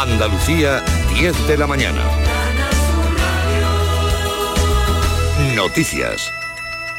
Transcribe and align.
Andalucía, 0.00 0.82
10 1.12 1.46
de 1.46 1.58
la 1.58 1.66
mañana. 1.66 2.02
Noticias. 5.54 6.32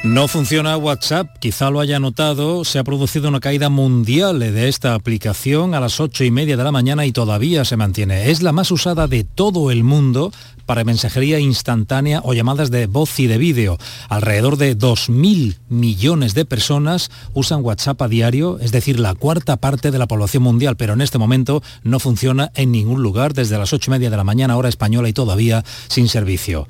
No 0.04 0.28
funciona 0.28 0.78
WhatsApp, 0.78 1.38
quizá 1.38 1.70
lo 1.70 1.80
haya 1.80 2.00
notado, 2.00 2.66
se 2.66 2.80
ha 2.80 2.84
producido 2.84 3.30
una 3.30 3.40
caída 3.40 3.70
mundial 3.70 4.40
de 4.40 4.68
esta 4.68 4.96
aplicación 4.96 5.76
a 5.76 5.80
las 5.80 6.00
ocho 6.00 6.24
y 6.24 6.32
media 6.32 6.58
de 6.58 6.64
la 6.64 6.72
mañana 6.72 7.06
y 7.06 7.12
todavía 7.12 7.66
se 7.66 7.78
mantiene. 7.78 8.32
Es 8.32 8.42
la 8.42 8.52
más 8.52 8.72
usada 8.72 9.08
de 9.08 9.24
todo 9.24 9.70
el 9.70 9.84
mundo 9.84 10.32
para 10.66 10.84
mensajería 10.84 11.38
instantánea 11.40 12.22
o 12.24 12.34
llamadas 12.34 12.72
de 12.72 12.88
voz 12.88 13.20
y 13.20 13.28
de 13.28 13.38
vídeo. 13.38 13.78
Alrededor 14.10 14.58
de 14.58 14.76
2.000 14.76 15.58
millones 15.70 16.34
de 16.34 16.46
personas 16.46 17.12
usan 17.36 17.64
WhatsApp 17.64 18.02
a 18.02 18.08
diario, 18.08 18.58
es 18.60 18.72
decir, 18.72 19.00
la 19.00 19.14
cuarta 19.14 19.58
parte 19.58 19.92
de 19.92 20.00
la 20.00 20.08
población 20.08 20.42
mundial, 20.42 20.78
pero 20.78 20.94
en 20.94 21.02
este 21.02 21.20
momento 21.20 21.62
no 21.84 22.00
funciona 22.00 22.52
en 22.56 22.72
ningún 22.72 23.04
lugar 23.04 23.36
desde 23.36 23.60
las 23.60 23.72
ocho 23.72 23.92
y 23.92 23.94
media 23.94 24.10
de 24.10 24.18
la 24.18 24.24
mañana 24.24 24.58
hora 24.58 24.70
española 24.70 25.10
y 25.10 25.14
todavía 25.14 25.64
sin 25.90 26.10
servicio. 26.10 26.68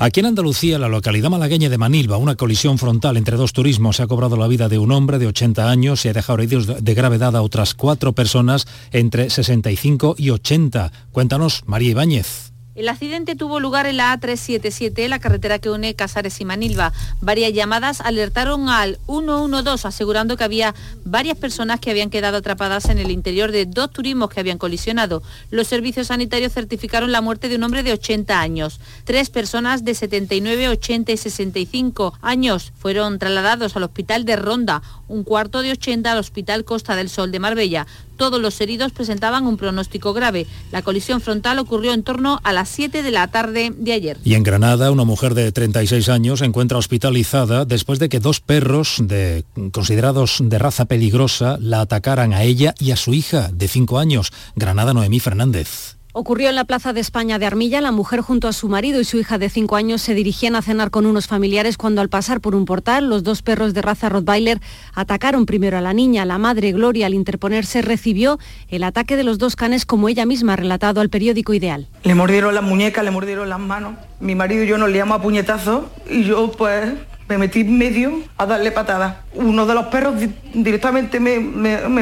Aquí 0.00 0.20
en 0.20 0.26
Andalucía, 0.26 0.78
la 0.78 0.86
localidad 0.88 1.28
malagueña 1.28 1.68
de 1.68 1.76
Manilva, 1.76 2.18
una 2.18 2.36
colisión 2.36 2.78
frontal 2.78 3.16
entre 3.16 3.36
dos 3.36 3.52
turismos 3.52 3.96
se 3.96 4.04
ha 4.04 4.06
cobrado 4.06 4.36
la 4.36 4.46
vida 4.46 4.68
de 4.68 4.78
un 4.78 4.92
hombre 4.92 5.18
de 5.18 5.26
80 5.26 5.68
años 5.68 6.04
y 6.04 6.08
ha 6.08 6.12
dejado 6.12 6.38
heridos 6.38 6.84
de 6.84 6.94
gravedad 6.94 7.34
a 7.34 7.42
otras 7.42 7.74
cuatro 7.74 8.12
personas 8.12 8.68
entre 8.92 9.28
65 9.28 10.14
y 10.16 10.30
80. 10.30 10.92
Cuéntanos, 11.10 11.64
María 11.66 11.90
Ibáñez. 11.90 12.47
El 12.78 12.88
accidente 12.88 13.34
tuvo 13.34 13.58
lugar 13.58 13.86
en 13.86 13.96
la 13.96 14.16
A377, 14.16 15.08
la 15.08 15.18
carretera 15.18 15.58
que 15.58 15.68
une 15.68 15.94
Casares 15.94 16.40
y 16.40 16.44
Manilva. 16.44 16.92
Varias 17.20 17.52
llamadas 17.52 18.00
alertaron 18.00 18.68
al 18.68 19.00
112 19.06 19.88
asegurando 19.88 20.36
que 20.36 20.44
había 20.44 20.76
varias 21.04 21.36
personas 21.36 21.80
que 21.80 21.90
habían 21.90 22.08
quedado 22.08 22.36
atrapadas 22.36 22.84
en 22.84 22.98
el 22.98 23.10
interior 23.10 23.50
de 23.50 23.66
dos 23.66 23.90
turismos 23.90 24.30
que 24.30 24.38
habían 24.38 24.58
colisionado. 24.58 25.24
Los 25.50 25.66
servicios 25.66 26.06
sanitarios 26.06 26.52
certificaron 26.52 27.10
la 27.10 27.20
muerte 27.20 27.48
de 27.48 27.56
un 27.56 27.64
hombre 27.64 27.82
de 27.82 27.94
80 27.94 28.40
años. 28.40 28.78
Tres 29.02 29.28
personas 29.28 29.84
de 29.84 29.96
79, 29.96 30.68
80 30.68 31.10
y 31.10 31.16
65 31.16 32.16
años 32.22 32.72
fueron 32.78 33.18
trasladados 33.18 33.74
al 33.74 33.82
hospital 33.82 34.24
de 34.24 34.36
Ronda, 34.36 34.82
un 35.08 35.24
cuarto 35.24 35.62
de 35.62 35.72
80 35.72 36.12
al 36.12 36.18
Hospital 36.18 36.64
Costa 36.64 36.96
del 36.96 37.08
Sol 37.08 37.32
de 37.32 37.40
Marbella. 37.40 37.86
Todos 38.16 38.40
los 38.40 38.60
heridos 38.60 38.92
presentaban 38.92 39.46
un 39.46 39.56
pronóstico 39.56 40.12
grave. 40.12 40.46
La 40.72 40.82
colisión 40.82 41.20
frontal 41.20 41.58
ocurrió 41.58 41.92
en 41.92 42.02
torno 42.02 42.40
a 42.42 42.52
las 42.52 42.68
7 42.68 43.02
de 43.02 43.10
la 43.10 43.28
tarde 43.28 43.72
de 43.76 43.92
ayer. 43.92 44.18
Y 44.24 44.34
en 44.34 44.42
Granada, 44.42 44.90
una 44.90 45.04
mujer 45.04 45.34
de 45.34 45.52
36 45.52 46.08
años 46.08 46.40
se 46.40 46.44
encuentra 46.44 46.78
hospitalizada 46.78 47.64
después 47.64 47.98
de 47.98 48.08
que 48.08 48.20
dos 48.20 48.40
perros 48.40 48.96
de, 49.00 49.44
considerados 49.72 50.38
de 50.40 50.58
raza 50.58 50.86
peligrosa 50.86 51.58
la 51.60 51.80
atacaran 51.80 52.32
a 52.32 52.42
ella 52.42 52.74
y 52.78 52.90
a 52.90 52.96
su 52.96 53.14
hija 53.14 53.50
de 53.52 53.68
5 53.68 53.98
años, 53.98 54.32
Granada 54.56 54.94
Noemí 54.94 55.20
Fernández. 55.20 55.97
Ocurrió 56.20 56.48
en 56.48 56.56
la 56.56 56.64
Plaza 56.64 56.92
de 56.92 56.98
España 56.98 57.38
de 57.38 57.46
Armilla. 57.46 57.80
La 57.80 57.92
mujer 57.92 58.22
junto 58.22 58.48
a 58.48 58.52
su 58.52 58.68
marido 58.68 59.00
y 59.00 59.04
su 59.04 59.18
hija 59.18 59.38
de 59.38 59.48
cinco 59.48 59.76
años 59.76 60.02
se 60.02 60.14
dirigían 60.14 60.56
a 60.56 60.62
cenar 60.62 60.90
con 60.90 61.06
unos 61.06 61.28
familiares 61.28 61.76
cuando 61.76 62.00
al 62.00 62.08
pasar 62.08 62.40
por 62.40 62.56
un 62.56 62.64
portal 62.64 63.08
los 63.08 63.22
dos 63.22 63.42
perros 63.42 63.72
de 63.72 63.82
raza 63.82 64.08
Rottweiler 64.08 64.58
atacaron 64.96 65.46
primero 65.46 65.78
a 65.78 65.80
la 65.80 65.92
niña. 65.92 66.24
La 66.24 66.38
madre 66.38 66.72
Gloria 66.72 67.06
al 67.06 67.14
interponerse 67.14 67.82
recibió 67.82 68.40
el 68.68 68.82
ataque 68.82 69.16
de 69.16 69.22
los 69.22 69.38
dos 69.38 69.54
canes 69.54 69.86
como 69.86 70.08
ella 70.08 70.26
misma 70.26 70.54
ha 70.54 70.56
relatado 70.56 71.00
al 71.00 71.08
periódico 71.08 71.54
Ideal. 71.54 71.86
Le 72.02 72.16
mordieron 72.16 72.52
las 72.52 72.64
muñecas, 72.64 73.04
le 73.04 73.12
mordieron 73.12 73.48
las 73.48 73.60
manos. 73.60 73.94
Mi 74.18 74.34
marido 74.34 74.64
y 74.64 74.66
yo 74.66 74.76
nos 74.76 74.90
liamos 74.90 75.20
a 75.20 75.22
puñetazos 75.22 75.84
y 76.10 76.24
yo 76.24 76.50
pues 76.50 76.94
me 77.28 77.38
metí 77.38 77.60
en 77.60 77.78
medio 77.78 78.22
a 78.36 78.46
darle 78.46 78.72
patadas. 78.72 79.16
Uno 79.34 79.66
de 79.66 79.74
los 79.74 79.86
perros 79.86 80.14
directamente 80.54 81.20
me, 81.20 81.38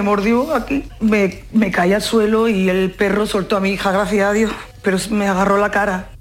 mordió 0.03 0.55
aquí, 0.55 0.85
me, 1.01 1.43
me 1.53 1.71
caí 1.71 1.93
al 1.93 2.03
suelo 2.03 2.49
y 2.49 2.69
el 2.69 2.93
perro 2.93 3.27
soltó 3.27 3.57
a 3.57 3.61
mi 3.61 3.71
hija, 3.71 3.93
gracias 3.93 4.29
a 4.29 4.33
Dios, 4.33 4.53
pero 4.83 4.99
me 5.11 5.27
agarró 5.27 5.59
la 5.59 5.71
cara. 5.71 6.16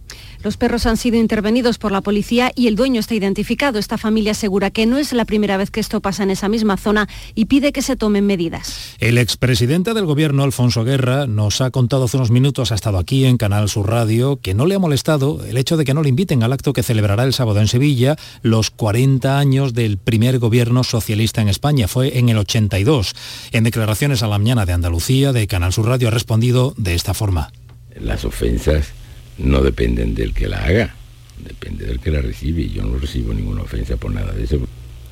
Los 0.46 0.58
perros 0.58 0.86
han 0.86 0.96
sido 0.96 1.18
intervenidos 1.18 1.80
por 1.80 1.92
la 1.92 2.02
policía 2.02 2.52
y 2.54 2.68
el 2.68 2.76
dueño 2.76 3.00
está 3.00 3.16
identificado. 3.16 3.80
Esta 3.80 3.98
familia 3.98 4.34
asegura 4.34 4.70
que 4.70 4.86
no 4.86 5.00
es 5.00 5.12
la 5.12 5.26
primera 5.26 5.58
vez 5.58 5.72
que 5.72 5.80
esto 5.80 6.02
pasa 6.02 6.22
en 6.22 6.30
esa 6.30 6.50
misma 6.50 6.78
zona 6.78 7.10
y 7.34 7.46
pide 7.46 7.74
que 7.74 7.82
se 7.82 7.96
tomen 7.96 8.28
medidas. 8.28 8.96
El 9.00 9.18
expresidente 9.18 9.96
del 9.96 10.06
gobierno, 10.06 10.44
Alfonso 10.44 10.84
Guerra, 10.84 11.26
nos 11.26 11.62
ha 11.62 11.72
contado 11.72 12.04
hace 12.04 12.18
unos 12.18 12.30
minutos, 12.30 12.72
ha 12.72 12.76
estado 12.76 13.00
aquí 13.00 13.26
en 13.26 13.38
Canal 13.38 13.70
Sur 13.70 13.90
Radio, 13.90 14.40
que 14.40 14.54
no 14.54 14.68
le 14.68 14.76
ha 14.76 14.80
molestado 14.80 15.44
el 15.44 15.58
hecho 15.58 15.78
de 15.78 15.84
que 15.84 15.96
no 15.96 16.04
le 16.04 16.10
inviten 16.10 16.44
al 16.44 16.54
acto 16.54 16.74
que 16.74 16.84
celebrará 16.84 17.24
el 17.24 17.34
sábado 17.34 17.60
en 17.60 17.68
Sevilla 17.68 18.16
los 18.44 18.70
40 18.70 19.40
años 19.40 19.74
del 19.74 19.98
primer 19.98 20.38
gobierno 20.38 20.84
socialista 20.84 21.42
en 21.42 21.50
España. 21.50 21.88
Fue 21.88 22.20
en 22.20 22.30
el 22.30 22.38
82. 22.38 23.16
En 23.52 23.64
declaraciones 23.64 24.22
a 24.22 24.28
la 24.28 24.38
mañana 24.38 24.68
de 24.68 24.74
Andalucía, 24.74 25.34
de 25.34 25.48
Canal 25.48 25.74
Sur 25.74 25.88
Radio, 25.88 26.10
ha 26.10 26.12
respondido 26.12 26.76
de 26.78 26.94
esta 26.94 27.16
forma. 27.16 27.52
Las 28.00 28.26
ofensas 28.26 28.94
no 29.38 29.62
dependen 29.62 30.16
del 30.16 30.34
que 30.34 30.48
la 30.48 30.64
haga, 30.64 30.96
depende 31.44 31.86
del 31.86 32.00
que 32.00 32.12
la 32.12 32.22
recibe. 32.22 32.70
Yo 32.70 32.84
no 32.84 32.98
recibo 32.98 33.34
ninguna 33.34 33.62
ofensa 33.62 33.98
por 33.98 34.12
nada 34.12 34.34
de 34.34 34.44
eso. 34.44 34.60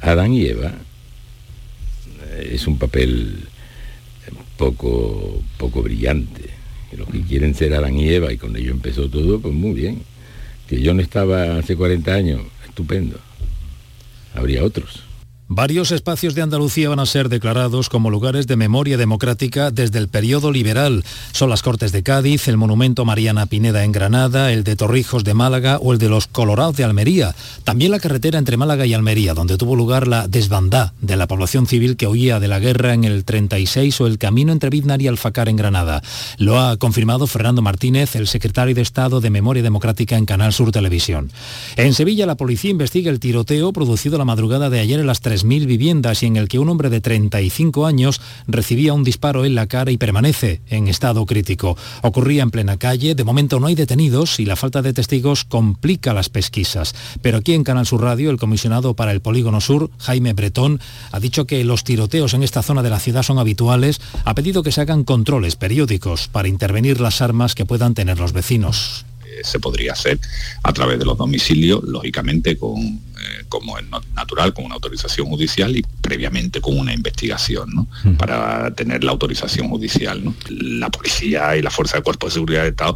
Adán 0.02 0.34
y 0.34 0.46
Eva 0.46 0.74
eh, 2.30 2.52
es 2.54 2.68
un 2.68 2.78
papel 2.78 3.48
poco, 4.58 5.42
poco 5.58 5.82
brillante. 5.82 6.50
Los 6.98 7.10
que 7.10 7.22
quieren 7.22 7.56
ser 7.56 7.74
Adán 7.74 7.98
y 7.98 8.10
Eva 8.10 8.32
y 8.32 8.38
con 8.38 8.56
ello 8.56 8.72
empezó 8.72 9.10
todo, 9.10 9.40
pues 9.40 9.54
muy 9.54 9.74
bien. 9.74 10.04
Que 10.68 10.82
yo 10.82 10.94
no 10.94 11.02
estaba 11.02 11.58
hace 11.58 11.76
40 11.76 12.14
años, 12.14 12.42
estupendo. 12.68 13.20
Habría 14.36 14.64
otros. 14.64 15.04
Varios 15.50 15.92
espacios 15.92 16.36
de 16.36 16.42
Andalucía 16.42 16.88
van 16.88 17.02
a 17.02 17.06
ser 17.06 17.28
declarados 17.28 17.90
como 17.90 18.10
lugares 18.10 18.48
de 18.48 18.56
memoria 18.56 18.96
democrática 18.96 19.72
desde 19.72 20.00
el 20.00 20.08
periodo 20.08 20.54
liberal. 20.54 21.04
Son 21.34 21.50
las 21.50 21.62
Cortes 21.62 21.92
de 21.92 22.02
Cádiz, 22.02 22.48
el 22.48 22.56
Monumento 22.56 23.04
Mariana 23.04 23.46
Pineda 23.46 23.84
en 23.84 23.92
Granada, 23.92 24.54
el 24.54 24.64
de 24.64 24.78
Torrijos 24.78 25.26
de 25.26 25.34
Málaga 25.34 25.80
o 25.80 25.92
el 25.92 26.00
de 26.00 26.08
los 26.08 26.28
Colorados 26.28 26.78
de 26.78 26.86
Almería. 26.86 27.36
También 27.66 27.92
la 27.92 28.00
carretera 28.00 28.40
entre 28.40 28.56
Málaga 28.56 28.86
y 28.86 28.94
Almería, 28.94 29.34
donde 29.34 29.58
tuvo 29.58 29.76
lugar 29.76 30.08
la 30.08 30.30
desbandá 30.30 30.94
de 31.02 31.18
la 31.18 31.28
población 31.28 31.68
civil 31.68 31.98
que 31.98 32.08
huía 32.08 32.40
de 32.40 32.48
la 32.48 32.60
guerra 32.60 32.94
en 32.94 33.04
el 33.04 33.26
36 33.26 34.00
o 34.00 34.08
el 34.08 34.18
camino 34.20 34.54
entre 34.54 34.70
Biznar 34.70 35.02
y 35.02 35.08
Alfacar 35.08 35.50
en 35.50 35.58
Granada. 35.58 36.02
Lo 36.38 36.62
ha 36.62 36.78
confirmado 36.78 37.28
Fernando 37.28 37.62
Martínez, 37.62 38.16
el 38.16 38.28
secretario 38.28 38.76
de 38.76 38.82
Estado 38.82 39.20
de 39.20 39.30
Memoria 39.30 39.62
Democrática 39.62 40.18
en 40.18 40.26
Canal 40.26 40.54
Sur 40.54 40.72
Televisión. 40.72 41.32
En 41.76 41.94
Sevilla 41.94 42.26
la 42.26 42.36
policía 42.36 42.72
investiga 42.72 43.12
el 43.12 43.20
tiroteo 43.20 43.74
producido 43.74 44.18
la 44.18 44.26
madrugada 44.26 44.70
de 44.70 44.80
ayer 44.80 45.02
en 45.02 45.08
las 45.08 45.20
3 45.20 45.33
mil 45.44 45.66
viviendas 45.66 46.22
y 46.22 46.28
en 46.28 46.36
el 46.36 46.48
que 46.48 46.60
un 46.60 46.70
hombre 46.70 46.92
de 46.92 47.02
35 47.02 47.88
años 47.88 48.22
recibía 48.48 48.94
un 48.94 49.04
disparo 49.04 49.46
en 49.46 49.56
la 49.56 49.66
cara 49.66 49.92
y 49.92 49.98
permanece 49.98 50.62
en 50.70 50.88
estado 50.88 51.26
crítico. 51.26 51.76
Ocurría 52.04 52.44
en 52.44 52.52
plena 52.52 52.78
calle, 52.78 53.16
de 53.16 53.24
momento 53.24 53.60
no 53.60 53.66
hay 53.68 53.76
detenidos 53.76 54.40
y 54.40 54.46
la 54.46 54.56
falta 54.56 54.84
de 54.84 54.94
testigos 54.94 55.44
complica 55.44 56.14
las 56.14 56.30
pesquisas. 56.30 56.94
Pero 57.22 57.40
aquí 57.40 57.54
en 57.54 57.64
Canal 57.64 57.88
Sur 57.88 58.02
Radio, 58.04 58.30
el 58.30 58.38
comisionado 58.38 58.94
para 58.94 59.12
el 59.12 59.22
Polígono 59.22 59.62
Sur, 59.62 59.90
Jaime 59.98 60.34
Bretón, 60.34 60.80
ha 61.12 61.20
dicho 61.20 61.48
que 61.48 61.64
los 61.64 61.84
tiroteos 61.84 62.34
en 62.36 62.44
esta 62.44 62.62
zona 62.62 62.84
de 62.84 62.92
la 62.92 63.00
ciudad 63.00 63.24
son 63.24 63.40
habituales, 63.40 64.02
ha 64.26 64.36
pedido 64.36 64.62
que 64.62 64.72
se 64.72 64.82
hagan 64.82 65.04
controles 65.04 65.56
periódicos 65.56 66.28
para 66.28 66.48
intervenir 66.48 67.02
las 67.02 67.22
armas 67.22 67.56
que 67.56 67.66
puedan 67.66 67.96
tener 67.96 68.20
los 68.20 68.34
vecinos 68.34 69.06
se 69.44 69.60
podría 69.60 69.94
hacer 69.94 70.20
a 70.64 70.74
través 70.74 71.00
de 71.00 71.06
los 71.06 71.18
domicilios, 71.18 71.84
lógicamente 71.84 72.58
con 72.58 72.80
eh, 72.80 73.46
como 73.50 73.78
es 73.78 73.86
natural, 74.14 74.54
con 74.54 74.66
una 74.66 74.76
autorización 74.76 75.28
judicial 75.28 75.76
y 75.78 75.84
previamente 76.14 76.62
con 76.62 76.78
una 76.78 76.94
investigación, 76.94 77.72
¿no? 77.74 77.88
Para 78.20 78.72
tener 78.76 79.04
la 79.04 79.14
autorización 79.14 79.68
judicial, 79.70 80.24
¿no? 80.24 80.36
La 80.48 80.92
policía 80.92 81.58
y 81.58 81.64
la 81.64 81.72
Fuerza 81.72 81.98
de 81.98 82.04
Cuerpo 82.04 82.28
de 82.28 82.34
Seguridad 82.34 82.62
de 82.62 82.70
Estado 82.70 82.96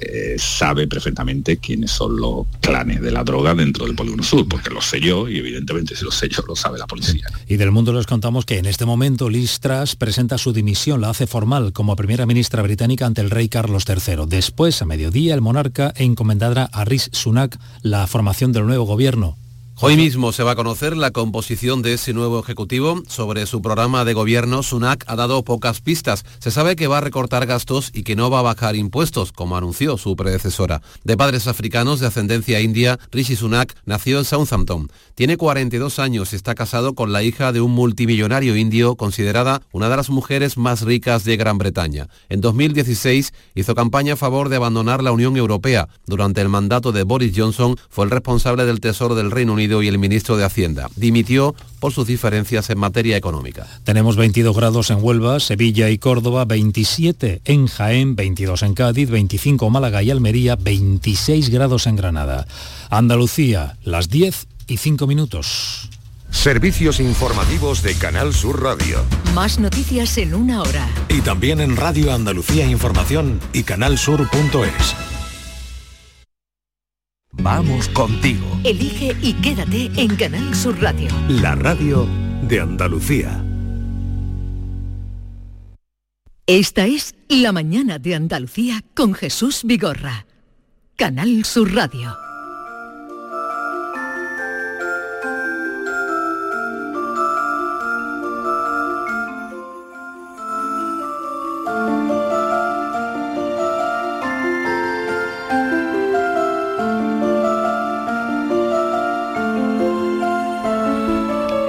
eh, 0.00 0.36
sabe 0.38 0.88
perfectamente 0.88 1.58
quiénes 1.58 1.90
son 1.90 2.16
los 2.16 2.46
clanes 2.60 3.02
de 3.02 3.10
la 3.10 3.22
droga 3.22 3.54
dentro 3.54 3.84
del 3.84 3.94
Polígono 3.94 4.22
Sur, 4.22 4.48
porque 4.48 4.70
lo 4.70 4.80
sé 4.80 4.98
yo 4.98 5.28
y 5.28 5.36
evidentemente 5.36 5.94
si 5.94 6.06
lo 6.06 6.10
sé 6.10 6.30
yo 6.30 6.42
lo 6.48 6.56
sabe 6.56 6.78
la 6.78 6.86
policía. 6.86 7.26
Y 7.46 7.56
del 7.56 7.70
mundo 7.70 7.92
les 7.92 8.06
contamos 8.06 8.46
que 8.46 8.56
en 8.56 8.64
este 8.64 8.86
momento 8.86 9.28
Liz 9.28 9.60
Truss 9.60 9.94
presenta 9.94 10.38
su 10.38 10.54
dimisión, 10.54 11.02
la 11.02 11.10
hace 11.10 11.26
formal 11.26 11.74
como 11.74 11.96
primera 11.96 12.24
ministra 12.24 12.62
británica 12.62 13.04
ante 13.04 13.20
el 13.20 13.28
rey 13.28 13.50
Carlos 13.50 13.84
III. 13.86 14.24
Después, 14.26 14.80
a 14.80 14.86
mediodía, 14.86 15.34
el 15.34 15.42
monarca 15.42 15.92
encomendará 15.96 16.70
a 16.72 16.86
Rishi 16.86 17.10
Sunak 17.12 17.58
la 17.82 18.06
formación 18.06 18.52
del 18.52 18.64
nuevo 18.64 18.84
gobierno. 18.84 19.36
Hoy 19.86 19.98
mismo 19.98 20.32
se 20.32 20.42
va 20.42 20.52
a 20.52 20.56
conocer 20.56 20.96
la 20.96 21.10
composición 21.10 21.82
de 21.82 21.92
ese 21.92 22.14
nuevo 22.14 22.40
ejecutivo. 22.40 23.02
Sobre 23.06 23.44
su 23.44 23.60
programa 23.60 24.06
de 24.06 24.14
gobierno, 24.14 24.62
Sunak 24.62 25.04
ha 25.06 25.14
dado 25.14 25.44
pocas 25.44 25.82
pistas. 25.82 26.24
Se 26.38 26.50
sabe 26.50 26.74
que 26.74 26.86
va 26.86 26.96
a 26.96 27.00
recortar 27.02 27.44
gastos 27.44 27.90
y 27.92 28.02
que 28.02 28.16
no 28.16 28.30
va 28.30 28.38
a 28.38 28.42
bajar 28.54 28.76
impuestos, 28.76 29.30
como 29.30 29.58
anunció 29.58 29.98
su 29.98 30.16
predecesora. 30.16 30.80
De 31.04 31.18
padres 31.18 31.48
africanos 31.48 32.00
de 32.00 32.06
ascendencia 32.06 32.62
india, 32.62 32.98
Rishi 33.12 33.36
Sunak 33.36 33.74
nació 33.84 34.16
en 34.20 34.24
Southampton. 34.24 34.90
Tiene 35.14 35.36
42 35.36 35.98
años 35.98 36.32
y 36.32 36.36
está 36.36 36.54
casado 36.54 36.94
con 36.94 37.12
la 37.12 37.22
hija 37.22 37.52
de 37.52 37.60
un 37.60 37.72
multimillonario 37.72 38.56
indio 38.56 38.96
considerada 38.96 39.60
una 39.70 39.90
de 39.90 39.98
las 39.98 40.08
mujeres 40.08 40.56
más 40.56 40.80
ricas 40.80 41.24
de 41.24 41.36
Gran 41.36 41.58
Bretaña. 41.58 42.08
En 42.30 42.40
2016 42.40 43.34
hizo 43.54 43.74
campaña 43.74 44.14
a 44.14 44.16
favor 44.16 44.48
de 44.48 44.56
abandonar 44.56 45.02
la 45.02 45.12
Unión 45.12 45.36
Europea. 45.36 45.88
Durante 46.06 46.40
el 46.40 46.48
mandato 46.48 46.90
de 46.90 47.02
Boris 47.02 47.34
Johnson 47.36 47.76
fue 47.90 48.06
el 48.06 48.10
responsable 48.10 48.64
del 48.64 48.80
Tesoro 48.80 49.14
del 49.14 49.30
Reino 49.30 49.52
Unido 49.52 49.73
partido 49.74 49.82
y 49.82 49.88
el 49.88 49.98
ministro 49.98 50.36
de 50.36 50.44
Hacienda. 50.44 50.88
Dimitió 50.96 51.54
por 51.80 51.92
sus 51.92 52.06
diferencias 52.06 52.70
en 52.70 52.78
materia 52.78 53.16
económica. 53.16 53.66
Tenemos 53.84 54.16
22 54.16 54.56
grados 54.56 54.90
en 54.90 54.98
Huelva, 55.02 55.40
Sevilla 55.40 55.90
y 55.90 55.98
Córdoba, 55.98 56.44
27 56.44 57.42
en 57.44 57.66
Jaén, 57.66 58.14
22 58.14 58.62
en 58.62 58.74
Cádiz, 58.74 59.10
25 59.10 59.66
en 59.66 59.72
Málaga 59.72 60.02
y 60.02 60.10
Almería, 60.10 60.56
26 60.56 61.50
grados 61.50 61.86
en 61.86 61.96
Granada. 61.96 62.46
Andalucía, 62.90 63.76
las 63.82 64.08
10 64.08 64.46
y 64.68 64.76
5 64.76 65.06
minutos. 65.06 65.90
Servicios 66.30 67.00
informativos 67.00 67.82
de 67.82 67.94
Canal 67.94 68.34
Sur 68.34 68.62
Radio. 68.62 69.04
Más 69.34 69.58
noticias 69.58 70.18
en 70.18 70.34
una 70.34 70.62
hora. 70.62 70.88
Y 71.08 71.20
también 71.20 71.60
en 71.60 71.76
Radio 71.76 72.12
Andalucía 72.12 72.66
Información 72.66 73.40
y 73.52 73.62
canalsur.es. 73.62 75.13
Vamos 77.42 77.88
contigo. 77.88 78.44
Elige 78.64 79.16
y 79.22 79.34
quédate 79.34 79.90
en 79.96 80.16
Canal 80.16 80.54
Sur 80.54 80.80
Radio. 80.80 81.08
La 81.28 81.54
radio 81.54 82.06
de 82.48 82.60
Andalucía. 82.60 83.44
Esta 86.46 86.86
es 86.86 87.14
La 87.28 87.52
mañana 87.52 87.98
de 87.98 88.14
Andalucía 88.14 88.84
con 88.94 89.14
Jesús 89.14 89.62
Vigorra. 89.64 90.26
Canal 90.96 91.44
Sur 91.44 91.74
Radio. 91.74 92.16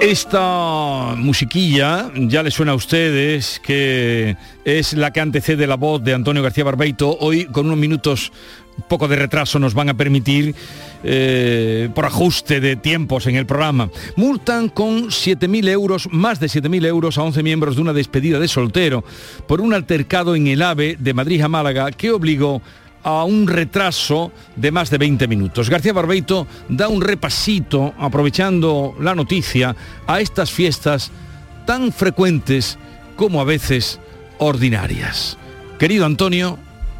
Esta 0.05 1.15
musiquilla 1.17 2.11
ya 2.13 2.43
le 2.43 2.51
suena 2.51 2.73
a 2.73 2.75
ustedes, 2.75 3.59
que 3.59 4.37
es 4.63 4.93
la 4.93 5.11
que 5.11 5.19
antecede 5.19 5.65
la 5.65 5.77
voz 5.77 6.03
de 6.03 6.13
Antonio 6.13 6.43
García 6.43 6.63
Barbeito. 6.63 7.17
Hoy, 7.19 7.45
con 7.45 7.65
unos 7.65 7.79
minutos 7.79 8.31
poco 8.87 9.07
de 9.07 9.15
retraso, 9.15 9.57
nos 9.57 9.73
van 9.73 9.89
a 9.89 9.97
permitir, 9.97 10.53
eh, 11.03 11.89
por 11.95 12.05
ajuste 12.05 12.59
de 12.59 12.75
tiempos 12.75 13.25
en 13.25 13.35
el 13.35 13.47
programa, 13.47 13.89
multan 14.15 14.69
con 14.69 15.05
7.000 15.07 15.69
euros, 15.69 16.07
más 16.11 16.39
de 16.39 16.49
7.000 16.49 16.85
euros 16.85 17.17
a 17.17 17.23
11 17.23 17.41
miembros 17.41 17.75
de 17.75 17.81
una 17.81 17.93
despedida 17.93 18.39
de 18.39 18.47
soltero 18.47 19.03
por 19.47 19.59
un 19.59 19.73
altercado 19.73 20.35
en 20.35 20.45
el 20.45 20.61
AVE 20.61 20.97
de 20.99 21.13
Madrid 21.15 21.41
a 21.41 21.47
Málaga 21.47 21.91
que 21.91 22.11
obligó 22.11 22.61
a 23.05 23.23
un 23.23 23.47
retraso 23.47 24.31
de 24.55 24.71
más 24.71 24.89
de 24.89 24.97
20 24.97 25.27
minutos. 25.27 25.69
García 25.69 25.93
Barbeito 25.93 26.47
da 26.67 26.87
un 26.87 27.01
repasito, 27.01 27.93
aprovechando 27.99 28.95
la 28.99 29.13
noticia, 29.13 29.75
a 30.07 30.19
estas 30.19 30.51
fiestas 30.51 31.11
tan 31.67 31.93
frecuentes 31.93 32.79
como 33.15 33.39
a 33.39 33.43
veces 33.43 33.99
ordinarias. 34.39 35.37
Querido 35.77 36.07
Antonio, 36.07 36.57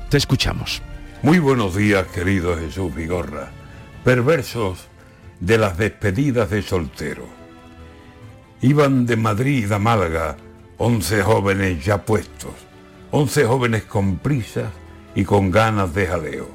te 0.10 0.18
escuchamos. 0.18 0.84
Muy 1.24 1.40
buenos 1.40 1.76
días, 1.76 2.06
querido 2.14 2.56
Jesús 2.56 2.94
Vigorra. 2.94 3.50
Perversos 4.04 4.86
de 5.40 5.58
las 5.58 5.76
despedidas 5.76 6.52
de 6.52 6.62
soltero. 6.62 7.28
Iban 8.62 9.08
de 9.08 9.16
Madrid 9.16 9.72
a 9.72 9.80
Málaga 9.80 10.38
11 10.78 11.24
jóvenes 11.24 11.84
ya 11.84 12.06
puestos, 12.06 12.54
11 13.10 13.46
jóvenes 13.46 13.84
con 13.86 14.20
prisas 14.20 14.85
y 15.16 15.24
con 15.24 15.50
ganas 15.50 15.94
de 15.94 16.08
jaleo. 16.08 16.50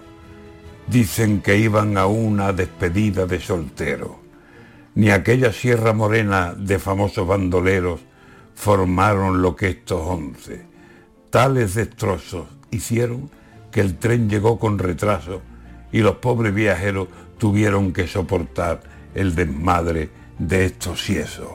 Dicen 0.87 1.41
que 1.41 1.57
iban 1.57 1.97
a 1.97 2.07
una 2.07 2.53
despedida 2.53 3.27
de 3.27 3.41
soltero. 3.41 4.21
Ni 4.95 5.11
aquella 5.11 5.53
Sierra 5.53 5.93
Morena 5.93 6.55
de 6.55 6.79
famosos 6.79 7.27
bandoleros 7.27 8.01
formaron 8.55 9.41
lo 9.41 9.57
que 9.57 9.69
estos 9.69 10.03
once. 10.03 10.67
Tales 11.31 11.75
destrozos 11.75 12.49
hicieron 12.71 13.31
que 13.71 13.81
el 13.81 13.97
tren 13.97 14.29
llegó 14.29 14.59
con 14.59 14.79
retraso 14.79 15.43
y 15.93 16.01
los 16.01 16.17
pobres 16.17 16.55
viajeros 16.55 17.09
tuvieron 17.39 17.93
que 17.93 18.07
soportar 18.07 18.83
el 19.15 19.35
desmadre 19.35 20.11
de 20.39 20.67
estos 20.67 21.03
ciesos. 21.03 21.49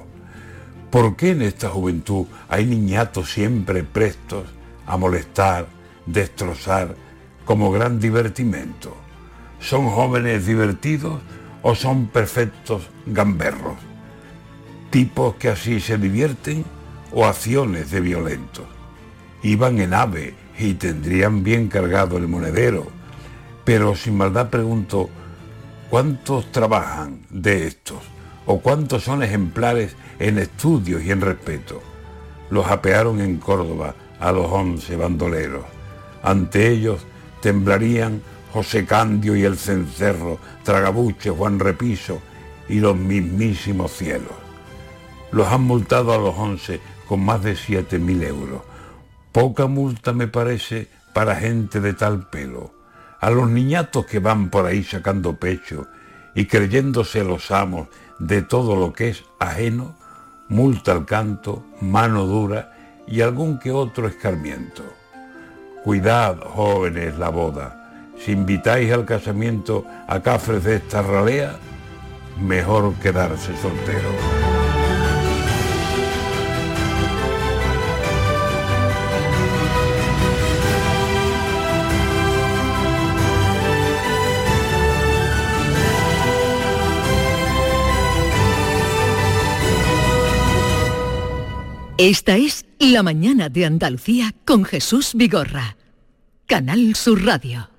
¿Por 0.90 1.16
qué 1.16 1.31
en 1.31 1.42
esta 1.42 1.69
juventud 1.69 2.25
hay 2.48 2.66
niñatos 2.66 3.31
siempre 3.31 3.84
prestos 3.84 4.46
a 4.86 4.98
molestar, 4.98 5.68
destrozar 6.06 6.96
como 7.46 7.72
gran 7.72 8.00
divertimento. 8.00 8.96
¿Son 9.60 9.90
jóvenes 9.90 10.46
divertidos 10.46 11.22
o 11.62 11.75
son 11.75 12.07
perfectos 12.07 12.90
gamberros? 13.06 13.78
Tipos 14.90 15.36
que 15.36 15.50
así 15.50 15.80
se 15.80 15.98
divierten 15.98 16.66
o 17.12 17.25
acciones 17.25 17.92
de 17.92 18.02
violentos. 18.02 18.66
Iban 19.42 19.80
en 19.80 19.94
ave 19.94 20.36
y 20.57 20.74
tendrían 20.75 21.44
bien 21.44 21.68
cargado 21.68 22.18
el 22.18 22.28
monedero, 22.28 22.88
pero 23.63 23.96
sin 23.96 24.18
maldad 24.18 24.50
pregunto, 24.50 25.10
¿cuántos 25.90 26.52
trabajan 26.52 27.22
de 27.30 27.68
estos? 27.68 28.00
¿O 28.46 28.60
cuántos 28.60 29.04
son 29.04 29.24
ejemplares 29.24 29.96
en 30.19 30.38
estudios 30.38 31.04
y 31.04 31.12
en 31.12 31.22
respeto? 31.22 31.81
Los 32.52 32.68
apearon 32.68 33.19
en 33.19 33.38
Córdoba 33.38 33.96
a 34.19 34.31
los 34.31 34.46
once 34.52 34.96
bandoleros. 34.96 35.75
Ante 36.25 36.69
ellos 36.72 37.06
temblarían 37.39 38.24
José 38.51 38.83
Candio 38.86 39.36
y 39.36 39.44
el 39.44 39.57
cencerro, 39.57 40.39
Tragabuche, 40.63 41.30
Juan 41.30 41.60
Repiso 41.60 42.19
y 42.68 42.80
los 42.80 42.98
mismísimos 42.98 43.92
cielos. 43.92 44.33
Los 45.31 45.48
han 45.48 45.62
multado 45.62 46.13
a 46.13 46.18
los 46.18 46.36
once 46.36 46.81
con 47.07 47.24
más 47.24 47.44
de 47.44 47.56
siete 47.56 48.00
mil 48.00 48.24
euros. 48.24 48.63
Poca 49.31 49.68
multa 49.68 50.13
me 50.13 50.27
parece 50.27 50.88
para 51.13 51.36
gente 51.36 51.80
de 51.80 51.94
tal 51.94 52.28
pelo. 52.28 52.74
A 53.19 53.30
los 53.30 53.48
niñatos 53.48 54.07
que 54.07 54.18
van 54.18 54.50
por 54.50 54.66
ahí 54.66 54.83
sacando 54.83 55.38
pecho 55.38 55.86
y 56.33 56.48
creyéndose 56.48 57.24
los 57.24 57.51
amos 57.51 57.88
de 58.18 58.42
todo 58.42 58.75
lo 58.75 58.94
que 58.94 59.10
es 59.10 59.25
ajeno, 59.39 59.95
multa 60.50 60.92
al 60.92 61.06
canto, 61.06 61.63
mano 61.81 62.25
dura 62.25 63.04
y 63.07 63.21
algún 63.21 63.60
que 63.60 63.71
otro 63.71 64.07
escarmiento. 64.07 64.94
Cuidad, 65.86 66.40
jóvenes, 66.44 67.16
la 67.20 67.30
boda. 67.30 68.16
Si 68.18 68.32
invitáis 68.32 68.92
al 68.92 69.06
casamiento 69.06 69.86
a 70.08 70.20
cafres 70.20 70.64
de 70.64 70.78
esta 70.78 71.04
ralea, 71.04 71.58
mejor 72.42 72.96
quedarse 72.96 73.56
soltero. 73.56 74.10
Esta 91.98 92.38
es 92.38 92.66
La 92.80 93.04
mañana 93.04 93.50
de 93.50 93.66
Andalucía 93.66 94.33
con 94.45 94.66
Jesús 94.66 95.14
Vigorra. 95.14 95.78
Canal 96.47 96.95
Sur 96.95 97.25
Radio. 97.25 97.69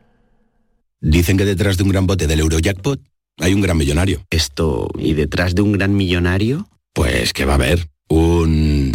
Dicen 1.01 1.37
que 1.37 1.45
detrás 1.45 1.77
de 1.77 1.85
un 1.85 1.91
gran 1.91 2.07
bote 2.07 2.27
del 2.27 2.41
Eurojackpot 2.41 3.01
hay 3.39 3.55
un 3.55 3.61
gran 3.61 3.77
millonario. 3.77 4.25
Esto, 4.29 4.89
¿y 4.99 5.15
detrás 5.15 5.55
de 5.55 5.63
un 5.63 5.73
gran 5.73 5.95
millonario? 5.95 6.69
Pues 6.93 7.33
que 7.33 7.45
va 7.45 7.53
a 7.53 7.57
haber 7.57 7.89
un... 8.09 8.93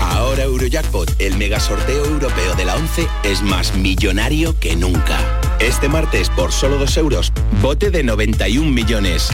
Ahora 0.00 0.44
Eurojackpot, 0.44 1.20
el 1.20 1.36
mega 1.36 1.60
sorteo 1.60 2.06
europeo 2.06 2.54
de 2.54 2.64
la 2.64 2.76
11, 2.76 3.06
es 3.24 3.42
más 3.42 3.76
millonario 3.76 4.58
que 4.58 4.76
nunca. 4.76 5.18
Este 5.60 5.88
martes, 5.88 6.30
por 6.30 6.52
solo 6.52 6.78
2 6.78 6.96
euros, 6.96 7.32
bote 7.60 7.90
de 7.90 8.02
91 8.02 8.70
millones. 8.70 9.28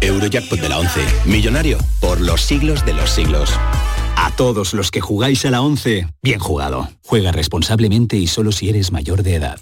Eurojackpot 0.00 0.60
de 0.60 0.68
la 0.68 0.78
11, 0.78 1.00
millonario 1.26 1.78
por 2.00 2.20
los 2.20 2.40
siglos 2.40 2.86
de 2.86 2.94
los 2.94 3.10
siglos. 3.10 3.50
A 4.16 4.30
todos 4.36 4.74
los 4.74 4.90
que 4.90 5.00
jugáis 5.00 5.44
a 5.44 5.50
la 5.50 5.62
11, 5.62 6.06
bien 6.22 6.38
jugado. 6.38 6.88
Juega 7.04 7.32
responsablemente 7.32 8.16
y 8.16 8.26
solo 8.26 8.52
si 8.52 8.68
eres 8.68 8.92
mayor 8.92 9.22
de 9.22 9.34
edad. 9.34 9.60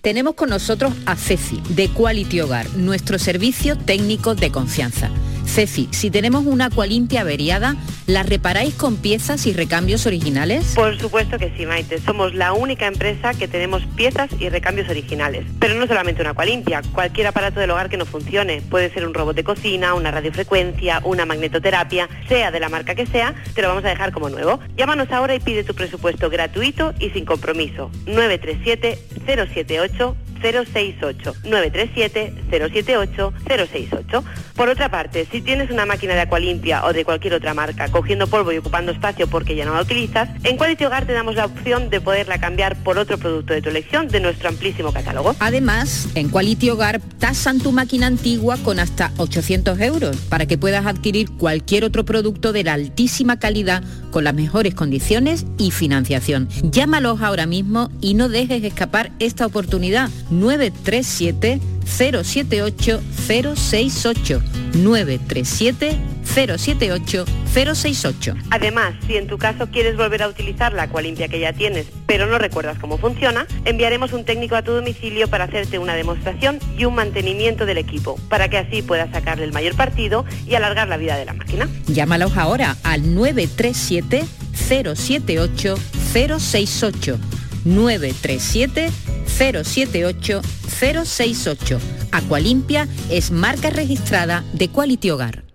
Tenemos 0.00 0.34
con 0.34 0.50
nosotros 0.50 0.92
a 1.06 1.16
Ceci, 1.16 1.60
de 1.70 1.88
Quality 1.88 2.40
Hogar, 2.40 2.68
nuestro 2.76 3.18
servicio 3.18 3.76
técnico 3.76 4.34
de 4.34 4.52
confianza. 4.52 5.10
Ceci, 5.48 5.88
si 5.90 6.10
tenemos 6.10 6.44
una 6.46 6.66
Aqualimpia 6.66 7.22
averiada, 7.22 7.74
¿la 8.06 8.22
reparáis 8.22 8.74
con 8.74 8.96
piezas 8.96 9.46
y 9.46 9.52
recambios 9.52 10.06
originales? 10.06 10.74
Por 10.74 10.98
supuesto 10.98 11.38
que 11.38 11.52
sí, 11.56 11.66
Maite. 11.66 11.98
Somos 12.00 12.34
la 12.34 12.52
única 12.52 12.86
empresa 12.86 13.32
que 13.34 13.48
tenemos 13.48 13.82
piezas 13.96 14.30
y 14.38 14.48
recambios 14.50 14.88
originales. 14.88 15.46
Pero 15.58 15.74
no 15.74 15.86
solamente 15.86 16.20
una 16.20 16.30
Aqualimpia, 16.30 16.82
cualquier 16.92 17.26
aparato 17.28 17.58
del 17.60 17.70
hogar 17.70 17.88
que 17.88 17.96
no 17.96 18.04
funcione. 18.04 18.60
Puede 18.60 18.92
ser 18.92 19.06
un 19.06 19.14
robot 19.14 19.34
de 19.34 19.44
cocina, 19.44 19.94
una 19.94 20.10
radiofrecuencia, 20.10 21.00
una 21.04 21.24
magnetoterapia, 21.24 22.08
sea 22.28 22.50
de 22.50 22.60
la 22.60 22.68
marca 22.68 22.94
que 22.94 23.06
sea, 23.06 23.34
te 23.54 23.62
lo 23.62 23.68
vamos 23.68 23.84
a 23.84 23.88
dejar 23.88 24.12
como 24.12 24.28
nuevo. 24.28 24.60
Llámanos 24.76 25.10
ahora 25.10 25.34
y 25.34 25.40
pide 25.40 25.64
tu 25.64 25.74
presupuesto 25.74 26.30
gratuito 26.30 26.94
y 27.00 27.10
sin 27.10 27.24
compromiso. 27.24 27.90
937 28.06 28.98
078 29.26 30.16
068 30.40 31.34
937 31.44 32.34
078 32.50 33.32
068. 33.46 34.24
Por 34.54 34.68
otra 34.68 34.90
parte, 34.90 35.26
si 35.30 35.40
tienes 35.40 35.70
una 35.70 35.86
máquina 35.86 36.14
de 36.14 36.22
Aqualimpia 36.22 36.84
o 36.84 36.92
de 36.92 37.04
cualquier 37.04 37.34
otra 37.34 37.54
marca 37.54 37.88
cogiendo 37.88 38.26
polvo 38.26 38.52
y 38.52 38.58
ocupando 38.58 38.92
espacio 38.92 39.28
porque 39.28 39.54
ya 39.54 39.64
no 39.64 39.74
la 39.74 39.82
utilizas, 39.82 40.28
en 40.44 40.56
Quality 40.56 40.84
Hogar 40.84 41.06
te 41.06 41.12
damos 41.12 41.36
la 41.36 41.44
opción 41.44 41.90
de 41.90 42.00
poderla 42.00 42.38
cambiar 42.38 42.76
por 42.82 42.98
otro 42.98 43.18
producto 43.18 43.52
de 43.52 43.62
tu 43.62 43.68
elección 43.68 44.08
de 44.08 44.20
nuestro 44.20 44.48
amplísimo 44.48 44.92
catálogo. 44.92 45.36
Además, 45.38 46.08
en 46.14 46.28
Quality 46.28 46.70
Hogar 46.70 47.00
tasan 47.18 47.60
tu 47.60 47.72
máquina 47.72 48.06
antigua 48.06 48.56
con 48.64 48.80
hasta 48.80 49.12
800 49.18 49.80
euros 49.80 50.16
para 50.28 50.46
que 50.46 50.58
puedas 50.58 50.86
adquirir 50.86 51.30
cualquier 51.30 51.84
otro 51.84 52.04
producto 52.04 52.52
de 52.52 52.64
la 52.64 52.74
altísima 52.74 53.38
calidad 53.38 53.82
con 54.10 54.24
las 54.24 54.34
mejores 54.34 54.74
condiciones 54.74 55.46
y 55.58 55.70
financiación. 55.70 56.48
Llámalos 56.62 57.20
ahora 57.20 57.46
mismo 57.46 57.90
y 58.00 58.14
no 58.14 58.28
dejes 58.28 58.64
escapar 58.64 59.12
esta 59.18 59.46
oportunidad. 59.46 60.10
937 60.30 61.60
078 61.84 63.00
068 63.26 64.42
937 64.74 65.98
078 66.22 67.24
068. 67.52 68.34
Además, 68.50 68.94
si 69.06 69.16
en 69.16 69.26
tu 69.26 69.38
caso 69.38 69.68
quieres 69.70 69.96
volver 69.96 70.22
a 70.22 70.28
utilizar 70.28 70.72
la 70.72 70.84
Aqualimpia 70.84 71.28
que 71.28 71.40
ya 71.40 71.52
tienes, 71.52 71.86
pero 72.06 72.26
no 72.26 72.38
recuerdas 72.38 72.78
cómo 72.78 72.98
funciona, 72.98 73.46
enviaremos 73.64 74.12
un 74.12 74.24
técnico 74.24 74.54
a 74.54 74.62
tu 74.62 74.72
domicilio 74.72 75.28
para 75.28 75.44
hacerte 75.44 75.78
una 75.78 75.94
demostración 75.94 76.58
y 76.76 76.84
un 76.84 76.94
mantenimiento 76.94 77.66
del 77.66 77.78
equipo, 77.78 78.16
para 78.28 78.48
que 78.48 78.58
así 78.58 78.82
puedas 78.82 79.10
sacarle 79.10 79.44
el 79.44 79.52
mayor 79.52 79.74
partido 79.74 80.24
y 80.46 80.54
alargar 80.54 80.88
la 80.88 80.98
vida 80.98 81.16
de 81.16 81.24
la 81.24 81.32
máquina. 81.32 81.68
Llámalos 81.86 82.36
ahora 82.36 82.76
al 82.82 83.14
937 83.14 84.24
078 84.52 85.76
068 86.12 87.18
937 87.64 88.90
078 89.26 90.42
068. 90.68 91.80
Aqualimpia 92.12 92.88
es 93.10 93.30
marca 93.30 93.70
registrada 93.70 94.44
de 94.52 94.68
Quality 94.68 95.10
Hogar. 95.10 95.47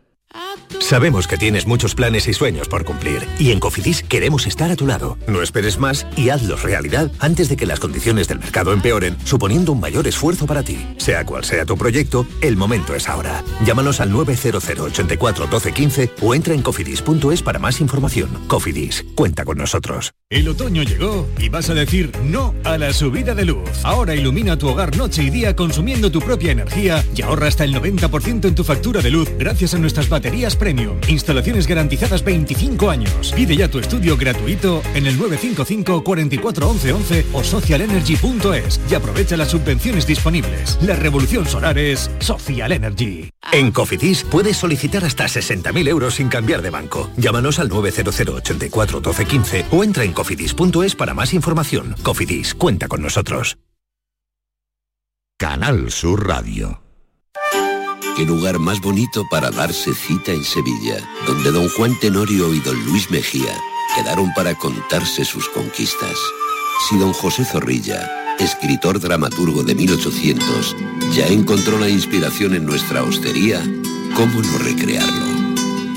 Sabemos 0.80 1.28
que 1.28 1.38
tienes 1.38 1.66
muchos 1.66 1.96
planes 1.96 2.28
y 2.28 2.34
sueños 2.34 2.68
por 2.68 2.84
cumplir 2.84 3.28
y 3.40 3.52
en 3.52 3.60
Cofidis 3.60 4.04
queremos 4.04 4.48
estar 4.48 4.72
a 4.72 4.76
tu 4.76 4.86
lado. 4.86 5.18
No 5.28 5.42
esperes 5.42 5.78
más 5.78 6.06
y 6.18 6.30
hazlos 6.30 6.64
realidad 6.64 7.12
antes 7.20 7.50
de 7.50 7.56
que 7.56 7.66
las 7.66 7.80
condiciones 7.80 8.28
del 8.28 8.40
mercado 8.40 8.74
empeoren, 8.74 9.18
suponiendo 9.24 9.72
un 9.72 9.80
mayor 9.80 10.08
esfuerzo 10.08 10.46
para 10.46 10.64
ti. 10.64 10.86
Sea 10.98 11.26
cual 11.26 11.44
sea 11.44 11.66
tu 11.66 11.78
proyecto, 11.78 12.26
el 12.42 12.58
momento 12.58 12.96
es 12.96 13.08
ahora. 13.08 13.44
Llámanos 13.66 14.00
al 14.00 14.12
900 14.12 14.64
84 14.64 15.48
12 15.48 15.72
15 15.72 16.12
o 16.22 16.36
entra 16.36 16.54
en 16.54 16.62
cofidis.es 16.62 17.42
para 17.42 17.60
más 17.60 17.80
información. 17.80 18.30
Cofidis, 18.48 19.06
cuenta 19.16 19.46
con 19.46 19.58
nosotros. 19.58 20.14
El 20.30 20.48
otoño 20.48 20.84
llegó 20.84 21.28
y 21.38 21.50
vas 21.50 21.70
a 21.70 21.76
decir 21.76 22.12
no 22.24 22.56
a 22.64 22.78
la 22.78 22.94
subida 22.94 23.36
de 23.36 23.46
luz. 23.46 23.70
Ahora 23.84 24.16
ilumina 24.16 24.58
tu 24.58 24.68
hogar 24.68 24.98
noche 24.98 25.24
y 25.24 25.30
día 25.30 25.56
consumiendo 25.56 26.12
tu 26.12 26.20
propia 26.20 26.52
energía 26.52 27.06
y 27.16 27.22
ahorra 27.22 27.48
hasta 27.48 27.64
el 27.64 27.74
90% 27.76 28.46
en 28.48 28.56
tu 28.56 28.64
factura 28.64 29.02
de 29.02 29.12
luz 29.12 29.30
gracias 29.38 29.74
a 29.74 29.78
nuestras 29.78 30.10
baterías 30.10 30.23
Premium. 30.58 31.00
Instalaciones 31.08 31.68
garantizadas 31.68 32.24
25 32.24 32.90
años. 32.90 33.34
Pide 33.36 33.56
ya 33.56 33.68
tu 33.68 33.80
estudio 33.80 34.16
gratuito 34.18 34.82
en 34.94 35.06
el 35.08 35.18
955 35.18 36.04
44 36.04 36.70
11 36.70 36.94
11 36.94 37.26
o 37.34 37.44
socialenergy.es 37.44 38.80
y 38.90 38.96
aprovecha 38.96 39.38
las 39.38 39.50
subvenciones 39.50 40.08
disponibles. 40.08 40.78
La 40.82 40.96
revolución 40.96 41.46
solar 41.46 41.78
es 41.78 42.10
Social 42.20 42.72
Energy. 42.72 43.30
En 43.52 43.72
Cofidis 43.72 44.24
puedes 44.24 44.58
solicitar 44.58 45.04
hasta 45.04 45.26
60.000 45.26 45.88
euros 45.88 46.16
sin 46.16 46.30
cambiar 46.30 46.62
de 46.62 46.70
banco. 46.70 47.12
Llámanos 47.18 47.60
al 47.60 47.70
900 47.70 48.20
84 48.20 49.02
12 49.02 49.26
15 49.26 49.66
o 49.72 49.84
entra 49.84 50.04
en 50.04 50.14
cofidis.es 50.14 50.96
para 50.96 51.14
más 51.14 51.34
información. 51.34 51.96
Cofidis, 52.04 52.54
cuenta 52.56 52.88
con 52.88 53.02
nosotros. 53.02 53.58
Canal 55.38 55.92
Sur 55.92 56.26
Radio. 56.26 56.83
Qué 58.16 58.26
lugar 58.26 58.60
más 58.60 58.80
bonito 58.80 59.26
para 59.28 59.50
darse 59.50 59.96
cita 59.96 60.32
en 60.32 60.44
Sevilla, 60.44 60.98
donde 61.26 61.52
don 61.52 61.68
Juan 61.70 61.98
Tenorio 62.00 62.54
y 62.54 62.60
don 62.60 62.80
Luis 62.86 63.10
Mejía 63.10 63.58
quedaron 63.96 64.32
para 64.36 64.54
contarse 64.54 65.26
sus 65.26 65.50
conquistas. 65.50 66.16
Si 66.88 66.98
don 67.00 67.12
José 67.12 67.44
Zorrilla, 67.44 68.36
escritor 68.38 69.00
dramaturgo 69.00 69.64
de 69.64 69.74
1800, 69.74 70.76
ya 71.16 71.26
encontró 71.26 71.80
la 71.80 71.90
inspiración 71.90 72.54
en 72.54 72.66
nuestra 72.66 73.04
hostería, 73.04 73.60
¿cómo 74.16 74.44
no 74.44 74.58
recrearlo? 74.60 75.26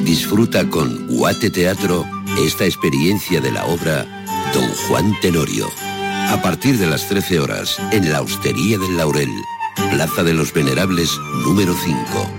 Disfruta 0.02 0.70
con 0.70 1.08
Guate 1.08 1.50
Teatro 1.50 2.06
esta 2.38 2.64
experiencia 2.64 3.42
de 3.42 3.52
la 3.52 3.66
obra 3.66 4.06
Don 4.54 4.68
Juan 4.88 5.14
Tenorio. 5.20 5.68
A 6.30 6.40
partir 6.40 6.78
de 6.78 6.86
las 6.86 7.08
13 7.08 7.40
horas, 7.40 7.76
en 7.92 8.10
la 8.10 8.22
Hostería 8.22 8.78
del 8.78 8.96
Laurel, 8.96 9.30
Plaza 9.76 10.22
de 10.22 10.34
los 10.34 10.52
Venerables, 10.52 11.16
número 11.44 11.74
5, 11.74 12.30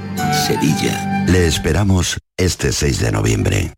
Sevilla. 0.47 1.25
Le 1.27 1.47
esperamos 1.47 2.17
este 2.37 2.71
6 2.71 2.99
de 2.99 3.11
noviembre. 3.11 3.73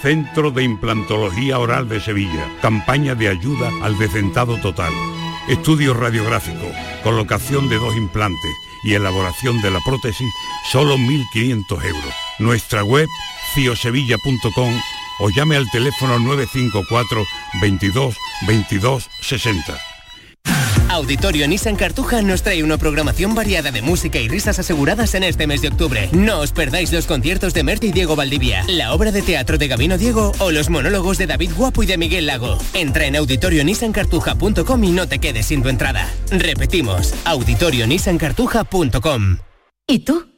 Centro 0.00 0.50
de 0.50 0.62
Implantología 0.62 1.58
Oral 1.58 1.88
de 1.88 2.00
Sevilla. 2.00 2.46
Campaña 2.62 3.14
de 3.14 3.28
ayuda 3.28 3.70
al 3.82 3.98
decentado 3.98 4.58
total. 4.60 4.92
Estudio 5.48 5.94
radiográfico, 5.94 6.70
colocación 7.02 7.68
de 7.68 7.76
dos 7.76 7.96
implantes 7.96 8.52
y 8.84 8.94
elaboración 8.94 9.60
de 9.62 9.70
la 9.70 9.80
prótesis, 9.84 10.32
solo 10.70 10.96
1.500 10.96 11.84
euros. 11.84 12.14
Nuestra 12.38 12.84
web, 12.84 13.08
ciosevilla.com 13.54 14.80
o 15.18 15.30
llame 15.30 15.56
al 15.56 15.70
teléfono 15.70 16.18
954 16.18 17.24
22 17.60 18.16
22 18.46 19.08
60. 19.22 19.95
Auditorio 20.96 21.46
Nissan 21.46 21.76
Cartuja 21.76 22.22
nos 22.22 22.42
trae 22.42 22.64
una 22.64 22.78
programación 22.78 23.34
variada 23.34 23.70
de 23.70 23.82
música 23.82 24.18
y 24.18 24.28
risas 24.28 24.58
aseguradas 24.58 25.14
en 25.14 25.24
este 25.24 25.46
mes 25.46 25.60
de 25.60 25.68
octubre. 25.68 26.08
No 26.12 26.40
os 26.40 26.52
perdáis 26.52 26.90
los 26.90 27.04
conciertos 27.04 27.52
de 27.52 27.64
Merti 27.64 27.88
y 27.88 27.92
Diego 27.92 28.16
Valdivia, 28.16 28.64
la 28.66 28.94
obra 28.94 29.12
de 29.12 29.20
teatro 29.20 29.58
de 29.58 29.68
Gabino 29.68 29.98
Diego 29.98 30.32
o 30.38 30.50
los 30.50 30.70
monólogos 30.70 31.18
de 31.18 31.26
David 31.26 31.50
Guapo 31.54 31.82
y 31.82 31.86
de 31.86 31.98
Miguel 31.98 32.24
Lago. 32.24 32.56
Entra 32.72 33.04
en 33.04 33.14
auditorionissancartuja.com 33.16 34.84
y 34.84 34.92
no 34.92 35.06
te 35.06 35.18
quedes 35.18 35.44
sin 35.44 35.62
tu 35.62 35.68
entrada. 35.68 36.10
Repetimos, 36.30 37.12
auditorionissancartuja.com. 37.26 39.36
¿Y 39.86 39.98
tú? 39.98 40.28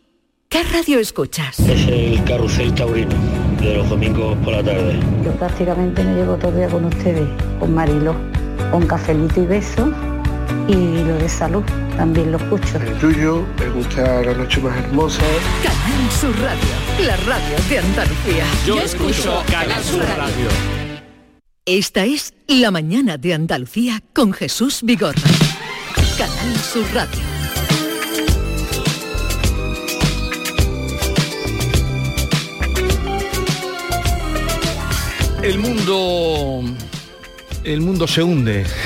¿Qué 0.48 0.64
radio 0.64 0.98
escuchas? 0.98 1.60
Es 1.60 1.86
el 1.86 2.24
carrusel 2.24 2.74
taurino 2.74 3.14
de 3.60 3.76
los 3.76 3.88
domingos 3.88 4.36
por 4.38 4.54
la 4.54 4.64
tarde. 4.64 4.98
Yo 5.24 5.30
prácticamente 5.34 6.02
me 6.02 6.16
llevo 6.16 6.34
todo 6.34 6.50
el 6.50 6.56
día 6.56 6.68
con 6.68 6.84
ustedes, 6.84 7.28
con 7.60 7.72
Marilo, 7.72 8.16
con 8.72 8.84
cafelito 8.88 9.40
y 9.40 9.46
beso 9.46 9.94
y 10.68 11.04
lo 11.04 11.16
de 11.18 11.28
salud 11.28 11.62
también 11.96 12.32
lo 12.32 12.38
escucho. 12.38 12.78
El 12.78 12.98
tuyo, 12.98 13.46
me 13.58 13.68
gusta 13.70 14.22
la 14.22 14.34
noche 14.34 14.60
más 14.60 14.76
hermosa. 14.78 15.22
Canal 15.62 16.10
Sur 16.10 16.38
Radio, 16.40 17.06
la 17.06 17.16
radio 17.16 17.56
de 17.68 17.78
Andalucía. 17.78 18.44
Yo 18.66 18.80
escucho 18.80 19.42
Canal 19.50 19.82
Sur 19.82 20.04
Radio. 20.04 20.48
Esta 21.64 22.04
es 22.04 22.32
La 22.46 22.70
mañana 22.70 23.18
de 23.18 23.34
Andalucía 23.34 24.02
con 24.14 24.32
Jesús 24.32 24.80
Vigorra. 24.82 25.20
Canal 26.16 26.56
Sur 26.56 26.86
Radio. 26.94 27.20
El 35.42 35.58
mundo... 35.60 36.62
El 37.64 37.80
mundo 37.80 38.06
se 38.06 38.22
hunde. 38.22 38.64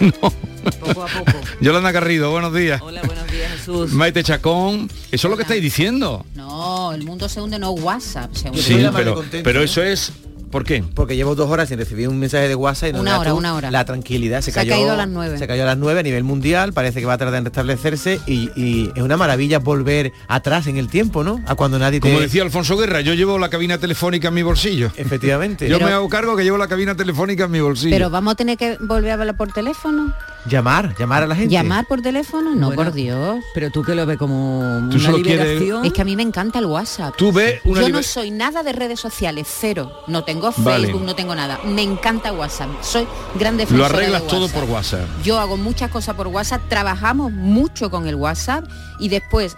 No. 0.00 0.53
Poco 0.80 1.02
a 1.02 1.06
poco. 1.06 1.32
Yolanda 1.60 1.92
Garrido, 1.92 2.30
buenos 2.30 2.54
días. 2.54 2.80
Hola, 2.82 3.02
buenos 3.04 3.26
días, 3.30 3.50
Jesús. 3.52 3.92
Maite 3.92 4.22
Chacón, 4.22 4.88
eso 5.10 5.28
es 5.28 5.30
lo 5.30 5.36
que 5.36 5.42
estáis 5.42 5.62
diciendo. 5.62 6.24
No, 6.34 6.92
el 6.92 7.04
mundo 7.04 7.28
se 7.28 7.40
hunde, 7.40 7.58
no 7.58 7.70
WhatsApp. 7.70 8.32
Se 8.34 8.48
hunde. 8.48 8.62
Sí, 8.62 8.86
pero, 8.94 9.22
pero 9.42 9.62
eso 9.62 9.82
es... 9.82 10.12
¿Por 10.50 10.62
qué? 10.62 10.84
Porque 10.94 11.16
llevo 11.16 11.34
dos 11.34 11.50
horas 11.50 11.68
sin 11.68 11.78
recibir 11.78 12.08
un 12.08 12.16
mensaje 12.20 12.46
de 12.46 12.54
WhatsApp 12.54 12.90
y 12.90 12.92
no 12.92 13.00
Una 13.00 13.18
hora, 13.18 13.30
tú 13.30 13.36
una 13.36 13.54
hora. 13.56 13.72
La 13.72 13.84
tranquilidad 13.84 14.40
se, 14.40 14.52
Se 14.52 14.60
ha 14.60 14.62
cayó. 14.62 14.70
caído 14.76 14.92
a 14.92 14.96
las 14.96 15.08
nueve. 15.08 15.36
Se 15.36 15.48
cayó 15.48 15.64
a 15.64 15.66
las 15.66 15.76
9 15.78 15.98
a 15.98 16.02
nivel 16.04 16.22
mundial, 16.22 16.72
parece 16.72 17.00
que 17.00 17.06
va 17.06 17.14
a 17.14 17.18
tardar 17.18 17.38
en 17.38 17.44
restablecerse 17.44 18.20
y, 18.24 18.50
y 18.54 18.88
es 18.94 19.02
una 19.02 19.16
maravilla 19.16 19.58
volver 19.58 20.12
atrás 20.28 20.68
en 20.68 20.76
el 20.76 20.86
tiempo, 20.86 21.24
¿no? 21.24 21.42
A 21.48 21.56
cuando 21.56 21.80
nadie 21.80 21.98
te. 21.98 22.06
Como 22.08 22.20
decía 22.20 22.44
Alfonso 22.44 22.76
Guerra, 22.76 23.00
yo 23.00 23.14
llevo 23.14 23.36
la 23.40 23.48
cabina 23.50 23.78
telefónica 23.78 24.28
en 24.28 24.34
mi 24.34 24.42
bolsillo. 24.44 24.92
Efectivamente. 24.94 25.68
Yo 25.68 25.78
Pero- 25.78 25.88
me 25.88 25.92
hago 25.92 26.08
cargo 26.08 26.36
que 26.36 26.44
llevo 26.44 26.56
la 26.56 26.68
cabina 26.68 26.94
telefónica 26.94 27.46
en 27.46 27.50
mi 27.50 27.60
bolsillo. 27.60 27.90
Pero 27.92 28.10
Vamos 28.10 28.34
a 28.34 28.36
tener 28.36 28.56
que 28.56 28.76
volver 28.78 29.10
a 29.10 29.14
hablar 29.14 29.36
por 29.36 29.52
teléfono. 29.52 30.14
Llamar, 30.46 30.94
llamar 30.98 31.22
a 31.22 31.26
la 31.26 31.34
gente. 31.34 31.50
Llamar 31.52 31.86
por 31.86 32.02
teléfono, 32.02 32.54
no, 32.54 32.66
Bueno, 32.66 32.84
por 32.84 32.92
Dios. 32.92 33.38
Pero 33.54 33.70
tú 33.70 33.82
que 33.82 33.94
lo 33.94 34.04
ves 34.04 34.18
como 34.18 34.60
Tú 34.90 34.96
una 34.96 35.04
solo 35.04 35.22
quieres- 35.22 35.46
liberación. 35.60 35.84
Es 35.86 35.92
que 35.92 36.02
a 36.02 36.04
mí 36.04 36.16
me 36.16 36.22
encanta 36.22 36.58
el 36.58 36.66
WhatsApp. 36.66 37.14
Tú 37.16 37.32
ves 37.32 37.60
una 37.64 37.80
Yo 37.80 37.86
liber- 37.88 37.92
no 37.92 38.02
soy 38.02 38.30
nada 38.30 38.62
de 38.62 38.72
redes 38.72 39.00
sociales, 39.00 39.46
cero. 39.50 39.90
No 40.06 40.22
tengo 40.24 40.52
Vale. 40.58 40.86
Facebook, 40.86 41.02
no 41.04 41.14
tengo 41.14 41.34
nada. 41.34 41.60
Me 41.64 41.82
encanta 41.82 42.32
WhatsApp. 42.32 42.68
Soy 42.82 43.06
gran 43.38 43.54
Lo 43.54 43.58
defensora 43.60 43.88
de 43.88 43.94
arreglas 43.94 44.26
todo 44.26 44.42
WhatsApp. 44.42 44.60
por 44.60 44.70
WhatsApp. 44.70 45.08
Yo 45.22 45.40
hago 45.40 45.56
muchas 45.56 45.90
cosas 45.90 46.14
por 46.14 46.26
WhatsApp, 46.28 46.62
trabajamos 46.68 47.32
mucho 47.32 47.90
con 47.90 48.06
el 48.06 48.14
WhatsApp 48.16 48.64
y 48.98 49.08
después 49.08 49.56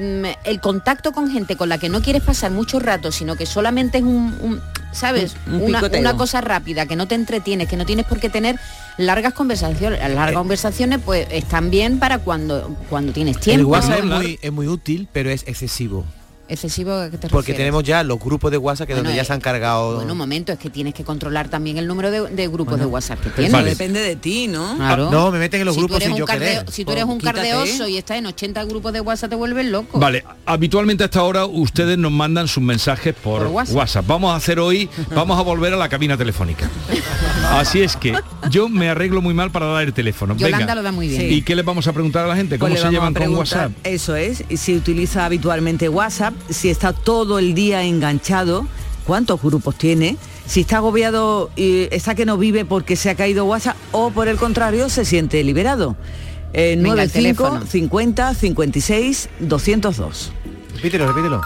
el 0.00 0.60
contacto 0.60 1.12
con 1.12 1.30
gente 1.30 1.56
con 1.56 1.68
la 1.68 1.78
que 1.78 1.88
no 1.88 2.00
quieres 2.02 2.22
pasar 2.22 2.50
mucho 2.50 2.80
rato, 2.80 3.12
sino 3.12 3.36
que 3.36 3.46
solamente 3.46 3.98
es 3.98 4.04
un, 4.04 4.36
un- 4.40 4.60
¿sabes? 4.92 5.34
una, 5.46 6.16
cosa 6.16 6.40
rápida, 6.40 6.86
que 6.86 6.96
no 6.96 7.06
te 7.06 7.14
entretienes, 7.14 7.68
que 7.68 7.76
no 7.76 7.86
tienes 7.86 8.06
por 8.06 8.18
qué 8.18 8.28
tener 8.30 8.58
largas 8.96 9.34
conversaciones. 9.34 9.98
Las 10.00 10.10
largas 10.10 10.32
eh. 10.32 10.34
conversaciones 10.34 11.00
pues 11.04 11.26
están 11.30 11.70
bien 11.70 11.98
para 11.98 12.18
cuando, 12.18 12.76
cuando 12.88 13.12
tienes 13.12 13.38
tiempo. 13.38 13.60
El 13.60 13.66
WhatsApp 13.66 13.98
es 13.98 14.04
muy, 14.04 14.38
es 14.40 14.52
muy 14.52 14.68
útil, 14.68 15.08
pero 15.12 15.30
es 15.30 15.44
excesivo 15.46 16.04
excesivo 16.50 16.92
¿a 16.92 17.10
qué 17.10 17.16
te 17.16 17.28
Porque 17.28 17.54
tenemos 17.54 17.82
ya 17.84 18.02
los 18.02 18.18
grupos 18.18 18.50
de 18.50 18.58
WhatsApp 18.58 18.88
que 18.88 18.94
donde 18.94 19.14
ya 19.14 19.24
se 19.24 19.32
han 19.32 19.40
cargado. 19.40 19.96
Bueno, 19.96 20.12
un 20.12 20.18
momento, 20.18 20.52
es 20.52 20.58
que 20.58 20.68
tienes 20.68 20.94
que 20.94 21.04
controlar 21.04 21.48
también 21.48 21.78
el 21.78 21.86
número 21.86 22.10
de, 22.10 22.48
grupos 22.48 22.78
de 22.78 22.86
WhatsApp 22.86 23.20
que 23.20 23.30
tienes. 23.30 23.64
Depende 23.64 24.00
de 24.00 24.16
ti, 24.16 24.48
¿no? 24.48 24.76
Claro. 24.76 25.10
No, 25.10 25.30
me 25.30 25.38
meten 25.38 25.60
en 25.60 25.66
los 25.66 25.76
grupos 25.76 26.02
sin 26.02 26.16
yo 26.16 26.26
querer. 26.26 26.64
Si 26.70 26.84
tú 26.84 26.92
eres 26.92 27.04
un 27.04 27.20
cardeoso 27.20 27.88
y 27.88 27.96
estás 27.96 28.18
en 28.18 28.26
80 28.26 28.64
grupos 28.64 28.92
de 28.92 29.00
WhatsApp 29.00 29.30
te 29.30 29.36
vuelves 29.36 29.66
loco. 29.66 29.98
Vale, 29.98 30.24
habitualmente 30.44 31.04
hasta 31.04 31.20
ahora 31.20 31.46
ustedes 31.46 31.96
nos 31.96 32.10
mandan 32.10 32.48
sus 32.48 32.62
mensajes 32.62 33.14
por, 33.14 33.46
WhatsApp. 33.46 34.06
Vamos 34.06 34.32
a 34.32 34.36
hacer 34.36 34.58
hoy, 34.58 34.88
vamos 35.14 35.38
a 35.38 35.42
volver 35.42 35.72
a 35.72 35.76
la 35.76 35.88
cabina 35.88 36.16
telefónica. 36.16 36.68
Así 37.50 37.80
es 37.80 37.96
que 37.96 38.14
yo 38.50 38.68
me 38.68 38.88
arreglo 38.88 39.22
muy 39.22 39.34
mal 39.34 39.50
para 39.50 39.66
dar 39.66 39.84
el 39.84 39.92
teléfono. 39.92 40.36
Yolanda 40.36 40.74
lo 40.74 40.82
da 40.82 40.92
muy 40.92 41.08
bien. 41.08 41.32
¿Y 41.32 41.42
qué 41.42 41.54
le 41.54 41.62
vamos 41.62 41.86
a 41.86 41.92
preguntar 41.92 42.24
a 42.24 42.28
la 42.28 42.36
gente? 42.36 42.58
¿Cómo 42.58 42.70
pues 42.70 42.82
se 42.82 42.90
llevan 42.90 43.14
con 43.14 43.34
WhatsApp? 43.34 43.72
Eso 43.84 44.16
es, 44.16 44.44
si 44.56 44.76
utiliza 44.76 45.24
habitualmente 45.24 45.88
WhatsApp, 45.88 46.34
si 46.48 46.68
está 46.70 46.92
todo 46.92 47.38
el 47.38 47.54
día 47.54 47.82
enganchado, 47.82 48.66
cuántos 49.06 49.42
grupos 49.42 49.76
tiene, 49.76 50.16
si 50.46 50.62
está 50.62 50.78
agobiado 50.78 51.50
y 51.56 51.88
está 51.90 52.14
que 52.14 52.26
no 52.26 52.38
vive 52.38 52.64
porque 52.64 52.96
se 52.96 53.10
ha 53.10 53.14
caído 53.14 53.44
WhatsApp 53.44 53.76
o 53.92 54.10
por 54.10 54.28
el 54.28 54.36
contrario 54.36 54.88
se 54.88 55.04
siente 55.04 55.42
liberado. 55.44 55.96
Eh, 56.52 56.76
95 56.76 57.60
50 57.68 58.34
56 58.34 59.28
202. 59.40 60.32
Repítelo, 60.74 61.06
repítelo. 61.06 61.40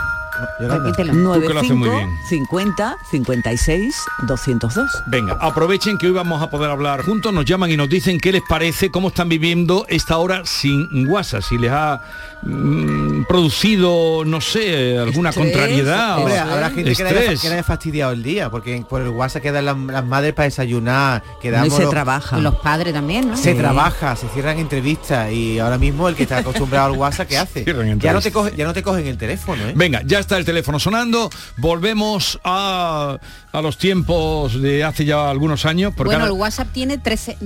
95 1.12 1.86
50 2.28 2.96
56 3.10 3.94
202. 4.26 5.02
Venga, 5.06 5.38
aprovechen 5.40 5.98
que 5.98 6.06
hoy 6.06 6.12
vamos 6.12 6.42
a 6.42 6.50
poder 6.50 6.70
hablar 6.70 7.02
juntos, 7.02 7.32
nos 7.32 7.44
llaman 7.44 7.70
y 7.70 7.76
nos 7.76 7.88
dicen 7.88 8.18
qué 8.18 8.32
les 8.32 8.42
parece, 8.48 8.90
cómo 8.90 9.08
están 9.08 9.28
viviendo 9.28 9.86
esta 9.88 10.16
hora 10.18 10.42
sin 10.44 11.06
WhatsApp, 11.08 11.42
si 11.42 11.58
les 11.58 11.70
ha 11.70 12.02
producido, 13.26 14.24
no 14.24 14.40
sé, 14.40 14.98
alguna 14.98 15.32
contrariedad. 15.32 16.18
Hombre, 16.18 16.38
habrá 16.38 16.70
gente 16.70 16.94
que 16.94 17.04
le, 17.04 17.28
haya, 17.28 17.62
fastidiado 17.62 18.12
el 18.12 18.22
día, 18.22 18.50
porque 18.50 18.84
por 18.88 19.00
el 19.00 19.08
WhatsApp 19.08 19.42
quedan 19.42 19.64
las, 19.64 20.04
madres 20.04 20.34
para 20.34 20.44
desayunar, 20.44 21.22
quedamos... 21.40 21.74
se 21.74 21.86
trabaja. 21.86 22.38
Los 22.38 22.56
padres 22.56 22.92
también, 22.92 23.30
¿no? 23.30 23.36
Se 23.36 23.54
trabaja, 23.54 24.16
se 24.16 24.28
cierran 24.28 24.58
entrevistas 24.58 25.32
y 25.32 25.58
ahora 25.58 25.78
mismo 25.78 26.08
el 26.08 26.16
que 26.16 26.24
está 26.24 26.38
acostumbrado 26.38 26.92
al 26.92 26.98
WhatsApp, 26.98 27.28
¿qué 27.28 27.38
hace? 27.44 27.64
Ya 27.98 28.12
no, 28.12 28.20
te 28.20 28.32
ya 28.56 28.64
no 28.64 28.72
te 28.72 28.82
cogen 28.82 29.06
el 29.06 29.16
teléfono, 29.16 29.62
¿eh? 29.66 29.72
Venga, 29.74 30.02
ya 30.04 30.18
está 30.18 30.36
el 30.36 30.44
teléfono 30.44 30.78
sonando, 30.78 31.30
volvemos 31.56 32.38
a, 32.44 33.18
a 33.52 33.62
los 33.62 33.78
tiempos 33.78 34.60
de 34.60 34.84
hace 34.84 35.04
ya 35.04 35.30
algunos 35.30 35.64
años. 35.64 35.94
Porque 35.96 36.14
bueno, 36.14 36.26
el 36.26 36.32
WhatsApp 36.32 36.68
tiene 36.72 36.98
13, 36.98 37.38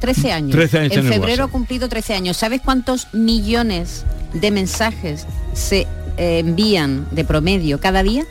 13 0.00 0.32
años. 0.32 0.52
13 0.52 0.78
años 0.78 0.96
en 0.96 1.08
febrero 1.08 1.44
ha 1.44 1.48
cumplido 1.48 1.88
13 1.88 2.14
años. 2.14 2.36
¿Sabes 2.36 2.60
cuántos 2.62 3.12
millones 3.12 4.04
de 4.32 4.50
mensajes 4.50 5.26
se 5.52 5.86
eh, 6.16 6.38
envían 6.38 7.06
de 7.10 7.24
promedio 7.24 7.80
cada 7.80 8.02
día? 8.02 8.24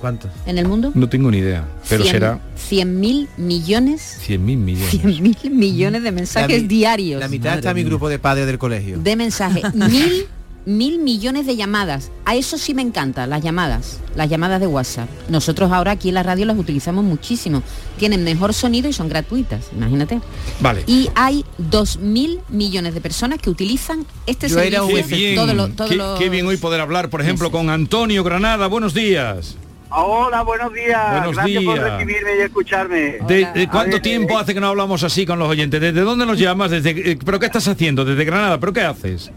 ¿Cuántos? 0.00 0.30
¿En 0.46 0.56
el 0.56 0.66
mundo? 0.66 0.92
No 0.94 1.08
tengo 1.10 1.30
ni 1.30 1.38
idea, 1.38 1.66
pero 1.88 2.04
será... 2.04 2.40
100 2.56 3.00
mil 3.00 3.28
millones. 3.36 4.18
100 4.22 4.44
mil 4.44 4.56
millones. 4.56 4.90
100 4.90 5.22
mil 5.22 5.36
millones 5.50 6.02
de 6.02 6.12
mensajes 6.12 6.66
diarios. 6.66 7.20
La 7.20 7.28
mitad 7.28 7.58
está 7.58 7.74
mi 7.74 7.84
grupo 7.84 8.08
de 8.08 8.18
padres 8.18 8.46
del 8.46 8.58
colegio. 8.58 8.98
De 8.98 9.14
mensajes. 9.16 9.74
mil 9.74 10.26
mil 10.66 10.98
millones 10.98 11.46
de 11.46 11.56
llamadas. 11.56 12.10
A 12.24 12.34
eso 12.34 12.58
sí 12.58 12.74
me 12.74 12.82
encanta, 12.82 13.26
las 13.26 13.42
llamadas, 13.42 14.00
las 14.14 14.28
llamadas 14.28 14.60
de 14.60 14.66
WhatsApp. 14.66 15.08
Nosotros 15.28 15.72
ahora 15.72 15.92
aquí 15.92 16.08
en 16.08 16.14
la 16.14 16.22
radio 16.22 16.46
las 16.46 16.58
utilizamos 16.58 17.04
muchísimo. 17.04 17.62
Tienen 17.98 18.24
mejor 18.24 18.54
sonido 18.54 18.88
y 18.88 18.92
son 18.92 19.08
gratuitas, 19.08 19.70
imagínate. 19.74 20.20
Vale. 20.60 20.84
Y 20.86 21.08
hay 21.14 21.44
dos 21.58 21.98
mil 21.98 22.40
millones 22.48 22.94
de 22.94 23.00
personas 23.00 23.40
que 23.40 23.50
utilizan 23.50 24.06
este 24.26 24.48
servicio. 24.48 24.86
Qué 24.86 25.02
bien, 25.02 26.16
qué, 26.18 26.28
bien 26.28 26.46
hoy 26.46 26.56
poder 26.56 26.80
hablar, 26.80 27.10
por 27.10 27.20
ejemplo, 27.20 27.50
con 27.50 27.70
Antonio 27.70 28.22
Granada. 28.22 28.66
Buenos 28.66 28.94
días. 28.94 29.56
Hola, 29.92 30.42
buenos 30.42 30.72
días. 30.72 31.10
Buenos 31.10 31.34
Gracias 31.34 31.64
por 31.64 31.78
recibirme 31.78 32.36
y 32.36 32.40
escucharme. 32.42 33.18
¿De, 33.26 33.68
cuánto 33.70 34.00
tiempo 34.00 34.38
hace 34.38 34.54
que 34.54 34.60
no 34.60 34.68
hablamos 34.68 35.02
así 35.02 35.26
con 35.26 35.38
los 35.38 35.48
oyentes? 35.48 35.80
¿Desde 35.80 36.00
dónde 36.02 36.26
nos 36.26 36.38
llamas? 36.38 36.70
Desde, 36.70 37.12
eh, 37.12 37.18
¿Pero 37.24 37.40
qué 37.40 37.46
estás 37.46 37.66
haciendo? 37.66 38.04
¿Desde 38.04 38.24
Granada? 38.24 38.60
¿Pero 38.60 38.72
qué 38.72 38.82
haces? 38.82 39.32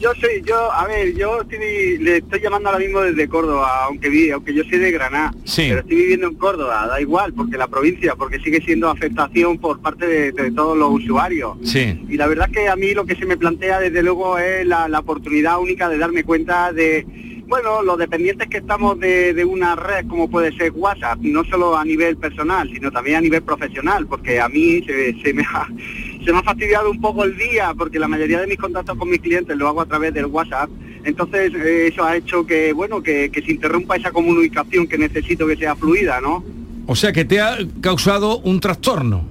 Yo 0.00 0.14
soy, 0.14 0.42
yo, 0.44 0.72
a 0.72 0.86
ver, 0.86 1.14
yo 1.14 1.40
le 1.50 2.18
estoy 2.18 2.40
llamando 2.40 2.68
ahora 2.68 2.80
mismo 2.80 3.00
desde 3.00 3.28
Córdoba, 3.28 3.84
aunque 3.84 4.08
vi, 4.08 4.30
aunque 4.30 4.54
yo 4.54 4.62
soy 4.64 4.78
de 4.78 4.92
Granada, 4.92 5.34
pero 5.56 5.80
estoy 5.80 5.96
viviendo 5.96 6.28
en 6.28 6.34
Córdoba, 6.34 6.86
da 6.86 7.00
igual, 7.00 7.32
porque 7.32 7.56
la 7.56 7.66
provincia, 7.66 8.14
porque 8.16 8.38
sigue 8.38 8.60
siendo 8.60 8.88
afectación 8.88 9.58
por 9.58 9.80
parte 9.80 10.32
de, 10.32 10.50
todos 10.52 10.78
los 10.78 10.90
usuarios. 10.90 11.56
Sí. 11.62 12.00
Y 12.08 12.16
la 12.16 12.26
verdad 12.26 12.50
que 12.50 12.68
a 12.68 12.76
mí 12.76 12.94
lo 12.94 13.04
que 13.04 13.16
se 13.16 13.26
me 13.26 13.36
plantea 13.36 13.80
desde 13.80 14.02
luego 14.02 14.38
es 14.38 14.66
la, 14.66 14.86
oportunidad 14.98 15.60
única 15.60 15.88
de 15.88 15.98
darme 15.98 16.24
cuenta 16.24 16.72
de 16.72 17.06
bueno, 17.46 17.82
los 17.82 17.96
dependientes 17.96 18.48
que 18.48 18.58
estamos 18.58 18.98
de, 19.00 19.42
una 19.44 19.74
red 19.74 20.06
como 20.06 20.28
puede 20.28 20.54
ser 20.56 20.72
WhatsApp, 20.74 21.18
no 21.20 21.44
solo 21.44 21.76
a 21.76 21.84
nivel 21.84 22.16
personal, 22.18 22.68
sino 22.68 22.90
también 22.90 23.16
a 23.16 23.20
nivel 23.22 23.42
profesional, 23.42 24.06
porque 24.06 24.38
a 24.38 24.48
mí 24.48 24.84
se 24.84 25.32
me 25.32 25.42
ha 25.42 25.66
se 26.28 26.32
me 26.34 26.40
ha 26.40 26.42
fastidiado 26.42 26.90
un 26.90 27.00
poco 27.00 27.24
el 27.24 27.38
día 27.38 27.72
porque 27.72 27.98
la 27.98 28.06
mayoría 28.06 28.38
de 28.38 28.46
mis 28.46 28.58
contactos 28.58 28.98
con 28.98 29.08
mis 29.08 29.22
clientes 29.22 29.56
lo 29.56 29.66
hago 29.66 29.80
a 29.80 29.86
través 29.86 30.12
del 30.12 30.26
WhatsApp. 30.26 30.68
Entonces 31.02 31.54
eso 31.54 32.04
ha 32.04 32.16
hecho 32.16 32.44
que, 32.46 32.74
bueno, 32.74 33.02
que, 33.02 33.30
se 33.32 33.50
interrumpa 33.50 33.96
esa 33.96 34.10
comunicación 34.10 34.86
que 34.86 34.98
necesito 34.98 35.46
que 35.46 35.56
sea 35.56 35.74
fluida, 35.74 36.20
¿no? 36.20 36.44
O 36.86 36.94
sea 36.94 37.14
que 37.14 37.24
te 37.24 37.40
ha 37.40 37.56
causado 37.80 38.40
un 38.40 38.60
trastorno. 38.60 39.24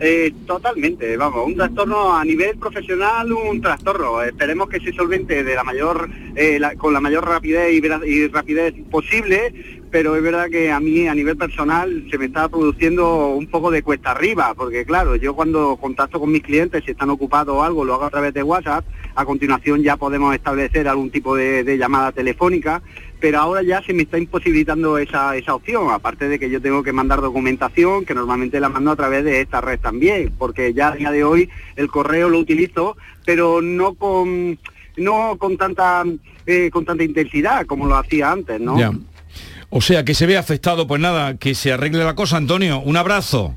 Eh, 0.00 0.32
totalmente, 0.46 1.14
vamos, 1.18 1.46
un 1.46 1.56
trastorno 1.56 2.16
a 2.16 2.24
nivel 2.24 2.56
profesional, 2.56 3.30
un 3.30 3.60
trastorno. 3.60 4.22
Esperemos 4.22 4.70
que 4.70 4.80
se 4.80 4.94
solvente 4.94 5.44
de 5.44 5.54
la 5.54 5.62
mayor, 5.62 6.08
eh, 6.36 6.58
con 6.78 6.94
la 6.94 7.00
mayor 7.00 7.26
rapidez 7.26 7.70
y, 7.74 8.28
rapidez 8.28 8.72
posible, 8.90 9.77
pero 9.90 10.16
es 10.16 10.22
verdad 10.22 10.48
que 10.50 10.70
a 10.70 10.80
mí 10.80 11.06
a 11.06 11.14
nivel 11.14 11.36
personal 11.36 12.06
se 12.10 12.18
me 12.18 12.26
está 12.26 12.48
produciendo 12.48 13.28
un 13.28 13.46
poco 13.46 13.70
de 13.70 13.82
cuesta 13.82 14.10
arriba, 14.10 14.54
porque 14.54 14.84
claro, 14.84 15.16
yo 15.16 15.34
cuando 15.34 15.76
contacto 15.76 16.20
con 16.20 16.30
mis 16.30 16.42
clientes, 16.42 16.84
si 16.84 16.90
están 16.90 17.10
ocupados 17.10 17.54
o 17.54 17.62
algo, 17.62 17.84
lo 17.84 17.94
hago 17.94 18.04
a 18.04 18.10
través 18.10 18.34
de 18.34 18.42
WhatsApp, 18.42 18.84
a 19.14 19.24
continuación 19.24 19.82
ya 19.82 19.96
podemos 19.96 20.34
establecer 20.34 20.88
algún 20.88 21.10
tipo 21.10 21.34
de, 21.34 21.76
llamada 21.78 22.12
telefónica, 22.12 22.82
pero 23.20 23.40
ahora 23.40 23.62
ya 23.62 23.82
se 23.82 23.92
me 23.92 24.02
está 24.02 24.18
imposibilitando 24.18 24.98
esa, 24.98 25.36
esa 25.36 25.54
opción, 25.54 25.90
aparte 25.90 26.28
de 26.28 26.38
que 26.38 26.50
yo 26.50 26.60
tengo 26.60 26.82
que 26.82 26.92
mandar 26.92 27.20
documentación, 27.20 28.04
que 28.04 28.14
normalmente 28.14 28.60
la 28.60 28.68
mando 28.68 28.90
a 28.90 28.96
través 28.96 29.24
de 29.24 29.40
esta 29.40 29.60
red 29.60 29.80
también, 29.80 30.32
porque 30.38 30.74
ya 30.74 30.88
a 30.88 30.96
día 30.96 31.10
de 31.10 31.24
hoy 31.24 31.48
el 31.76 31.88
correo 31.88 32.28
lo 32.28 32.38
utilizo, 32.38 32.96
pero 33.24 33.60
no 33.62 33.94
con 33.94 34.58
no 34.96 35.36
con 35.38 35.56
tanta 35.56 36.04
eh, 36.46 36.70
con 36.72 36.84
tanta 36.84 37.04
intensidad 37.04 37.66
como 37.66 37.86
lo 37.86 37.96
hacía 37.96 38.32
antes, 38.32 38.60
¿no? 38.60 38.76
O 39.70 39.80
sea, 39.80 40.04
que 40.04 40.14
se 40.14 40.26
ve 40.26 40.36
afectado, 40.36 40.86
pues 40.86 41.00
nada, 41.00 41.36
que 41.36 41.54
se 41.54 41.72
arregle 41.72 42.04
la 42.04 42.14
cosa, 42.14 42.36
Antonio. 42.36 42.80
Un 42.80 42.96
abrazo. 42.96 43.54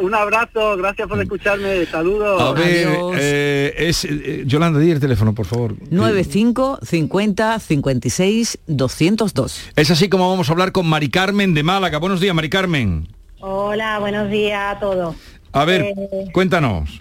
Un 0.00 0.14
abrazo, 0.14 0.76
gracias 0.76 1.08
por 1.08 1.20
escucharme, 1.20 1.84
saludos. 1.86 2.40
A 2.40 2.52
ver, 2.52 2.88
eh, 3.18 3.74
es, 3.78 4.04
eh, 4.04 4.44
Yolanda, 4.46 4.78
di 4.78 4.90
el 4.90 5.00
teléfono, 5.00 5.34
por 5.34 5.46
favor. 5.46 5.74
95 5.90 6.80
50 6.82 7.58
56 7.58 8.58
202. 8.66 9.70
Es 9.74 9.90
así 9.90 10.08
como 10.08 10.30
vamos 10.30 10.48
a 10.48 10.52
hablar 10.52 10.70
con 10.70 10.86
Mari 10.86 11.08
Carmen 11.10 11.52
de 11.52 11.64
Málaga. 11.64 11.98
Buenos 11.98 12.20
días, 12.20 12.34
Mari 12.34 12.48
Carmen. 12.48 13.08
Hola, 13.40 13.98
buenos 13.98 14.30
días 14.30 14.76
a 14.76 14.78
todos. 14.78 15.16
A 15.52 15.64
ver, 15.64 15.82
eh, 15.82 15.94
cuéntanos. 16.32 17.00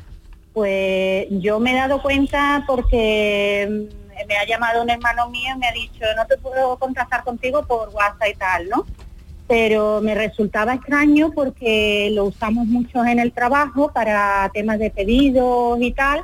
Pues 0.54 1.28
yo 1.30 1.60
me 1.60 1.74
he 1.74 1.76
dado 1.76 2.02
cuenta 2.02 2.64
porque 2.66 3.90
me 4.28 4.38
ha 4.38 4.46
llamado 4.46 4.82
un 4.82 4.90
hermano 4.90 5.30
mío 5.30 5.54
y 5.56 5.60
me 5.60 5.68
ha 5.68 5.72
dicho, 5.72 6.06
no 6.16 6.26
te 6.26 6.38
puedo 6.38 6.78
contactar 6.78 7.24
contigo 7.24 7.66
por 7.66 7.90
WhatsApp 7.90 8.30
y 8.34 8.36
tal, 8.36 8.70
¿no? 8.70 8.86
Pero 9.48 10.02
me 10.02 10.16
resultaba 10.16 10.74
extraño 10.74 11.32
porque 11.34 12.10
lo 12.12 12.26
usamos 12.26 12.66
mucho 12.66 13.06
en 13.06 13.20
el 13.20 13.32
trabajo 13.32 13.92
para 13.94 14.50
temas 14.54 14.80
de 14.80 14.90
pedidos 14.90 15.80
y 15.82 15.92
tal, 15.92 16.24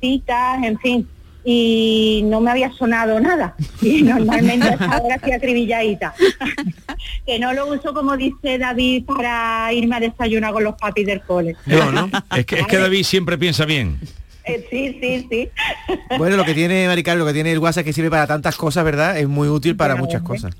citas, 0.00 0.62
en 0.62 0.78
fin. 0.78 1.08
Y 1.44 2.22
no 2.26 2.40
me 2.40 2.50
había 2.50 2.70
sonado 2.72 3.18
nada. 3.20 3.54
Y 3.80 4.02
normalmente 4.02 4.68
ahora 4.80 5.14
estoy 5.14 5.32
acribilladita. 5.32 6.14
que 7.26 7.38
no 7.38 7.52
lo 7.52 7.68
uso 7.68 7.94
como 7.94 8.16
dice 8.16 8.58
David 8.58 9.04
para 9.04 9.72
irme 9.72 9.96
a 9.96 10.00
desayunar 10.00 10.52
con 10.52 10.64
los 10.64 10.74
papis 10.74 11.06
del 11.06 11.22
cole. 11.22 11.56
No, 11.66 11.92
no. 11.92 12.10
Es 12.36 12.44
que, 12.44 12.60
es 12.60 12.66
que 12.66 12.78
David 12.78 13.04
siempre 13.04 13.38
piensa 13.38 13.64
bien. 13.64 13.98
sí, 14.70 14.98
sí, 15.00 15.26
sí. 15.30 15.48
Bueno, 16.18 16.36
lo 16.36 16.44
que 16.44 16.54
tiene, 16.54 16.86
Maricar, 16.86 17.16
lo 17.16 17.26
que 17.26 17.32
tiene 17.32 17.52
el 17.52 17.58
WhatsApp 17.58 17.84
que 17.84 17.92
sirve 17.92 18.10
para 18.10 18.26
tantas 18.26 18.56
cosas, 18.56 18.84
¿verdad? 18.84 19.18
Es 19.18 19.28
muy 19.28 19.48
útil 19.48 19.76
para 19.76 19.96
muchas 19.96 20.22
cosas. 20.22 20.54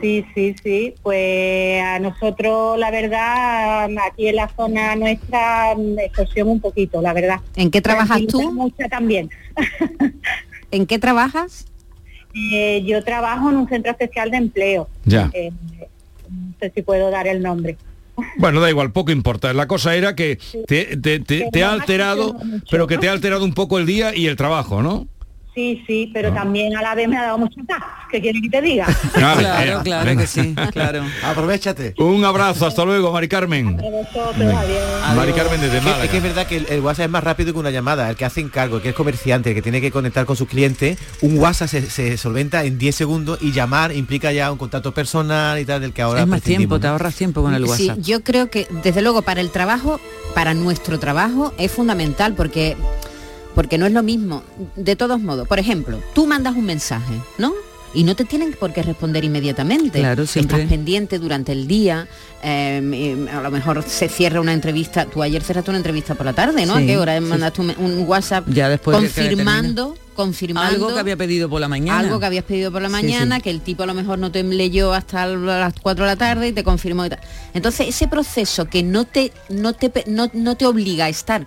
Sí, 0.00 0.24
sí, 0.34 0.54
sí. 0.62 0.94
Pues 1.02 1.80
a 1.80 2.00
nosotros, 2.00 2.78
la 2.78 2.90
verdad, 2.90 3.88
aquí 4.08 4.26
en 4.28 4.36
la 4.36 4.48
zona 4.48 4.96
nuestra, 4.96 5.72
extorsión 6.04 6.48
un 6.48 6.60
poquito, 6.60 7.00
la 7.00 7.12
verdad. 7.12 7.40
¿En 7.54 7.70
qué 7.70 7.80
trabajas 7.80 8.20
tú? 8.26 8.52
Mucha 8.52 8.88
también. 8.88 9.30
¿En 10.72 10.86
qué 10.86 10.98
trabajas? 10.98 11.66
Eh, 12.34 12.82
yo 12.84 13.04
trabajo 13.04 13.50
en 13.50 13.58
un 13.58 13.68
centro 13.68 13.92
especial 13.92 14.30
de 14.30 14.38
empleo. 14.38 14.88
Ya. 15.04 15.30
Eh, 15.34 15.52
no 16.28 16.54
sé 16.58 16.72
si 16.74 16.82
puedo 16.82 17.10
dar 17.10 17.28
el 17.28 17.42
nombre. 17.42 17.76
Bueno, 18.36 18.60
da 18.60 18.68
igual, 18.68 18.92
poco 18.92 19.10
importa. 19.12 19.52
La 19.52 19.66
cosa 19.66 19.94
era 19.96 20.14
que 20.14 20.38
te, 20.66 20.96
te- 20.98 21.20
te- 21.20 21.48
te 21.50 21.64
ha 21.64 21.72
alterado, 21.72 22.36
pero 22.70 22.86
que 22.86 22.98
te 22.98 23.08
ha 23.08 23.12
alterado 23.12 23.44
un 23.44 23.54
poco 23.54 23.78
el 23.78 23.86
día 23.86 24.14
y 24.14 24.26
el 24.26 24.36
trabajo, 24.36 24.82
¿no? 24.82 25.06
Sí, 25.54 25.84
sí, 25.86 26.10
pero 26.14 26.32
también 26.32 26.74
a 26.76 26.80
la 26.80 26.94
vez 26.94 27.06
me 27.08 27.18
ha 27.18 27.24
dado 27.24 27.36
mucha 27.38 27.60
paz. 27.68 27.82
¿Qué 28.10 28.22
quiere 28.22 28.40
que 28.40 28.48
te 28.48 28.62
diga? 28.62 28.86
Claro, 29.12 29.38
Claro, 29.40 29.80
claro 29.84 30.06
venga. 30.06 30.22
que 30.22 30.26
sí, 30.26 30.54
claro. 30.72 31.02
Aprovechate. 31.24 31.94
Un 31.98 32.24
abrazo, 32.24 32.66
hasta 32.66 32.82
luego, 32.86 33.12
Mari 33.12 33.28
Carmen. 33.28 33.76
Mari 33.76 35.32
Carmen 35.32 35.60
desde 35.60 35.76
Es 35.78 35.82
que- 35.82 35.88
Málaga. 35.90 36.04
Es 36.04 36.10
que 36.10 36.16
es 36.16 36.22
verdad 36.22 36.46
que 36.46 36.56
el, 36.56 36.66
el 36.70 36.80
WhatsApp 36.80 37.04
es 37.06 37.10
más 37.10 37.24
rápido 37.24 37.52
que 37.52 37.58
una 37.58 37.70
llamada. 37.70 38.08
El 38.08 38.16
que 38.16 38.24
hace 38.24 38.40
encargo, 38.40 38.76
el 38.76 38.82
que 38.82 38.90
es 38.90 38.94
comerciante, 38.94 39.50
el 39.50 39.54
que 39.54 39.62
tiene 39.62 39.80
que 39.80 39.90
conectar 39.90 40.24
con 40.24 40.36
sus 40.36 40.48
clientes, 40.48 40.98
un 41.20 41.38
WhatsApp 41.38 41.68
se, 41.68 41.90
se 41.90 42.16
solventa 42.16 42.64
en 42.64 42.78
10 42.78 42.94
segundos 42.96 43.38
y 43.42 43.52
llamar 43.52 43.94
implica 43.94 44.32
ya 44.32 44.50
un 44.50 44.58
contacto 44.58 44.92
personal 44.94 45.58
y 45.58 45.64
tal 45.64 45.80
del 45.82 45.92
que 45.92 46.02
ahora 46.02 46.22
es 46.22 46.26
más 46.26 46.42
tiempo, 46.42 46.80
te 46.80 46.86
ahorras 46.86 47.14
tiempo 47.14 47.42
con 47.42 47.54
el 47.54 47.64
Sí, 47.64 47.88
WhatsApp. 47.88 47.98
yo 48.04 48.22
creo 48.24 48.48
que 48.50 48.66
desde 48.82 49.02
luego 49.02 49.22
para 49.22 49.40
el 49.40 49.50
trabajo, 49.50 50.00
para 50.34 50.54
nuestro 50.54 50.98
trabajo 50.98 51.52
es 51.58 51.70
fundamental 51.70 52.34
porque 52.34 52.76
porque 53.54 53.78
no 53.78 53.86
es 53.86 53.92
lo 53.92 54.02
mismo. 54.02 54.42
De 54.76 54.96
todos 54.96 55.20
modos, 55.20 55.46
por 55.48 55.58
ejemplo, 55.58 56.00
tú 56.14 56.26
mandas 56.26 56.54
un 56.56 56.64
mensaje, 56.64 57.14
¿no? 57.38 57.52
Y 57.94 58.04
no 58.04 58.16
te 58.16 58.24
tienen 58.24 58.54
por 58.58 58.72
qué 58.72 58.82
responder 58.82 59.22
inmediatamente. 59.22 59.98
Claro, 59.98 60.24
siempre. 60.26 60.56
Estás 60.62 60.70
pendiente 60.70 61.18
durante 61.18 61.52
el 61.52 61.66
día. 61.66 62.08
eh, 62.42 62.80
eh, 62.94 63.30
a 63.30 63.42
lo 63.42 63.50
mejor 63.50 63.82
se 63.86 64.08
cierra 64.08 64.40
una 64.40 64.54
entrevista. 64.54 65.04
Tú 65.04 65.22
ayer 65.22 65.42
cerraste 65.42 65.70
una 65.70 65.76
entrevista 65.76 66.14
por 66.14 66.24
la 66.24 66.32
tarde, 66.32 66.64
¿no? 66.64 66.78
Sí, 66.78 66.84
¿A 66.84 66.86
qué 66.86 66.96
hora 66.96 67.18
sí, 67.18 67.20
mandaste 67.20 67.60
un, 67.60 67.74
un 67.78 68.06
WhatsApp 68.08 68.48
Ya 68.48 68.70
después 68.70 68.96
de 68.98 69.02
confirmando, 69.08 69.94
confirmando 70.14 70.72
Algo 70.72 70.94
que 70.94 71.00
había 71.00 71.18
pedido 71.18 71.50
por 71.50 71.60
la 71.60 71.68
mañana. 71.68 71.98
algo 71.98 72.18
que 72.18 72.24
habías 72.24 72.44
pedido 72.44 72.72
por 72.72 72.80
la 72.80 72.88
mañana, 72.88 73.36
sí. 73.36 73.42
que 73.42 73.50
el 73.50 73.60
tipo 73.60 73.82
a 73.82 73.86
lo 73.86 73.92
mejor 73.92 74.18
no 74.18 74.32
te 74.32 74.42
leyó 74.42 74.94
hasta 74.94 75.26
las 75.26 75.74
4 75.82 76.04
de 76.06 76.10
la 76.10 76.16
tarde 76.16 76.48
y 76.48 76.52
te 76.52 76.64
confirmó 76.64 77.04
y 77.04 77.10
tal. 77.10 77.20
Entonces, 77.52 77.88
ese 77.88 78.08
proceso 78.08 78.64
que 78.64 78.82
no 78.82 79.04
te, 79.04 79.32
no 79.50 79.74
te, 79.74 79.92
no, 80.06 80.30
no 80.32 80.56
te 80.56 80.64
obliga 80.64 81.04
a 81.04 81.08
estar 81.10 81.46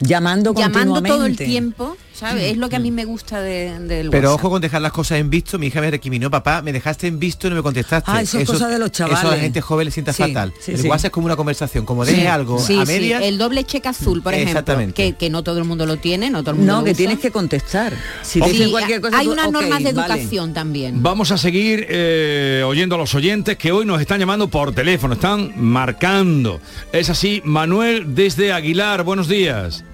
llamando 0.00 0.54
llamando 0.54 1.02
todo 1.02 1.26
el 1.26 1.36
tiempo, 1.36 1.96
¿sabes? 2.16 2.44
Es 2.52 2.56
lo 2.56 2.68
que 2.68 2.76
a 2.76 2.78
mí 2.78 2.90
me 2.90 3.04
gusta 3.04 3.40
de- 3.40 3.78
del 3.80 4.10
Pero 4.10 4.28
WhatsApp. 4.30 4.44
ojo 4.44 4.50
con 4.50 4.62
dejar 4.62 4.82
las 4.82 4.92
cosas 4.92 5.18
en 5.18 5.30
visto. 5.30 5.58
Mi 5.58 5.66
hija 5.66 5.80
me 5.80 5.90
recriminó, 5.90 6.30
papá, 6.30 6.62
me 6.62 6.72
dejaste 6.72 7.06
en 7.06 7.18
visto 7.18 7.46
y 7.46 7.50
no 7.50 7.56
me 7.56 7.62
contestaste. 7.62 8.10
Ah, 8.12 8.22
eso 8.22 8.38
es 8.38 8.46
cosa 8.48 8.68
de 8.68 8.78
los 8.78 8.90
chavales. 8.92 9.18
Eso 9.18 9.28
a 9.28 9.36
la 9.36 9.40
gente 9.40 9.60
joven 9.60 9.84
le 9.84 9.90
sienta 9.90 10.12
Sí, 10.12 10.22
fatal. 10.22 10.52
sí, 10.60 10.72
el 10.72 10.78
sí. 10.82 10.88
WhatsApp 10.88 11.06
es 11.06 11.10
como 11.12 11.26
una 11.26 11.36
conversación. 11.36 11.84
Como 11.84 12.04
deje 12.04 12.22
Sí, 12.22 12.26
algo 12.26 12.58
sí, 12.58 12.78
a 12.78 12.86
sí. 12.86 12.92
medias, 12.92 13.22
El 13.22 13.38
doble 13.38 13.64
cheque 13.64 13.88
azul, 13.88 14.22
por 14.22 14.32
ejemplo, 14.34 14.50
Exactamente. 14.50 14.94
que, 14.94 15.12
que 15.14 15.30
no 15.30 15.42
todo 15.42 15.58
el 15.58 15.64
mundo 15.64 15.86
lo 15.86 15.96
tiene, 15.98 16.30
no 16.30 16.40
todo 16.42 16.52
el 16.52 16.56
mundo 16.58 16.72
No, 16.72 16.78
lo 16.80 16.84
que 16.84 16.90
usa. 16.92 16.96
tienes 16.98 17.18
que 17.18 17.30
contestar. 17.30 17.92
Si 18.22 18.40
te 18.40 18.46
Sí, 18.46 18.52
dicen 18.52 18.70
cualquier 18.70 19.00
cosa, 19.00 19.18
hay 19.18 19.28
unas 19.28 19.50
normas 19.52 19.82
de 19.82 19.92
vale. 19.92 20.14
educación 20.14 20.54
también. 20.54 21.02
Vamos 21.02 21.30
a 21.32 21.38
seguir 21.38 21.86
eh, 21.88 22.62
oyendo 22.66 22.94
a 22.94 22.98
los 22.98 23.14
oyentes 23.14 23.56
que 23.56 23.72
hoy 23.72 23.84
nos 23.84 24.00
están 24.00 24.18
llamando 24.20 24.48
por 24.48 24.74
teléfono, 24.74 25.14
están 25.14 25.52
marcando. 25.56 26.60
Es 26.92 27.10
así, 27.10 27.42
Manuel 27.44 28.14
desde 28.14 28.52
Aguilar, 28.52 29.02
buenos 29.04 29.28
días. 29.28 29.84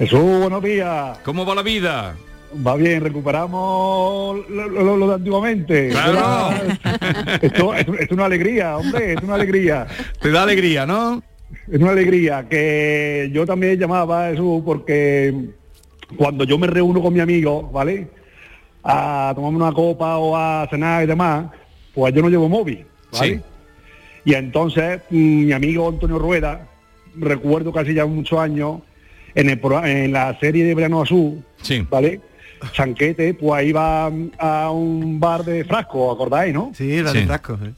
Jesús, 0.00 0.40
buenos 0.40 0.62
días. 0.62 1.18
¿Cómo 1.24 1.44
va 1.44 1.54
la 1.54 1.62
vida? 1.62 2.16
Va 2.66 2.74
bien, 2.74 3.00
recuperamos 3.02 4.48
lo, 4.48 4.68
lo- 4.68 4.96
lo 4.96 5.08
de 5.08 5.14
antiguamente. 5.14 5.88
Claro. 5.90 6.50
Esto 7.42 7.74
es, 7.74 7.86
es 8.00 8.10
una 8.10 8.24
alegría, 8.24 8.76
hombre, 8.78 9.12
es 9.12 9.22
una 9.22 9.34
alegría. 9.34 9.86
Te 10.20 10.30
da 10.32 10.42
alegría, 10.42 10.84
¿no? 10.86 11.22
Es 11.70 11.78
una 11.80 11.90
alegría 11.92 12.46
que 12.48 13.30
yo 13.32 13.44
también 13.46 13.78
llamaba 13.78 14.30
Jesús 14.30 14.62
porque 14.64 15.32
cuando 16.16 16.44
yo 16.44 16.58
me 16.58 16.66
reúno 16.66 17.00
con 17.02 17.12
mi 17.14 17.20
amigo, 17.20 17.70
¿vale? 17.72 18.08
A 18.82 19.32
tomarme 19.36 19.58
una 19.58 19.72
copa 19.72 20.16
o 20.16 20.34
a 20.36 20.66
cenar 20.70 21.04
y 21.04 21.06
demás, 21.06 21.46
pues 21.94 22.12
yo 22.14 22.22
no 22.22 22.30
llevo 22.30 22.48
móvil, 22.48 22.84
¿vale? 23.12 23.34
Sí. 23.36 23.40
Y 24.24 24.34
entonces 24.34 25.02
mm, 25.10 25.44
mi 25.46 25.52
amigo 25.52 25.88
Antonio 25.88 26.18
Rueda, 26.18 26.66
recuerdo 27.16 27.70
casi 27.72 27.92
ya 27.94 28.06
muchos 28.06 28.38
años, 28.40 28.80
en, 29.34 29.50
el, 29.50 29.58
pro- 29.58 29.84
en 29.84 30.12
la 30.12 30.38
serie 30.40 30.64
de 30.64 30.74
Verano 30.74 31.02
Azul, 31.02 31.42
Sí. 31.62 31.86
¿vale? 31.90 32.20
Chanquete, 32.72 33.34
pues 33.34 33.66
iba 33.66 34.10
a 34.38 34.70
un 34.70 35.18
bar 35.18 35.44
de 35.44 35.64
frasco, 35.64 36.12
¿acordáis, 36.12 36.52
no? 36.52 36.72
Sí, 36.74 36.96
el 36.96 37.04
bar 37.04 37.12
de 37.14 37.26
frasco, 37.26 37.58
eh. 37.64 37.72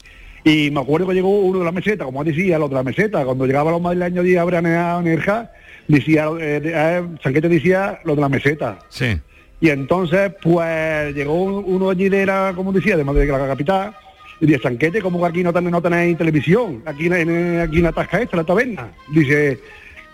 Y 0.45 0.71
me 0.71 0.81
acuerdo 0.81 1.07
que 1.07 1.13
llegó 1.13 1.39
uno 1.39 1.59
de 1.59 1.65
la 1.65 1.71
meseta, 1.71 2.03
como 2.03 2.21
decía, 2.23 2.57
el 2.57 2.63
otro 2.63 2.77
de 2.77 2.83
la 2.83 2.89
meseta, 2.89 3.23
cuando 3.23 3.45
llegaban 3.45 3.71
los 3.71 3.81
madrileños 3.81 4.25
de 4.25 4.37
a 4.37 4.43
veranear 4.43 4.97
en 4.99 5.05
Nerja, 5.05 5.49
decía, 5.87 6.27
eh, 6.39 6.59
de- 6.59 6.73
eh, 6.75 7.03
Chanquete 7.23 7.47
decía 7.47 7.99
lo 8.03 8.15
de 8.15 8.21
la 8.21 8.27
meseta. 8.29 8.79
Sí. 8.89 9.17
Y 9.61 9.69
entonces, 9.69 10.33
pues, 10.41 11.15
llegó 11.15 11.41
un- 11.43 11.63
uno 11.65 11.89
allí 11.89 12.09
de 12.09 12.25
la, 12.25 12.51
como 12.53 12.73
decía, 12.73 12.97
de 12.97 13.05
Madrid, 13.05 13.21
de 13.21 13.31
la 13.31 13.47
capital, 13.47 13.95
y 14.41 14.47
dice, 14.47 14.59
Chanquete, 14.59 15.01
¿cómo 15.01 15.21
que 15.21 15.27
aquí 15.27 15.43
no, 15.43 15.53
ten- 15.53 15.71
no 15.71 15.81
tenéis 15.81 16.17
televisión? 16.17 16.81
Aquí 16.85 17.05
en, 17.05 17.13
en- 17.13 17.59
aquí 17.61 17.77
en 17.77 17.83
la 17.83 17.93
tasca 17.93 18.21
esta, 18.21 18.35
la 18.35 18.43
taberna. 18.43 18.89
Dice, 19.13 19.59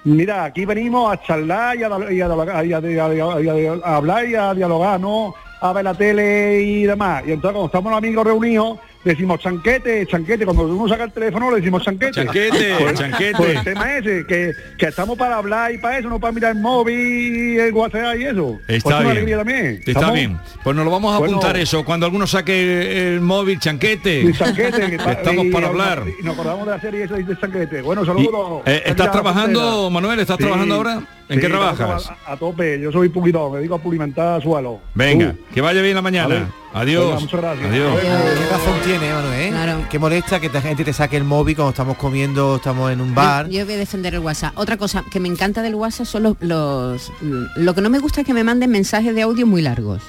mira, 0.04 0.46
aquí 0.46 0.66
venimos 0.66 1.12
a 1.12 1.22
charlar 1.22 1.78
y 1.78 1.84
a, 1.84 2.12
y 2.12 2.22
hablar 2.22 4.30
y 4.30 4.36
a 4.36 4.54
dialogar, 4.54 5.00
¿no? 5.00 5.34
A 5.62 5.74
ver 5.74 5.84
la 5.84 5.94
tele 5.94 6.62
y 6.62 6.84
demás. 6.84 7.24
Y 7.26 7.32
entonces, 7.32 7.54
cuando 7.54 7.66
estamos 7.66 7.92
los 7.92 7.98
amigos 7.98 8.26
reunidos, 8.26 8.80
decimos 9.12 9.40
chanquete, 9.40 10.06
chanquete. 10.08 10.46
Cuando 10.46 10.64
uno 10.68 10.88
saca 10.88 11.04
el 11.06 11.12
teléfono, 11.12 11.50
le 11.52 11.58
decimos 11.58 11.84
chanquete. 11.84 12.12
Chanquete, 12.14 12.76
Pues- 12.80 13.00
chanquete. 13.00 13.34
pues 13.38 13.58
el 13.58 13.64
tema 13.64 13.98
ese, 13.98 14.26
que, 14.28 14.54
que 14.78 14.86
estamos 14.88 15.18
para 15.18 15.38
hablar 15.38 15.74
y 15.74 15.78
para 15.78 15.98
eso, 16.00 16.10
no 16.10 16.20
para 16.20 16.32
mirar 16.34 16.56
el 16.56 16.62
móvil 16.62 17.60
el 17.60 17.74
WhatsApp 17.74 18.16
y 18.20 18.26
eso. 18.26 18.60
Está 18.68 19.00
bien. 19.02 19.38
también. 19.38 19.82
Está 19.86 20.12
bien. 20.12 20.40
Pues 20.64 20.76
nos 20.76 20.86
lo 20.86 20.92
vamos 20.92 21.14
a 21.16 21.20
Bueno. 21.20 21.38
apuntar 21.38 21.58
eso. 21.58 21.84
Cuando 21.86 22.06
alguno 22.06 22.28
saque 22.28 23.14
el 23.14 23.22
móvil, 23.22 23.60
chanquete. 23.60 24.32
Que 24.56 24.96
Estamos 24.96 25.46
y- 25.46 25.52
para 25.52 25.68
hablar. 25.68 26.04
Y 26.20 26.24
nos 26.24 26.34
acordamos 26.34 26.66
de 26.66 26.72
la 26.74 26.82
serie 26.82 27.04
esa 27.04 27.16
de 27.16 27.38
chanquete. 27.40 27.82
Bueno, 27.82 28.06
saludos. 28.06 28.64
Eh, 28.66 28.84
¿Estás 28.86 29.12
trabajando, 29.12 29.90
Manuel? 29.90 30.20
¿Estás 30.20 30.38
trabajando 30.38 30.76
ahora? 30.76 31.02
¿En 31.30 31.40
qué 31.40 31.48
trabajas? 31.48 32.12
A, 32.26 32.34
a 32.34 32.38
tope, 32.38 32.80
yo 32.80 32.92
soy 32.92 33.10
pulidor, 33.10 33.52
me 33.52 33.58
dedico 33.60 33.76
a 33.76 33.80
pulimentar 33.80 34.42
suelo. 34.42 34.80
Venga, 34.96 35.36
Uh. 35.40 35.54
que 35.54 35.62
vaya 35.62 35.82
bien 35.82 35.94
la 35.96 36.02
mañana. 36.02 36.50
Adiós. 36.74 37.06
Venga, 37.06 37.20
muchas 37.20 37.40
gracias. 37.42 37.70
Adiós. 37.72 38.00
¿Qué 38.00 38.46
razón 38.52 38.74
tiene, 38.86 39.14
Manuel? 39.14 39.54
eh? 39.82 39.86
Que 39.90 39.98
molesta 40.00 40.40
que 40.40 40.50
la 40.50 40.62
gente 40.62 40.84
te 40.84 40.94
saque 40.94 41.18
el 41.18 41.24
móvil 41.24 41.56
cuando 41.56 41.72
estamos 41.72 41.98
comiendo, 41.98 42.58
estamos 42.58 42.92
en 42.92 43.02
un 43.02 43.16
bar. 43.16 43.48
Yo, 43.48 43.60
yo 43.60 43.66
voy 43.66 43.74
a 43.74 43.78
defender 43.78 44.14
el 44.14 44.20
WhatsApp. 44.20 44.58
Otra 44.58 44.78
cosa 44.78 45.04
que 45.12 45.20
me 45.20 45.28
encanta 45.28 45.62
del 45.64 45.76
WhatsApp 45.76 46.06
son 46.06 46.24
los, 46.24 46.36
los- 46.42 47.12
Lo 47.56 47.74
que 47.74 47.82
no 47.82 47.90
me 47.90 48.00
gusta 48.00 48.22
es 48.22 48.28
que 48.28 48.34
me 48.34 48.44
manden 48.44 48.70
mensajes 48.70 49.16
de 49.16 49.24
audio 49.24 49.48
muy 49.48 49.62
largos. 49.62 50.02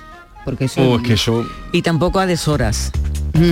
Porque 0.44 0.66
eso... 0.66 0.80
Oh, 0.82 0.96
es 0.96 1.02
que 1.02 1.12
eso... 1.14 1.46
Y 1.72 1.82
tampoco 1.82 2.18
a 2.20 2.26
deshoras. 2.26 2.92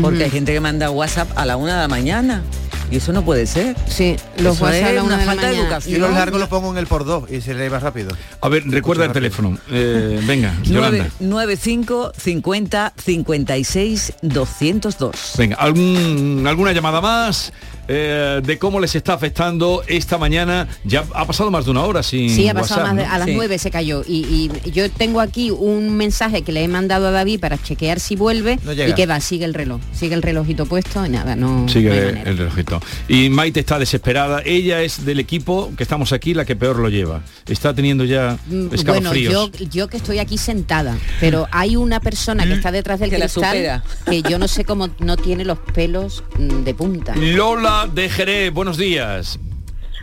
Porque 0.03 0.25
hay 0.25 0.31
gente 0.31 0.53
que 0.53 0.61
manda 0.61 0.90
WhatsApp 0.90 1.31
a 1.37 1.47
la 1.47 1.57
una 1.57 1.75
de 1.77 1.81
la 1.83 1.88
mañana. 1.88 2.42
Y 2.90 2.96
eso 2.96 3.12
no 3.12 3.22
puede 3.22 3.46
ser. 3.46 3.77
Sí, 3.87 4.16
los 4.38 4.57
Eso 4.57 4.64
WhatsApp 4.64 4.94
es 4.94 5.03
una 5.03 5.16
una 5.16 5.24
falta 5.24 5.46
de 5.48 5.55
de 5.55 5.61
educación. 5.61 6.01
Yo 6.01 6.07
los 6.07 6.16
largos 6.16 6.40
los 6.40 6.48
pongo 6.48 6.70
en 6.72 6.79
el 6.79 6.87
por 6.87 7.05
dos 7.05 7.31
y 7.31 7.40
se 7.40 7.55
lee 7.55 7.68
más 7.68 7.83
rápido. 7.83 8.11
A 8.40 8.48
ver, 8.48 8.64
recuerda 8.66 9.05
el 9.05 9.12
teléfono. 9.12 9.59
Eh, 9.70 10.20
venga, 10.27 10.55
Yolanda. 10.62 11.09
95 11.20 12.12
50 12.16 12.92
56 12.96 14.12
202. 14.22 15.33
Venga, 15.37 15.57
¿algún, 15.57 16.44
¿alguna 16.46 16.72
llamada 16.72 17.01
más 17.01 17.53
eh, 17.88 18.40
de 18.44 18.59
cómo 18.59 18.81
les 18.81 18.94
está 18.94 19.14
afectando 19.14 19.83
esta 19.87 20.18
mañana? 20.18 20.68
Ya 20.85 21.05
ha 21.14 21.27
pasado 21.27 21.51
más 21.51 21.64
de 21.64 21.70
una 21.70 21.83
hora 21.83 22.03
sin 22.03 22.31
Sí, 22.31 22.48
ha 22.48 22.55
pasado 22.55 22.83
WhatsApp, 22.83 22.94
más 22.96 22.96
de- 23.05 23.09
¿no? 23.09 23.14
a 23.14 23.18
las 23.18 23.29
Sí. 23.29 23.35
9 23.35 23.59
se 23.59 23.70
cayó. 23.70 24.03
Y, 24.07 24.51
y 24.64 24.70
yo 24.70 24.90
tengo 24.90 25.20
aquí 25.20 25.51
un 25.51 25.96
mensaje 25.96 26.42
que 26.42 26.53
le 26.53 26.62
he 26.64 26.68
mandado 26.68 27.09
a 27.09 27.11
David 27.11 27.40
para 27.40 27.57
chequear 27.61 27.98
si 28.01 28.14
vuelve. 28.16 28.59
No 28.64 28.72
llega. 28.72 28.90
y 28.90 28.94
que 28.94 29.07
va, 29.07 29.20
sigue 29.20 29.44
el 29.44 29.55
reloj. 29.55 29.81
Sigue 29.92 30.14
el 30.14 30.22
relojito 30.22 30.66
puesto 30.66 31.05
y 31.05 31.09
nada, 31.09 31.35
no. 31.37 31.68
Sigue 31.68 31.88
no 32.12 32.31
el, 32.31 32.37
relojito. 32.38 32.81
Y 33.09 33.29
Maite 33.31 33.61
está 33.61 33.79
desesperada. 33.79 34.42
Ella 34.44 34.83
es 34.83 35.05
del 35.05 35.18
equipo 35.20 35.72
que 35.77 35.83
estamos 35.83 36.12
aquí 36.12 36.35
la 36.35 36.44
que 36.44 36.57
peor 36.57 36.77
lo 36.79 36.88
lleva. 36.88 37.22
Está 37.46 37.74
teniendo 37.74 38.05
ya 38.05 38.37
Mm, 38.48 38.68
Bueno, 38.68 38.74
escalofríos. 38.74 39.33
yo, 39.33 39.51
yo 39.70 39.88
que 39.88 39.96
estoy 39.96 40.18
aquí 40.18 40.37
sentada, 40.38 40.96
pero 41.20 41.46
hay 41.51 41.77
una 41.77 42.01
persona 42.01 42.44
que 42.46 42.53
está 42.55 42.70
detrás 42.70 43.01
del 43.01 43.11
Que 43.11 43.16
cristal 43.16 43.83
que 44.07 44.22
yo 44.22 44.38
no 44.38 44.48
sé 44.48 44.64
cómo 44.64 44.88
no 44.98 45.16
tiene 45.16 45.44
los 45.44 45.59
pelos 45.59 46.22
mm, 46.38 46.64
de 46.64 46.74
punta. 46.74 47.14
Lola 47.16 47.78
de 47.87 48.09
Jerez, 48.09 48.53
buenos 48.53 48.77
días. 48.77 49.38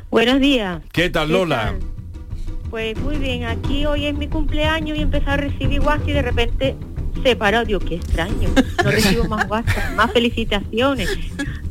Buenos 0.09 0.39
días. 0.39 0.81
¿Qué 0.93 1.09
tal, 1.09 1.29
Lola? 1.29 1.75
Pues 2.69 2.97
muy 2.99 3.17
bien, 3.17 3.43
aquí 3.43 3.85
hoy 3.85 4.05
es 4.05 4.15
mi 4.15 4.29
cumpleaños 4.29 4.97
y 4.97 5.01
he 5.01 5.03
empezado 5.03 5.33
a 5.33 5.37
recibir 5.37 5.81
WhatsApp 5.81 6.07
y 6.07 6.13
de 6.13 6.21
repente 6.21 6.75
se 7.21 7.35
paró. 7.35 7.65
Dios, 7.65 7.83
qué 7.83 7.95
extraño. 7.95 8.49
No 8.81 8.91
recibo 8.91 9.25
más 9.25 9.49
WhatsApp, 9.49 9.93
más 9.95 10.11
felicitaciones. 10.13 11.09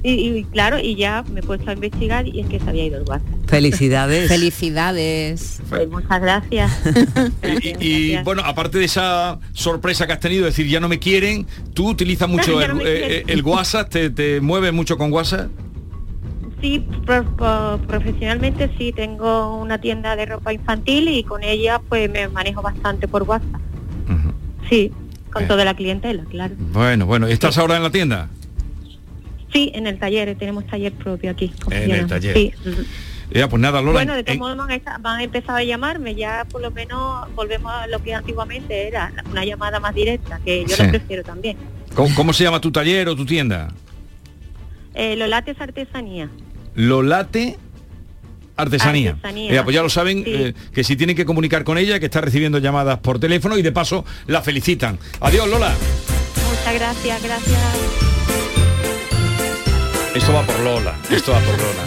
Y, 0.02 0.12
y 0.12 0.44
claro, 0.44 0.78
y 0.78 0.94
ya 0.94 1.24
me 1.32 1.40
he 1.40 1.42
puesto 1.42 1.70
a 1.70 1.72
investigar 1.72 2.28
y 2.28 2.40
es 2.40 2.48
que 2.48 2.60
se 2.60 2.68
había 2.68 2.84
ido 2.84 2.98
el 2.98 3.04
WhatsApp. 3.08 3.32
Felicidades. 3.46 4.28
Felicidades. 4.28 5.62
Pues 5.70 5.88
muchas 5.88 6.20
gracias. 6.20 6.70
Y, 7.80 8.14
y, 8.14 8.22
bueno, 8.24 8.42
aparte 8.44 8.78
de 8.78 8.84
esa 8.84 9.38
sorpresa 9.52 10.06
que 10.06 10.12
has 10.12 10.20
tenido, 10.20 10.44
decir, 10.44 10.66
ya 10.66 10.80
no 10.80 10.88
me 10.88 10.98
quieren, 10.98 11.46
tú 11.72 11.88
utilizas 11.88 12.28
mucho 12.28 12.60
el, 12.60 12.76
no 12.76 12.80
eh, 12.80 13.22
quieren. 13.24 13.30
el 13.30 13.42
WhatsApp, 13.42 13.88
te, 13.88 14.10
te 14.10 14.40
mueves 14.40 14.72
mucho 14.72 14.98
con 14.98 15.10
WhatsApp. 15.12 15.48
Sí, 16.64 16.82
pro- 17.04 17.26
pro- 17.36 17.78
profesionalmente 17.86 18.70
sí, 18.78 18.90
tengo 18.90 19.54
una 19.58 19.76
tienda 19.82 20.16
de 20.16 20.24
ropa 20.24 20.50
infantil 20.50 21.08
y 21.10 21.22
con 21.22 21.42
ella 21.44 21.78
pues 21.90 22.10
me 22.10 22.26
manejo 22.28 22.62
bastante 22.62 23.06
por 23.06 23.24
WhatsApp. 23.24 23.60
Sí, 24.70 24.90
con 25.30 25.46
toda 25.46 25.62
la 25.66 25.74
clientela, 25.74 26.24
claro. 26.30 26.54
Bueno, 26.58 27.04
bueno, 27.04 27.26
¿estás 27.26 27.58
ahora 27.58 27.76
en 27.76 27.82
la 27.82 27.90
tienda? 27.90 28.30
Sí, 29.52 29.72
en 29.74 29.86
el 29.86 29.98
taller, 29.98 30.34
tenemos 30.38 30.66
taller 30.66 30.94
propio 30.94 31.32
aquí. 31.32 31.52
En 31.70 31.90
el 31.90 32.06
taller. 32.06 32.34
Sí. 32.34 32.54
Ya, 33.30 33.46
pues 33.46 33.60
nada, 33.60 33.82
Lola. 33.82 33.92
Bueno, 33.92 34.14
de 34.14 34.24
todos 34.24 34.38
modos 34.38 34.56
van 34.56 35.20
a 35.20 35.22
empezar 35.22 35.56
a 35.56 35.64
llamarme, 35.64 36.14
ya 36.14 36.46
por 36.50 36.62
lo 36.62 36.70
menos 36.70 37.26
volvemos 37.34 37.70
a 37.74 37.86
lo 37.88 38.02
que 38.02 38.14
antiguamente 38.14 38.88
era, 38.88 39.12
una 39.30 39.44
llamada 39.44 39.80
más 39.80 39.94
directa, 39.94 40.40
que 40.42 40.64
yo 40.64 40.76
la 40.82 40.88
prefiero 40.88 41.22
también. 41.24 41.58
¿Cómo, 41.94 42.32
se 42.32 42.42
llama 42.44 42.58
tu 42.58 42.72
taller 42.72 43.06
o 43.10 43.14
tu 43.14 43.26
tienda? 43.26 43.70
Eh, 44.94 45.14
Lolates 45.16 45.60
Artesanía. 45.60 46.30
Lolate 46.74 47.58
Artesanía. 48.56 49.10
Artesanía. 49.10 49.64
pues 49.64 49.74
ya 49.74 49.82
lo 49.82 49.90
saben, 49.90 50.22
eh, 50.26 50.54
que 50.72 50.84
si 50.84 50.96
tienen 50.96 51.16
que 51.16 51.24
comunicar 51.24 51.64
con 51.64 51.76
ella, 51.76 51.98
que 51.98 52.06
está 52.06 52.20
recibiendo 52.20 52.58
llamadas 52.58 52.98
por 53.00 53.18
teléfono 53.18 53.58
y 53.58 53.62
de 53.62 53.72
paso 53.72 54.04
la 54.26 54.42
felicitan. 54.42 54.98
Adiós, 55.20 55.48
Lola. 55.48 55.74
Muchas 56.48 56.74
gracias, 56.74 57.22
gracias. 57.22 57.60
Esto 60.14 60.32
va 60.32 60.46
por 60.46 60.60
Lola, 60.60 60.94
esto 61.10 61.32
va 61.32 61.40
por 61.40 61.58
Lola. 61.58 61.84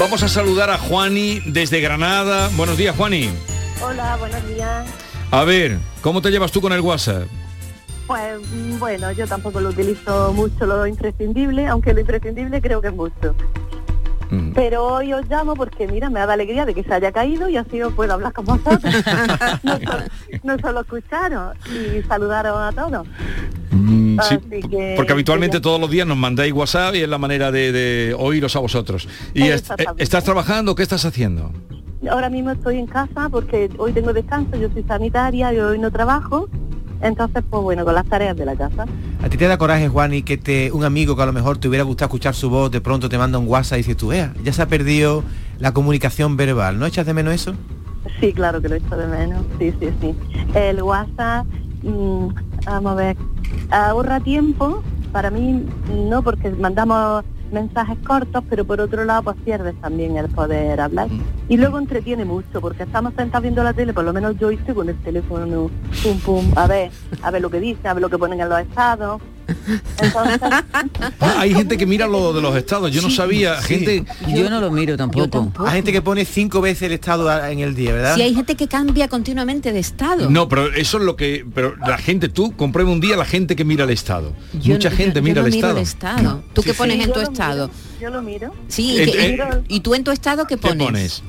Vamos 0.00 0.22
a 0.24 0.28
saludar 0.28 0.70
a 0.70 0.78
Juani 0.78 1.40
desde 1.46 1.80
Granada. 1.80 2.50
Buenos 2.56 2.76
días, 2.76 2.96
Juani. 2.96 3.30
Hola, 3.80 4.16
buenos 4.16 4.46
días. 4.48 4.86
A 5.30 5.44
ver, 5.44 5.78
¿cómo 6.02 6.20
te 6.20 6.30
llevas 6.30 6.50
tú 6.50 6.60
con 6.60 6.72
el 6.72 6.80
WhatsApp? 6.80 7.28
Pues 8.06 8.40
mm, 8.40 8.78
bueno, 8.78 9.12
yo 9.12 9.26
tampoco 9.26 9.60
lo 9.60 9.70
utilizo 9.70 10.32
mucho 10.32 10.66
lo 10.66 10.86
imprescindible, 10.86 11.66
aunque 11.66 11.92
lo 11.92 12.00
imprescindible 12.00 12.60
creo 12.60 12.80
que 12.80 12.88
es 12.88 12.94
mucho. 12.94 13.34
Pero 14.54 14.84
hoy 14.84 15.12
os 15.12 15.28
llamo 15.28 15.54
porque, 15.54 15.86
mira, 15.86 16.10
me 16.10 16.20
da 16.20 16.32
alegría 16.32 16.64
de 16.64 16.74
que 16.74 16.82
se 16.82 16.92
haya 16.92 17.12
caído 17.12 17.48
y 17.48 17.56
así 17.56 17.80
os 17.80 17.92
puedo 17.92 18.12
hablar 18.12 18.32
con 18.32 18.44
vosotros. 18.44 18.82
no, 20.42 20.58
solo, 20.58 20.80
escucharos 20.80 21.56
y 21.68 22.02
saludaros 22.02 22.58
a 22.58 22.72
todos. 22.72 23.06
Mm, 23.70 24.18
sí, 24.28 24.38
porque 24.96 25.12
habitualmente 25.12 25.60
todos 25.60 25.80
los 25.80 25.90
días 25.90 26.06
nos 26.06 26.16
mandáis 26.16 26.52
WhatsApp 26.52 26.94
y 26.96 27.02
es 27.02 27.08
la 27.08 27.18
manera 27.18 27.52
de, 27.52 28.16
oíros 28.18 28.56
a 28.56 28.58
vosotros. 28.58 29.08
¿Y 29.32 29.44
eh, 29.44 29.62
estás 29.98 30.24
trabajando? 30.24 30.74
¿Qué 30.74 30.82
estás 30.82 31.04
haciendo? 31.04 31.52
Ahora 32.10 32.28
mismo 32.28 32.50
estoy 32.50 32.78
en 32.78 32.86
casa 32.86 33.28
porque 33.30 33.70
hoy 33.78 33.92
tengo 33.92 34.12
descanso, 34.12 34.56
yo 34.56 34.68
soy 34.72 34.82
sanitaria 34.84 35.52
y 35.52 35.58
hoy 35.58 35.78
no 35.78 35.90
trabajo 35.90 36.48
entonces, 37.00 37.42
pues 37.48 37.62
bueno, 37.62 37.84
con 37.84 37.94
las 37.94 38.06
tareas 38.06 38.36
de 38.36 38.44
la 38.44 38.56
casa. 38.56 38.86
¿A 39.22 39.28
ti 39.28 39.36
te 39.36 39.46
da 39.46 39.58
coraje, 39.58 39.88
Juan, 39.88 40.14
y 40.14 40.22
que 40.22 40.36
te, 40.36 40.72
un 40.72 40.84
amigo 40.84 41.16
que 41.16 41.22
a 41.22 41.26
lo 41.26 41.32
mejor 41.32 41.58
te 41.58 41.68
hubiera 41.68 41.84
gustado 41.84 42.06
escuchar 42.06 42.34
su 42.34 42.50
voz, 42.50 42.70
de 42.70 42.80
pronto 42.80 43.08
te 43.08 43.18
manda 43.18 43.38
un 43.38 43.48
WhatsApp 43.48 43.78
y 43.78 43.82
dices 43.82 43.96
tú, 43.96 44.08
vea, 44.08 44.32
ya 44.42 44.52
se 44.52 44.62
ha 44.62 44.68
perdido 44.68 45.22
la 45.58 45.72
comunicación 45.72 46.36
verbal, 46.36 46.78
¿no 46.78 46.86
echas 46.86 47.06
de 47.06 47.14
menos 47.14 47.34
eso? 47.34 47.54
Sí, 48.20 48.32
claro 48.32 48.60
que 48.60 48.68
lo 48.68 48.76
echo 48.76 48.96
de 48.96 49.06
menos, 49.06 49.44
sí, 49.58 49.72
sí, 49.80 49.88
sí. 50.00 50.14
El 50.54 50.82
WhatsApp, 50.82 51.46
mm, 51.82 52.28
vamos 52.64 52.92
a 52.92 52.94
ver, 52.94 53.16
ahorra 53.70 54.20
tiempo, 54.20 54.82
para 55.12 55.30
mí 55.30 55.64
no, 56.08 56.22
porque 56.22 56.50
mandamos 56.50 57.24
mensajes 57.52 57.98
cortos, 58.06 58.44
pero 58.48 58.64
por 58.64 58.80
otro 58.80 59.04
lado 59.04 59.22
pues 59.24 59.36
pierdes 59.44 59.74
también 59.80 60.16
el 60.16 60.28
poder 60.28 60.80
hablar. 60.80 61.08
Mm. 61.08 61.22
Y 61.48 61.56
luego 61.56 61.78
entretiene 61.78 62.24
mucho, 62.24 62.60
porque 62.60 62.84
estamos 62.84 63.14
sentados 63.14 63.42
viendo 63.42 63.62
la 63.62 63.72
tele, 63.72 63.92
por 63.92 64.04
lo 64.04 64.12
menos 64.12 64.38
yo 64.38 64.50
estoy 64.50 64.74
con 64.74 64.88
el 64.88 64.96
teléfono, 64.96 65.70
pum 66.02 66.18
pum, 66.24 66.52
a 66.56 66.66
ver, 66.66 66.90
a 67.22 67.30
ver 67.30 67.42
lo 67.42 67.50
que 67.50 67.60
dice, 67.60 67.88
a 67.88 67.94
ver 67.94 68.02
lo 68.02 68.10
que 68.10 68.18
ponen 68.18 68.40
en 68.40 68.48
los 68.48 68.60
estados. 68.60 69.20
Ah, 71.20 71.40
hay 71.40 71.54
gente 71.54 71.76
que 71.76 71.86
mira 71.86 72.06
lo 72.06 72.32
de 72.32 72.40
los 72.40 72.56
estados, 72.56 72.92
yo 72.92 73.02
no 73.02 73.10
sabía, 73.10 73.60
gente... 73.62 74.04
Yo 74.28 74.48
no 74.50 74.60
lo 74.60 74.70
miro 74.70 74.96
tampoco. 74.96 75.52
Hay 75.66 75.76
gente 75.76 75.92
que 75.92 76.02
pone 76.02 76.24
cinco 76.24 76.60
veces 76.60 76.82
el 76.82 76.92
estado 76.92 77.44
en 77.46 77.60
el 77.60 77.74
día, 77.74 77.92
¿verdad? 77.92 78.14
Sí, 78.14 78.22
hay 78.22 78.34
gente 78.34 78.54
que 78.54 78.68
cambia 78.68 79.08
continuamente 79.08 79.72
de 79.72 79.78
estado. 79.78 80.30
No, 80.30 80.48
pero 80.48 80.72
eso 80.74 80.98
es 80.98 81.04
lo 81.04 81.16
que... 81.16 81.46
Pero 81.54 81.76
la 81.76 81.98
gente, 81.98 82.28
tú, 82.28 82.54
comprueba 82.56 82.90
un 82.90 83.00
día 83.00 83.16
la 83.16 83.24
gente 83.24 83.56
que 83.56 83.64
mira 83.64 83.84
el 83.84 83.90
estado. 83.90 84.32
Mucha 84.64 84.90
gente 84.90 85.22
mira 85.22 85.42
el, 85.42 85.54
estado. 85.54 86.42
¿Tú 86.52 86.62
qué 86.62 86.74
pones 86.74 87.04
en 87.04 87.12
tu 87.12 87.20
estado? 87.20 87.70
yo 88.00 88.10
lo 88.10 88.22
miro. 88.22 88.52
Sí, 88.68 88.96
eh, 88.98 89.62
y, 89.68 89.80
tú 89.80 89.94
en 89.94 90.04
tu 90.04 90.10
estado 90.10 90.46
qué 90.46 90.56
pones? 90.56 90.78
¿Qué 90.78 90.84
pones? 90.84 91.22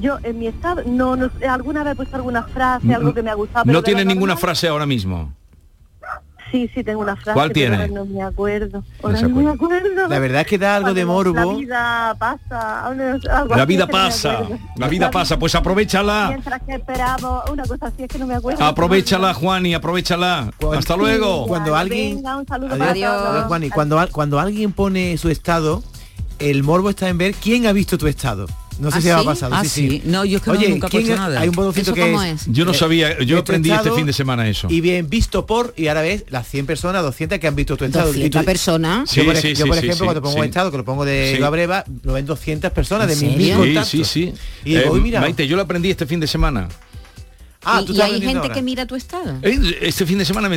Yo 0.00 0.18
en 0.22 0.38
mi 0.38 0.46
estado, 0.46 0.82
no, 0.86 1.16
no 1.16 1.30
alguna 1.48 1.84
vez 1.84 1.92
he 1.92 1.96
puesto 1.96 2.16
alguna 2.16 2.44
frase, 2.44 2.94
algo 2.94 3.12
que 3.12 3.22
me 3.22 3.30
ha 3.30 3.34
gustado. 3.34 3.70
no 3.70 3.82
tiene 3.82 4.04
ninguna 4.04 4.36
frase 4.36 4.68
ahora 4.68 4.86
mismo. 4.86 5.32
Sí, 6.52 6.70
sí, 6.74 6.84
tengo 6.84 7.00
una 7.00 7.16
frase. 7.16 7.32
¿Cuál 7.32 7.50
tiene? 7.50 7.88
no 7.88 8.04
me 8.04 8.22
acuerdo. 8.22 8.84
Ahora 9.02 9.22
no, 9.22 9.28
me 9.30 9.50
acuerdo. 9.50 10.06
La 10.06 10.18
verdad 10.18 10.42
es 10.42 10.46
que 10.46 10.58
da 10.58 10.76
algo 10.76 10.92
de 10.92 11.06
morbo. 11.06 11.34
La 11.34 11.46
vida 11.46 12.16
pasa. 12.18 12.94
La 13.48 13.64
vida 13.64 13.86
pasa. 13.86 14.42
La 14.76 14.88
vida 14.88 15.10
pasa. 15.10 15.38
Pues 15.38 15.54
aprovechala. 15.54 16.26
Mientras 16.28 16.60
que 16.62 16.74
esperamos, 16.74 17.48
una 17.50 17.64
cosa 17.64 17.86
así 17.86 18.02
es 18.02 18.08
que 18.08 18.18
no 18.18 18.26
me 18.26 18.34
acuerdo. 18.34 18.62
Aprovechala, 18.62 19.32
Juan, 19.32 19.64
y 19.64 19.72
aprovechala. 19.72 20.50
Hasta 20.76 20.94
luego. 20.94 21.46
Cuando 21.46 21.74
alguien... 21.74 22.16
Venga, 22.16 22.36
un 22.36 22.46
saludo 22.46 22.74
Adiós. 22.74 23.44
Juan, 23.46 23.64
y 23.64 23.70
cuando, 23.70 24.06
cuando 24.12 24.38
alguien 24.38 24.72
pone 24.72 25.16
su 25.16 25.30
estado, 25.30 25.82
el 26.38 26.62
morbo 26.62 26.90
está 26.90 27.08
en 27.08 27.16
ver 27.16 27.32
quién 27.32 27.66
ha 27.66 27.72
visto 27.72 27.96
tu 27.96 28.08
estado. 28.08 28.46
No 28.82 28.90
sé 28.90 28.98
¿Ah, 28.98 29.00
si 29.00 29.08
ha 29.10 29.22
pasado. 29.22 29.54
Ah, 29.54 29.64
sí, 29.64 30.02
No, 30.04 30.24
yo 30.24 30.38
es 30.38 30.42
que 30.42 30.50
Oye, 30.50 30.68
nunca 30.68 30.88
he 30.92 31.04
nada. 31.04 31.40
Hay 31.40 31.48
un 31.48 31.54
botoncito 31.54 31.94
que 31.94 32.30
es, 32.30 32.46
Yo 32.48 32.64
no 32.64 32.74
sabía, 32.74 33.22
yo 33.22 33.38
aprendí 33.38 33.70
este 33.70 33.92
fin 33.92 34.06
de 34.06 34.12
semana 34.12 34.48
eso. 34.48 34.66
Y 34.68 34.80
bien 34.80 35.08
visto 35.08 35.46
por, 35.46 35.72
y 35.76 35.86
ahora 35.86 36.02
ves 36.02 36.24
las 36.30 36.48
100 36.48 36.66
personas, 36.66 37.02
200 37.02 37.38
que 37.38 37.46
han 37.46 37.54
visto 37.54 37.76
tu 37.76 37.84
estado. 37.84 38.08
200 38.08 38.44
personas. 38.44 39.08
Sí, 39.08 39.20
yo, 39.20 39.26
por, 39.26 39.40
yo, 39.40 39.66
por 39.66 39.78
ejemplo, 39.78 40.06
cuando 40.06 40.22
pongo 40.22 40.38
un 40.40 40.44
estado, 40.44 40.72
que 40.72 40.78
lo 40.78 40.84
pongo 40.84 41.04
de 41.04 41.38
la 41.38 41.48
breva, 41.48 41.84
lo 42.02 42.14
ven 42.14 42.26
200 42.26 42.72
personas 42.72 43.06
de 43.06 43.14
mis 43.26 43.54
contactos. 43.54 43.88
Sí, 43.88 44.04
sí, 44.04 44.32
sí. 44.32 44.34
Y 44.64 44.76
eh, 44.76 44.90
mira, 45.00 45.20
Maite, 45.20 45.46
yo 45.46 45.54
lo 45.54 45.62
aprendí 45.62 45.90
este 45.90 46.06
fin 46.06 46.18
de 46.18 46.26
semana. 46.26 46.68
Ah, 47.64 47.82
y, 47.86 48.00
hay 48.00 48.20
gente 48.20 48.50
que 48.50 48.62
mira 48.62 48.86
tu 48.86 48.96
estado. 48.96 49.38
Este 49.42 50.04
fin 50.04 50.18
de 50.18 50.24
semana 50.24 50.50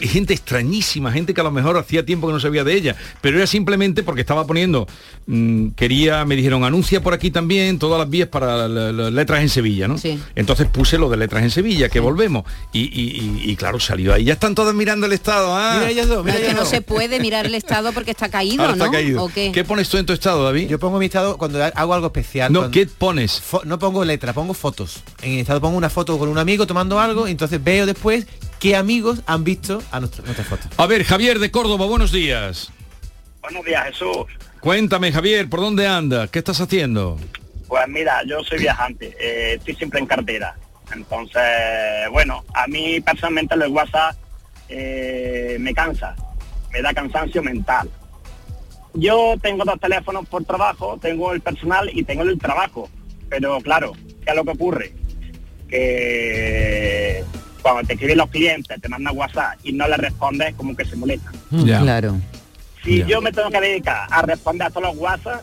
gente 0.00 0.34
extrañísima, 0.34 1.12
gente 1.12 1.32
que 1.32 1.40
a 1.40 1.44
lo 1.44 1.50
mejor 1.50 1.76
hacía 1.76 2.04
tiempo 2.04 2.26
que 2.26 2.32
no 2.32 2.40
sabía 2.40 2.64
de 2.64 2.74
ella, 2.74 2.96
pero 3.20 3.36
era 3.36 3.46
simplemente 3.46 4.02
porque 4.02 4.22
estaba 4.22 4.46
poniendo, 4.46 4.86
mm, 5.26 5.68
quería, 5.70 6.24
me 6.24 6.34
dijeron, 6.34 6.64
anuncia 6.64 7.00
por 7.00 7.14
aquí 7.14 7.30
también 7.30 7.78
todas 7.78 7.98
las 7.98 8.10
vías 8.10 8.28
para 8.28 8.68
las 8.68 9.12
letras 9.12 9.40
en 9.40 9.48
Sevilla, 9.48 9.86
¿no? 9.86 9.98
Sí. 9.98 10.18
Entonces 10.34 10.66
puse 10.66 10.98
lo 10.98 11.08
de 11.08 11.16
letras 11.16 11.42
en 11.42 11.50
Sevilla, 11.50 11.88
que 11.88 12.00
volvemos. 12.00 12.44
Y, 12.72 13.54
claro, 13.56 13.78
salió 13.80 14.14
ahí. 14.14 14.24
Ya 14.24 14.34
están 14.34 14.54
todos 14.54 14.74
mirando 14.74 15.06
el 15.06 15.12
estado. 15.12 15.54
¿ah? 15.56 15.82
Mira 15.86 16.06
dos, 16.06 16.24
mira 16.24 16.38
que 16.38 16.54
no 16.54 16.64
se 16.64 16.80
puede 16.80 17.20
mirar 17.20 17.46
el 17.46 17.54
estado 17.54 17.92
porque 17.92 18.10
está 18.10 18.28
caído, 18.28 18.74
¿no? 18.74 18.90
qué? 18.90 19.64
pones 19.64 19.88
tú 19.88 19.98
en 19.98 20.06
tu 20.06 20.12
estado, 20.12 20.44
David? 20.44 20.68
Yo 20.68 20.78
pongo 20.78 20.98
mi 20.98 21.06
estado 21.06 21.36
cuando 21.36 21.62
hago 21.62 21.94
algo 21.94 22.06
especial. 22.06 22.52
No, 22.52 22.70
¿qué 22.70 22.86
pones? 22.86 23.42
no 23.64 23.78
pongo 23.78 24.04
letra, 24.04 24.32
pongo 24.32 24.54
fotos. 24.54 25.02
En 25.22 25.32
el 25.32 25.38
estado 25.40 25.60
pongo 25.60 25.76
una 25.76 25.90
foto 25.90 26.18
con 26.18 26.28
una 26.28 26.44
amigo 26.48 26.66
tomando 26.66 26.98
algo, 26.98 27.28
y 27.28 27.32
entonces 27.32 27.62
veo 27.62 27.84
después 27.84 28.26
qué 28.58 28.74
amigos 28.74 29.20
han 29.26 29.44
visto 29.44 29.82
a 29.90 30.00
nuestra, 30.00 30.24
foto. 30.44 30.66
A 30.78 30.86
ver, 30.86 31.04
Javier 31.04 31.40
de 31.40 31.50
Córdoba, 31.50 31.84
buenos 31.84 32.10
días. 32.10 32.72
Buenos 33.42 33.66
días, 33.66 33.84
Jesús. 33.88 34.24
Cuéntame, 34.58 35.12
Javier, 35.12 35.50
¿por 35.50 35.60
dónde 35.60 35.86
andas? 35.86 36.30
¿Qué 36.30 36.38
estás 36.38 36.58
haciendo? 36.62 37.18
Pues 37.66 37.86
mira, 37.88 38.22
yo 38.26 38.42
soy 38.44 38.60
viajante, 38.60 39.14
eh, 39.20 39.56
estoy 39.58 39.74
siempre 39.74 40.00
en 40.00 40.06
cartera. 40.06 40.56
Entonces, 40.90 41.42
bueno, 42.12 42.42
a 42.54 42.66
mí 42.66 42.98
personalmente 43.02 43.54
el 43.54 43.68
WhatsApp 43.68 44.16
eh, 44.70 45.58
me 45.60 45.74
cansa, 45.74 46.16
me 46.72 46.80
da 46.80 46.94
cansancio 46.94 47.42
mental. 47.42 47.90
Yo 48.94 49.34
tengo 49.42 49.66
dos 49.66 49.78
teléfonos 49.78 50.26
por 50.26 50.46
trabajo, 50.46 50.98
tengo 50.98 51.34
el 51.34 51.42
personal 51.42 51.90
y 51.92 52.04
tengo 52.04 52.22
el 52.22 52.38
trabajo. 52.38 52.88
Pero 53.28 53.60
claro, 53.60 53.92
¿qué 54.24 54.30
es 54.30 54.34
lo 54.34 54.44
que 54.44 54.52
ocurre? 54.52 54.94
Que 55.68 57.24
cuando 57.62 57.86
te 57.86 57.94
escriben 57.94 58.18
los 58.18 58.30
clientes, 58.30 58.80
te 58.80 58.88
mandan 58.88 59.16
WhatsApp 59.16 59.58
y 59.62 59.72
no 59.72 59.86
le 59.88 59.96
respondes, 59.96 60.54
como 60.54 60.76
que 60.76 60.84
se 60.84 60.96
molestan. 60.96 61.34
Claro. 61.64 62.16
Si 62.84 63.04
yo 63.04 63.20
me 63.20 63.32
tengo 63.32 63.50
que 63.50 63.60
dedicar 63.60 64.06
a 64.10 64.22
responder 64.22 64.68
a 64.68 64.70
todos 64.70 64.88
los 64.88 64.96
WhatsApp, 64.96 65.42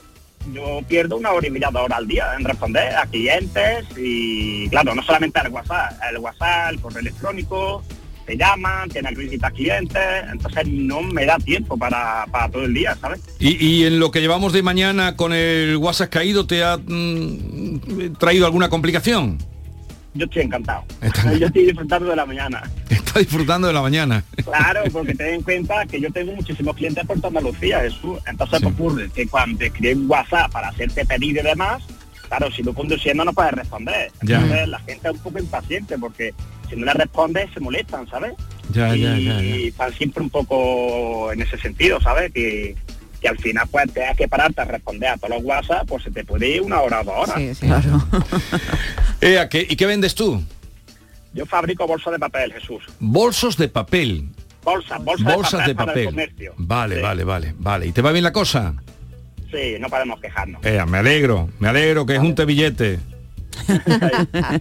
yo 0.53 0.81
pierdo 0.88 1.17
una 1.17 1.31
hora 1.31 1.47
y 1.47 1.51
media 1.51 1.69
de 1.71 1.79
hora 1.79 1.97
al 1.97 2.07
día 2.07 2.33
en 2.38 2.45
responder 2.45 2.95
a 2.95 3.05
clientes 3.07 3.85
y 3.97 4.69
claro, 4.69 4.93
no 4.95 5.03
solamente 5.03 5.39
al 5.39 5.51
WhatsApp, 5.51 5.93
el 6.09 6.17
WhatsApp, 6.19 6.71
el 6.71 6.79
correo 6.79 6.99
electrónico, 6.99 7.83
te 8.25 8.38
llaman, 8.38 8.89
tienes 8.89 9.15
que 9.15 9.23
visitar 9.23 9.53
clientes, 9.53 10.01
entonces 10.31 10.67
no 10.67 11.01
me 11.01 11.25
da 11.25 11.38
tiempo 11.38 11.77
para, 11.77 12.25
todo 12.51 12.63
el 12.63 12.73
día, 12.73 12.97
¿sabes? 12.99 13.21
¿Y, 13.39 13.83
en 13.85 13.99
lo 13.99 14.11
que 14.11 14.21
llevamos 14.21 14.53
de 14.53 14.63
mañana 14.63 15.15
con 15.15 15.33
el 15.33 15.77
WhatsApp 15.77 16.09
caído, 16.09 16.47
te 16.47 16.63
ha 16.63 16.77
mm, 16.77 18.15
traído 18.17 18.45
alguna 18.45 18.69
complicación? 18.69 19.38
Yo 20.15 20.25
estoy 20.25 20.43
encantado. 20.43 20.84
Yo 21.38 21.47
estoy 21.47 21.65
disfrutando 21.65 22.10
de 22.10 22.15
la 22.15 22.25
mañana. 22.25 22.63
Está 22.89 23.19
disfrutando 23.19 23.67
de 23.67 23.73
la 23.73 23.82
mañana. 23.82 24.23
Claro, 24.43 24.82
porque 24.91 25.13
ten 25.13 25.36
en 25.36 25.41
cuenta 25.41 25.86
que 25.86 25.99
yo 25.99 26.12
tengo 26.12 26.32
muchísimos 26.34 26.75
clientes 26.75 27.06
por 27.06 27.23
Andalucía, 27.23 27.82
Jesús. 27.82 28.19
Entonces 28.25 28.60
sí. 28.60 28.65
ocurre 28.65 29.10
que 29.13 29.28
cuando 29.28 29.58
te 29.58 29.67
escriben 29.67 30.10
WhatsApp 30.10 30.51
para 30.51 30.69
hacerte 30.69 31.06
pedir 31.06 31.38
y 31.38 31.41
demás, 31.41 31.84
claro, 32.28 32.49
si 32.51 32.63
tú 32.63 32.73
conduciendo 32.73 33.25
no 33.25 33.34
puedes 33.34 33.51
responder. 33.51 34.12
Entonces 34.21 34.67
la 34.67 34.80
gente 34.80 35.08
es 35.10 35.13
un 35.13 35.19
poco 35.19 35.39
impaciente 35.39 35.97
porque 35.97 36.34
si 36.69 36.75
no 36.75 36.86
le 36.86 36.93
respondes 36.93 37.49
se 37.54 37.60
molestan, 37.60 38.08
¿sabes? 38.08 38.34
Ya, 38.71 38.95
y, 38.95 39.01
ya, 39.01 39.17
ya, 39.17 39.43
y 39.43 39.67
están 39.67 39.93
siempre 39.93 40.23
un 40.23 40.30
poco 40.30 41.32
en 41.32 41.41
ese 41.41 41.58
sentido, 41.58 41.99
¿sabes? 42.01 42.32
Que, 42.32 42.75
que 43.25 43.29
al 43.29 43.38
final 43.39 43.67
pues 43.71 43.91
tengas 43.91 44.15
que 44.15 44.27
pararte 44.27 44.61
a 44.61 44.65
responder 44.65 45.09
a 45.09 45.17
todos 45.17 45.31
los 45.31 45.43
WhatsApp, 45.43 45.88
pues 45.88 46.03
se 46.03 46.11
te 46.11 46.23
puede 46.23 46.47
ir 46.47 46.61
una 46.61 46.79
hora 46.81 47.01
o 47.01 47.03
dos 47.05 47.15
horas. 47.29 47.35
Sí, 47.57 47.65
claro. 47.65 48.07
Eh, 49.21 49.47
¿qué, 49.49 49.65
¿Y 49.67 49.75
qué 49.75 49.85
vendes 49.88 50.13
tú? 50.13 50.43
Yo 51.33 51.45
fabrico 51.47 51.88
bolsos 51.88 52.13
de 52.13 52.19
papel, 52.19 52.53
Jesús. 52.53 52.83
Bolsos 52.99 53.57
de 53.57 53.67
papel. 53.67 54.27
Bolsas, 54.63 55.03
bolsas, 55.03 55.35
Bolsas 55.35 55.65
de 55.65 55.73
para 55.73 55.91
el 55.93 55.95
papel. 55.95 56.05
comercio. 56.05 56.53
Vale, 56.57 56.95
Sí. 56.97 57.01
vale, 57.01 57.23
vale, 57.23 57.55
vale. 57.57 57.88
¿Y 57.88 57.91
te 57.91 58.01
va 58.03 58.11
bien 58.11 58.23
la 58.23 58.31
cosa? 58.31 58.75
Sí, 59.49 59.77
no 59.79 59.88
podemos 59.89 60.19
quejarnos. 60.21 60.63
Eh, 60.63 60.79
me 60.88 60.99
alegro, 60.99 61.49
me 61.59 61.67
alegro 61.69 62.05
que 62.05 62.13
es 62.13 62.19
un 62.19 62.35
billete. 62.35 62.99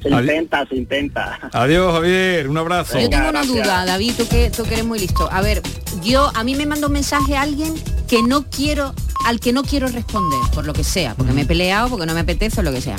Se 0.02 0.08
intenta, 0.08 0.66
se 0.66 0.76
intenta. 0.76 1.38
Adiós, 1.52 1.92
Javier, 1.94 2.48
un 2.48 2.56
abrazo. 2.58 2.98
Yo 2.98 3.10
tengo 3.10 3.28
una 3.28 3.44
duda, 3.44 3.84
David, 3.84 4.12
tú 4.16 4.28
que, 4.28 4.50
tú 4.50 4.64
que 4.64 4.74
eres 4.74 4.84
muy 4.86 4.98
listo. 4.98 5.28
A 5.30 5.40
ver, 5.42 5.62
yo 6.02 6.30
a 6.34 6.44
mí 6.44 6.54
me 6.54 6.66
manda 6.66 6.86
un 6.86 6.92
mensaje 6.92 7.36
a 7.36 7.42
alguien 7.42 7.74
que 8.08 8.22
no 8.22 8.44
quiero, 8.50 8.94
al 9.26 9.40
que 9.40 9.52
no 9.52 9.62
quiero 9.62 9.88
responder, 9.88 10.38
por 10.54 10.64
lo 10.66 10.72
que 10.72 10.84
sea, 10.84 11.14
porque 11.14 11.32
me 11.32 11.42
he 11.42 11.46
peleado, 11.46 11.88
porque 11.90 12.06
no 12.06 12.14
me 12.14 12.20
apetece 12.20 12.60
o 12.60 12.62
lo 12.62 12.72
que 12.72 12.80
sea. 12.80 12.96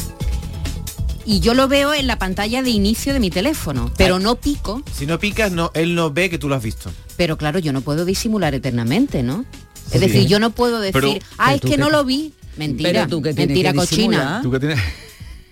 Y 1.27 1.39
yo 1.39 1.55
lo 1.55 1.67
veo 1.67 1.93
en 1.93 2.05
la 2.05 2.19
pantalla 2.19 2.61
de 2.61 2.69
inicio 2.69 3.11
de 3.13 3.19
mi 3.19 3.31
teléfono, 3.31 3.91
pero 3.97 4.19
no 4.19 4.35
pico, 4.35 4.83
Si 4.95 5.07
no 5.07 5.17
picas, 5.19 5.51
no, 5.51 5.71
él 5.73 5.95
no 5.95 6.11
ve 6.11 6.29
que 6.29 6.37
tú 6.37 6.47
lo 6.49 6.55
has 6.55 6.61
visto. 6.63 6.91
pero 7.17 7.37
claro, 7.37 7.57
yo 7.59 7.73
no 7.73 7.81
puedo 7.81 8.05
disimular 8.05 8.53
eternamente, 8.53 9.23
¿no? 9.23 9.43
Es 9.87 9.93
Sí. 9.93 9.99
decir, 9.99 10.27
yo 10.27 10.39
no 10.39 10.51
puedo 10.51 10.79
decir, 10.79 10.93
Pero- 11.01 11.13
ah, 11.37 11.51
pero 11.53 11.55
es 11.55 11.61
que 11.61 11.77
no 11.77 11.89
lo 11.89 12.03
vi. 12.05 12.33
Mentira, 12.57 12.91
Pero 12.91 13.07
tú 13.07 13.21
que 13.21 13.33
tienes 13.33 13.49
mentira 13.49 13.71
que 13.71 13.77
cochina. 13.77 14.39
¿Tú 14.43 14.49
qué 14.51 14.59
tienes? 14.59 14.79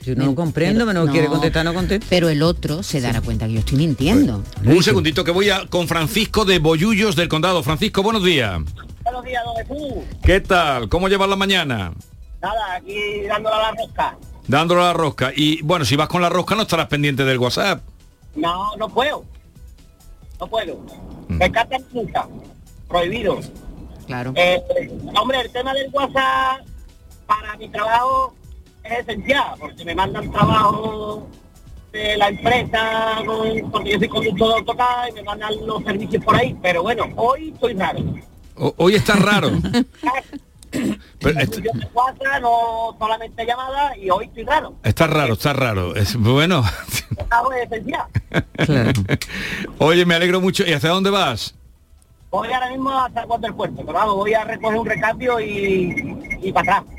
Yo 0.04 0.16
no 0.16 0.26
lo 0.26 0.36
comprendo, 0.36 0.86
me 0.86 0.94
no, 0.94 1.08
quiere 1.08 1.28
contestar, 1.28 1.64
no 1.64 1.74
contesta. 1.74 2.06
Pero 2.10 2.28
el 2.28 2.44
otro 2.44 2.84
se 2.84 3.00
dará 3.00 3.22
cuenta 3.22 3.48
que 3.48 3.54
yo 3.54 3.60
estoy 3.60 3.78
mintiendo. 3.78 4.44
Un 4.66 4.84
segundito 4.84 5.24
que 5.24 5.32
voy 5.32 5.50
a, 5.50 5.66
con 5.68 5.88
Francisco 5.88 6.44
de 6.44 6.60
Boyullos 6.60 7.16
del 7.16 7.30
Condado. 7.30 7.64
Francisco, 7.64 8.04
buenos 8.04 8.24
días. 8.24 8.60
Buenos 9.04 9.24
días, 9.24 9.44
don 9.46 9.56
Jesús. 9.56 10.04
¿Qué 10.22 10.42
tal? 10.42 10.90
¿Cómo 10.90 11.08
llevas 11.08 11.30
la 11.30 11.38
mañana? 11.38 11.94
Nada, 12.42 12.76
aquí 12.76 13.22
dándole 13.30 13.56
a 13.56 13.60
la 13.60 13.72
rosca. 13.72 14.18
Dándole 14.46 14.82
a 14.82 14.86
la 14.86 14.94
rosca. 14.94 15.32
Y 15.34 15.62
bueno, 15.62 15.86
si 15.86 15.96
vas 15.96 16.10
con 16.10 16.22
la 16.22 16.30
rosca 16.30 16.56
no 16.56 16.64
estarás 16.64 16.88
pendiente 16.88 17.24
del 17.24 17.38
WhatsApp. 17.38 17.82
No, 18.36 18.76
no 18.76 18.90
puedo. 18.90 19.24
No 20.40 20.48
puedo. 20.48 20.76
Mm. 21.30 21.38
Me 21.38 21.46
encanta 21.46 21.78
nunca. 21.94 22.28
Prohibido. 22.90 23.40
Claro. 24.06 24.34
Eh, 24.36 24.62
hombre, 25.18 25.40
el 25.40 25.50
tema 25.50 25.74
del 25.74 25.90
WhatsApp 25.94 26.66
para 27.26 27.56
mi 27.58 27.70
trabajo 27.70 28.36
es 28.84 29.00
esencial, 29.00 29.56
porque 29.60 29.86
me 29.86 29.96
mandan 29.96 30.32
trabajo 30.32 31.28
de 31.92 32.18
la 32.18 32.30
empresa, 32.30 33.18
con- 33.26 33.72
porque 33.72 33.92
yo 33.92 34.00
soy 34.00 34.08
conductor 34.08 34.48
de 34.50 34.54
autocar 34.56 35.10
y 35.10 35.12
me 35.14 35.24
mandan 35.24 35.54
los 35.66 35.84
servicios 35.84 36.24
por 36.24 36.36
ahí. 36.36 36.56
Pero 36.62 36.84
bueno, 36.84 37.06
hoy 37.16 37.50
estoy 37.54 37.74
raro. 37.74 38.00
O- 38.56 38.74
hoy 38.78 38.96
está 38.96 39.16
raro. 39.16 39.50
Pero 41.20 41.40
est- 41.40 41.60
Yo 41.62 41.70
no 42.42 42.96
solamente 42.98 43.46
llamada 43.46 43.96
y 43.96 44.10
hoy 44.10 44.26
estoy 44.26 44.44
raro. 44.44 44.74
está 44.84 45.06
raro, 45.06 45.34
está 45.34 45.54
raro. 45.54 45.96
Es 45.96 46.16
bueno. 46.16 46.64
Esencial. 47.64 48.06
Oye, 49.78 50.06
me 50.06 50.16
alegro 50.16 50.42
mucho. 50.42 50.66
¿Y 50.66 50.74
hacia 50.74 50.90
dónde 50.90 51.12
vas? 51.12 51.54
Voy 52.32 52.52
ahora 52.52 52.70
mismo 52.72 52.90
hasta 52.90 53.24
cuando 53.26 53.46
el 53.48 53.54
puerto, 53.54 53.84
pero 53.86 53.94
vamos, 53.94 54.16
voy 54.16 54.34
a 54.34 54.44
recoger 54.44 54.80
un 54.80 54.86
recambio 54.88 55.40
y, 55.40 56.40
y 56.42 56.52
para 56.52 56.78
atrás. 56.80 56.96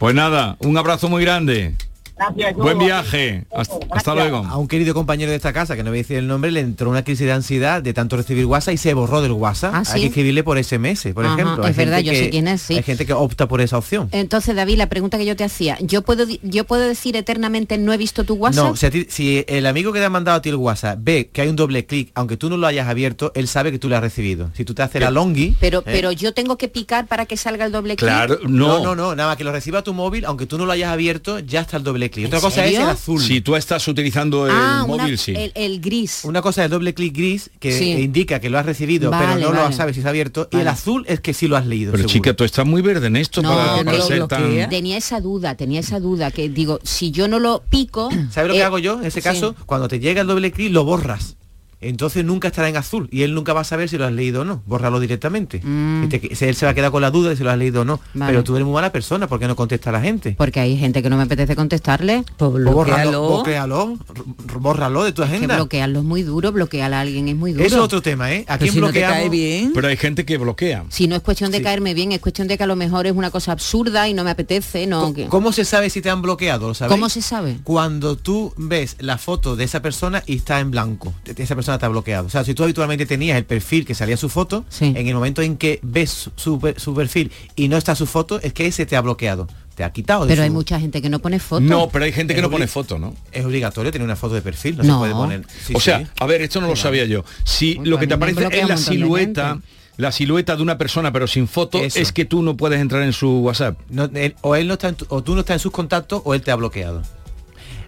Pues 0.00 0.14
nada, 0.14 0.56
un 0.60 0.78
abrazo 0.78 1.10
muy 1.10 1.22
grande. 1.22 1.74
Gracias. 2.20 2.54
Buen 2.56 2.78
viaje. 2.78 3.44
Hasta, 3.50 3.76
hasta 3.90 4.14
luego. 4.14 4.38
A 4.46 4.58
un 4.58 4.68
querido 4.68 4.92
compañero 4.92 5.30
de 5.30 5.36
esta 5.36 5.52
casa, 5.54 5.74
que 5.74 5.82
no 5.82 5.90
voy 5.90 6.00
a 6.00 6.02
decir 6.02 6.18
el 6.18 6.26
nombre, 6.26 6.50
le 6.50 6.60
entró 6.60 6.90
una 6.90 7.02
crisis 7.02 7.26
de 7.26 7.32
ansiedad 7.32 7.82
de 7.82 7.94
tanto 7.94 8.16
recibir 8.18 8.44
WhatsApp 8.44 8.74
y 8.74 8.76
se 8.76 8.92
borró 8.92 9.22
del 9.22 9.32
WhatsApp. 9.32 9.72
Ah, 9.74 9.82
Hay 9.92 10.02
que 10.02 10.06
escribirle 10.08 10.44
por 10.44 10.62
SMS, 10.62 11.12
por 11.14 11.24
Ajá, 11.24 11.34
ejemplo. 11.34 11.66
es 11.66 11.74
verdad, 11.76 12.00
yo 12.00 12.12
sé 12.12 12.28
quién 12.28 12.46
es, 12.48 12.60
sí. 12.60 12.76
Hay 12.76 12.82
gente 12.82 13.06
que 13.06 13.14
opta 13.14 13.48
por 13.48 13.60
esa 13.62 13.78
opción. 13.78 14.08
Entonces, 14.12 14.54
David, 14.54 14.76
la 14.76 14.88
pregunta 14.88 15.16
que 15.16 15.24
yo 15.24 15.34
te 15.34 15.44
hacía, 15.44 15.78
¿yo 15.80 16.02
puedo, 16.02 16.26
yo 16.42 16.64
puedo 16.64 16.86
decir 16.86 17.16
eternamente 17.16 17.78
no 17.78 17.92
he 17.92 17.96
visto 17.96 18.24
tu 18.24 18.34
WhatsApp? 18.34 18.64
No, 18.64 18.76
si, 18.76 18.86
a 18.86 18.90
ti- 18.90 19.06
si 19.08 19.44
el 19.48 19.64
amigo 19.66 19.92
que 19.92 20.00
te 20.00 20.04
ha 20.04 20.10
mandado 20.10 20.36
a 20.36 20.42
ti 20.42 20.50
el 20.50 20.56
WhatsApp 20.56 20.98
ve 21.00 21.30
que 21.32 21.40
hay 21.40 21.48
un 21.48 21.56
doble 21.56 21.86
clic, 21.86 22.10
aunque 22.14 22.36
tú 22.36 22.50
no 22.50 22.58
lo 22.58 22.66
hayas 22.66 22.86
abierto, 22.88 23.32
él 23.34 23.48
sabe 23.48 23.72
que 23.72 23.78
tú 23.78 23.88
lo 23.88 23.96
has 23.96 24.02
recibido. 24.02 24.50
Si 24.54 24.64
tú 24.66 24.74
te 24.74 24.82
haces 24.82 25.00
la 25.00 25.10
longi... 25.10 25.56
pero, 25.58 25.78
¿eh? 25.80 25.82
pero 25.86 26.12
yo 26.12 26.34
tengo 26.34 26.58
que 26.58 26.68
picar 26.68 27.06
para 27.06 27.24
que 27.24 27.36
salga 27.38 27.64
el 27.64 27.72
doble 27.72 27.96
clic. 27.96 28.10
no. 28.46 28.80
no, 28.84 28.94
no, 28.94 29.14
nada 29.14 29.30
más 29.30 29.36
que 29.38 29.44
lo 29.44 29.52
reciba 29.52 29.82
tu 29.82 29.94
móvil, 29.94 30.24
aunque 30.26 30.44
tú 30.46 30.58
no 30.58 30.66
lo 30.66 30.72
hayas 30.72 30.90
abierto, 30.90 31.38
ya 31.38 31.60
está 31.62 31.78
el 31.78 31.82
doble 31.82 32.09
clic. 32.10 32.26
Otra 32.26 32.40
cosa 32.40 32.64
es 32.66 32.76
el 32.78 32.82
azul. 32.82 33.20
Si 33.22 33.40
tú 33.40 33.56
estás 33.56 33.86
utilizando 33.88 34.46
el 34.46 34.52
Ah, 34.54 34.84
una- 34.86 35.02
móvil, 35.04 35.18
sí. 35.18 35.32
el, 35.36 35.52
el 35.54 35.80
gris. 35.80 36.20
Una 36.24 36.42
cosa 36.42 36.62
es 36.62 36.64
el 36.66 36.70
doble 36.72 36.92
clic 36.94 37.14
gris 37.16 37.50
que 37.58 37.72
Sí. 37.78 37.92
indica 37.92 38.40
que 38.40 38.50
lo 38.50 38.58
has 38.58 38.66
recibido, 38.66 39.10
pero 39.10 39.22
Vale, 39.24 39.40
no 39.42 39.52
lo 39.52 39.62
vale. 39.62 39.74
sabes 39.74 39.94
si 39.94 40.00
está 40.00 40.10
abierto. 40.10 40.48
Y 40.52 40.56
el 40.58 40.68
azul 40.68 41.04
es 41.08 41.20
que 41.20 41.32
sí 41.34 41.48
lo 41.48 41.56
has 41.56 41.66
leído. 41.66 41.92
Pero 41.92 42.02
seguro. 42.08 42.12
chica, 42.12 42.34
tú 42.34 42.44
estás 42.44 42.66
muy 42.66 42.82
verde 42.82 43.06
en 43.06 43.16
esto 43.16 43.42
No, 43.42 43.50
para, 43.54 43.76
para 43.76 43.90
pero 43.92 44.06
ser 44.06 44.26
tan... 44.26 44.68
tenía 44.68 44.96
esa 44.96 45.20
duda, 45.20 45.54
tenía 45.56 45.80
esa 45.80 46.00
duda, 46.00 46.30
que 46.30 46.48
digo, 46.48 46.80
si 46.82 47.10
yo 47.10 47.28
no 47.28 47.38
lo 47.38 47.62
pico... 47.70 48.10
¿Sabes 48.30 48.48
lo 48.48 48.54
que 48.54 48.60
eh, 48.60 48.64
hago 48.64 48.78
yo 48.78 48.98
en 49.00 49.06
ese 49.06 49.20
sí. 49.20 49.24
caso? 49.24 49.54
Cuando 49.66 49.88
te 49.88 50.00
llega 50.00 50.20
el 50.22 50.26
doble 50.26 50.50
clic 50.52 50.72
lo 50.72 50.84
borras. 50.84 51.36
Entonces 51.80 52.24
nunca 52.24 52.48
estará 52.48 52.68
en 52.68 52.76
azul 52.76 53.08
y 53.10 53.22
él 53.22 53.34
nunca 53.34 53.52
va 53.52 53.62
a 53.62 53.64
saber 53.64 53.88
si 53.88 53.96
lo 53.96 54.04
has 54.04 54.12
leído 54.12 54.42
o 54.42 54.44
no. 54.44 54.62
Bórralo 54.66 55.00
directamente. 55.00 55.62
Y 55.64 56.06
te- 56.08 56.34
se- 56.36 56.48
él 56.48 56.54
se 56.54 56.66
va 56.66 56.72
a 56.72 56.74
quedar 56.74 56.90
con 56.90 57.00
la 57.02 57.10
duda 57.10 57.30
de 57.30 57.36
si 57.36 57.42
lo 57.42 57.50
has 57.50 57.58
leído 57.58 57.82
o 57.82 57.84
no. 57.84 58.00
Mm. 58.14 58.18
Vale. 58.18 58.32
Pero 58.32 58.44
tú 58.44 58.54
eres 58.56 58.66
muy 58.66 58.74
mala 58.74 58.92
persona 58.92 59.26
porque 59.28 59.46
no 59.48 59.56
contesta 59.56 59.90
a 59.90 59.92
la 59.94 60.00
gente. 60.00 60.34
Porque 60.36 60.60
hay 60.60 60.76
gente 60.76 61.02
que 61.02 61.08
no 61.08 61.16
me 61.16 61.22
apetece 61.22 61.56
contestarle. 61.56 62.24
Pues 62.36 62.50
bórralo, 62.52 63.28
bloquéalo, 63.28 63.98
r- 64.14 64.58
bórralo 64.58 65.04
de 65.04 65.12
tu 65.12 65.22
Que 65.22 65.28
agenda. 65.28 65.56
bloquearlo 65.56 66.00
es 66.00 66.04
muy 66.04 66.22
duro, 66.22 66.52
bloquear 66.52 66.92
a 66.92 67.00
alguien 67.00 67.28
es 67.28 67.36
muy 67.36 67.52
duro. 67.52 67.64
Eso 67.64 67.76
es 67.76 67.82
otro 67.82 68.02
tema, 68.02 68.30
¿eh? 68.32 68.44
¿A 68.48 68.58
quién 68.58 68.74
bloqueamos? 68.74 69.30
Pero 69.74 69.88
hay 69.88 69.96
gente 69.96 70.24
que 70.26 70.36
bloquea. 70.36 70.84
Si 70.90 71.06
no 71.08 71.16
es 71.16 71.22
cuestión 71.22 71.50
de 71.50 71.58
Sí. 71.58 71.64
caerme 71.64 71.94
bien, 71.94 72.12
es 72.12 72.20
cuestión 72.20 72.46
de 72.48 72.58
que 72.58 72.64
a 72.64 72.66
lo 72.66 72.76
mejor 72.76 73.06
es 73.06 73.12
una 73.14 73.30
cosa 73.30 73.52
absurda 73.52 74.08
y 74.08 74.14
no 74.14 74.22
me 74.24 74.30
apetece, 74.30 74.86
no. 74.86 75.14
que- 75.14 75.26
¿Cómo 75.28 75.52
se 75.52 75.64
sabe 75.64 75.88
si 75.90 76.00
te 76.02 76.10
han 76.10 76.20
bloqueado? 76.22 76.68
¿Lo? 76.68 76.88
¿Cómo 76.88 77.08
se 77.08 77.22
sabe? 77.22 77.58
Cuando 77.64 78.16
tú 78.16 78.52
ves 78.56 78.96
la 79.00 79.16
foto 79.18 79.56
de 79.56 79.64
esa 79.64 79.80
persona 79.82 80.22
y 80.26 80.36
está 80.36 80.60
en 80.60 80.70
blanco, 80.70 81.12
esa 81.24 81.54
persona 81.54 81.69
está 81.76 81.88
bloqueado. 81.88 82.26
O 82.26 82.30
sea, 82.30 82.44
si 82.44 82.54
tú 82.54 82.62
habitualmente 82.64 83.06
tenías 83.06 83.36
el 83.38 83.44
perfil 83.44 83.84
que 83.84 83.94
salía 83.94 84.16
su 84.16 84.28
foto, 84.28 84.64
en 84.80 84.96
el 85.06 85.14
momento 85.14 85.42
en 85.42 85.56
que 85.56 85.78
ves 85.82 86.10
su, 86.10 86.30
su- 86.36 86.74
su 86.76 86.94
perfil 86.94 87.30
y 87.56 87.68
no 87.68 87.76
está 87.76 87.94
su 87.94 88.06
foto, 88.06 88.40
es 88.40 88.52
que 88.52 88.66
ese 88.66 88.86
te 88.86 88.96
ha 88.96 89.00
bloqueado. 89.00 89.46
Te 89.74 89.84
ha 89.84 89.92
quitado. 89.92 90.24
de 90.24 90.28
Pero 90.28 90.40
su- 90.40 90.44
hay 90.44 90.50
mucha 90.50 90.78
gente 90.80 91.00
que 91.00 91.08
no 91.08 91.20
pone 91.20 91.38
foto. 91.38 91.60
No, 91.62 91.88
pero 91.88 92.04
hay 92.04 92.12
gente 92.12 92.34
que 92.34 92.42
no 92.42 92.50
pone 92.50 92.66
foto, 92.66 92.98
¿no? 92.98 93.14
Es 93.32 93.44
obligatorio 93.44 93.90
tener 93.90 94.04
una 94.04 94.16
foto 94.16 94.34
de 94.34 94.42
perfil, 94.42 94.76
no, 94.76 94.82
No. 94.84 94.92
se 94.94 94.98
puede 94.98 95.12
poner. 95.14 95.46
Sí, 95.66 95.72
o 95.74 95.80
sea, 95.80 96.00
sí. 96.00 96.06
a 96.18 96.26
ver, 96.26 96.42
esto 96.42 96.60
no 96.60 96.66
lo 96.66 96.76
sabía 96.76 97.04
yo. 97.06 97.24
Si 97.44 97.74
lo 97.84 97.98
que 97.98 98.06
te 98.06 98.14
aparece 98.14 98.46
es 98.52 98.68
la 98.68 98.76
silueta, 98.76 99.58
la 99.96 100.12
silueta 100.12 100.56
de 100.56 100.62
una 100.62 100.76
persona 100.78 101.12
pero 101.12 101.26
sin 101.26 101.46
foto, 101.48 101.78
Eso. 101.78 101.98
es 101.98 102.12
que 102.12 102.24
tú 102.24 102.42
no 102.42 102.56
puedes 102.56 102.80
entrar 102.80 103.02
en 103.02 103.12
su 103.12 103.38
WhatsApp. 103.40 103.78
No, 103.90 104.04
él- 104.14 104.34
o 104.42 104.56
él 104.56 104.66
no 104.66 104.74
está 104.74 104.88
en 104.88 104.94
tu- 104.96 105.06
o 105.08 105.22
tú 105.22 105.34
no 105.34 105.40
estás 105.40 105.54
en 105.56 105.60
sus 105.60 105.72
contactos 105.72 106.20
o 106.24 106.34
él 106.34 106.42
te 106.42 106.50
ha 106.50 106.56
bloqueado. 106.56 107.02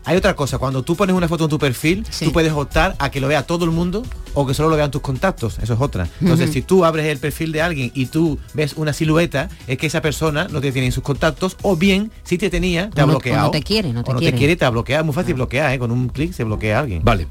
Hay 0.05 0.17
otra 0.17 0.35
cosa, 0.35 0.59
cuando 0.59 0.83
tú 0.83 0.97
pones 0.97 1.15
una 1.15 1.29
foto 1.29 1.45
en 1.45 1.51
tu 1.51 1.59
perfil, 1.59 2.05
tú 2.19 2.33
puedes 2.33 2.53
optar 2.53 2.97
a 2.99 3.11
que 3.11 3.21
lo 3.21 3.29
vea 3.29 3.45
todo 3.45 3.65
el 3.65 3.71
mundo 3.71 4.03
o 4.35 4.47
que 4.47 4.53
solo 4.55 4.69
lo 4.71 4.77
vean 4.77 4.91
tus 4.91 5.01
contactos, 5.03 5.59
eso 5.63 5.75
es 5.75 5.81
otra. 5.81 6.09
Entonces, 6.21 6.51
si 6.53 6.63
tú 6.63 6.85
abres 6.85 7.07
el 7.07 7.19
perfil 7.19 7.53
de 7.53 7.63
alguien 7.63 7.93
y 7.95 8.07
tú 8.07 8.39
ves 8.55 8.73
una 8.77 8.93
silueta, 8.93 9.49
es 9.67 9.79
que 9.79 9.87
esa 9.87 10.03
persona 10.03 10.49
no 10.51 10.61
te 10.61 10.73
tiene 10.73 10.87
en 10.87 10.93
sus 10.93 11.05
contactos 11.05 11.57
o 11.63 11.77
bien, 11.77 12.11
si 12.25 12.37
te 12.39 12.51
tenía, 12.51 12.91
te 12.91 13.01
O 13.01 13.05
ha 13.05 13.07
no- 13.07 13.13
o 13.13 13.17
bloqueado. 13.17 13.45
no 13.47 13.51
te 13.53 13.63
quiere, 13.63 13.93
no 13.93 14.03
te 14.03 14.11
o 14.11 14.15
no 14.15 14.19
quiere. 14.19 14.33
te 14.33 14.39
quiere, 14.39 14.57
te 14.57 14.65
ha 14.65 14.71
bloqueado. 14.71 15.03
Es 15.03 15.07
muy 15.07 15.15
fácil 15.15 15.35
bloquear, 15.35 15.73
¿eh? 15.73 15.79
con 15.79 15.91
un 15.93 16.09
clic 16.09 16.33
se 16.33 16.45
bloquea 16.45 16.79
a 16.79 16.81
alguien. 16.81 17.03
Vale. 17.05 17.29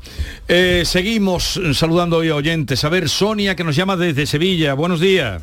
Eh, 0.48 0.84
seguimos 0.86 1.60
saludando 1.74 2.18
hoy 2.18 2.30
a 2.30 2.36
oyentes. 2.36 2.84
A 2.86 2.90
ver, 2.90 3.10
Sonia, 3.10 3.56
que 3.56 3.64
nos 3.64 3.76
llama 3.76 3.98
desde 3.98 4.26
Sevilla. 4.26 4.76
Buenos 4.76 5.00
días. 5.00 5.42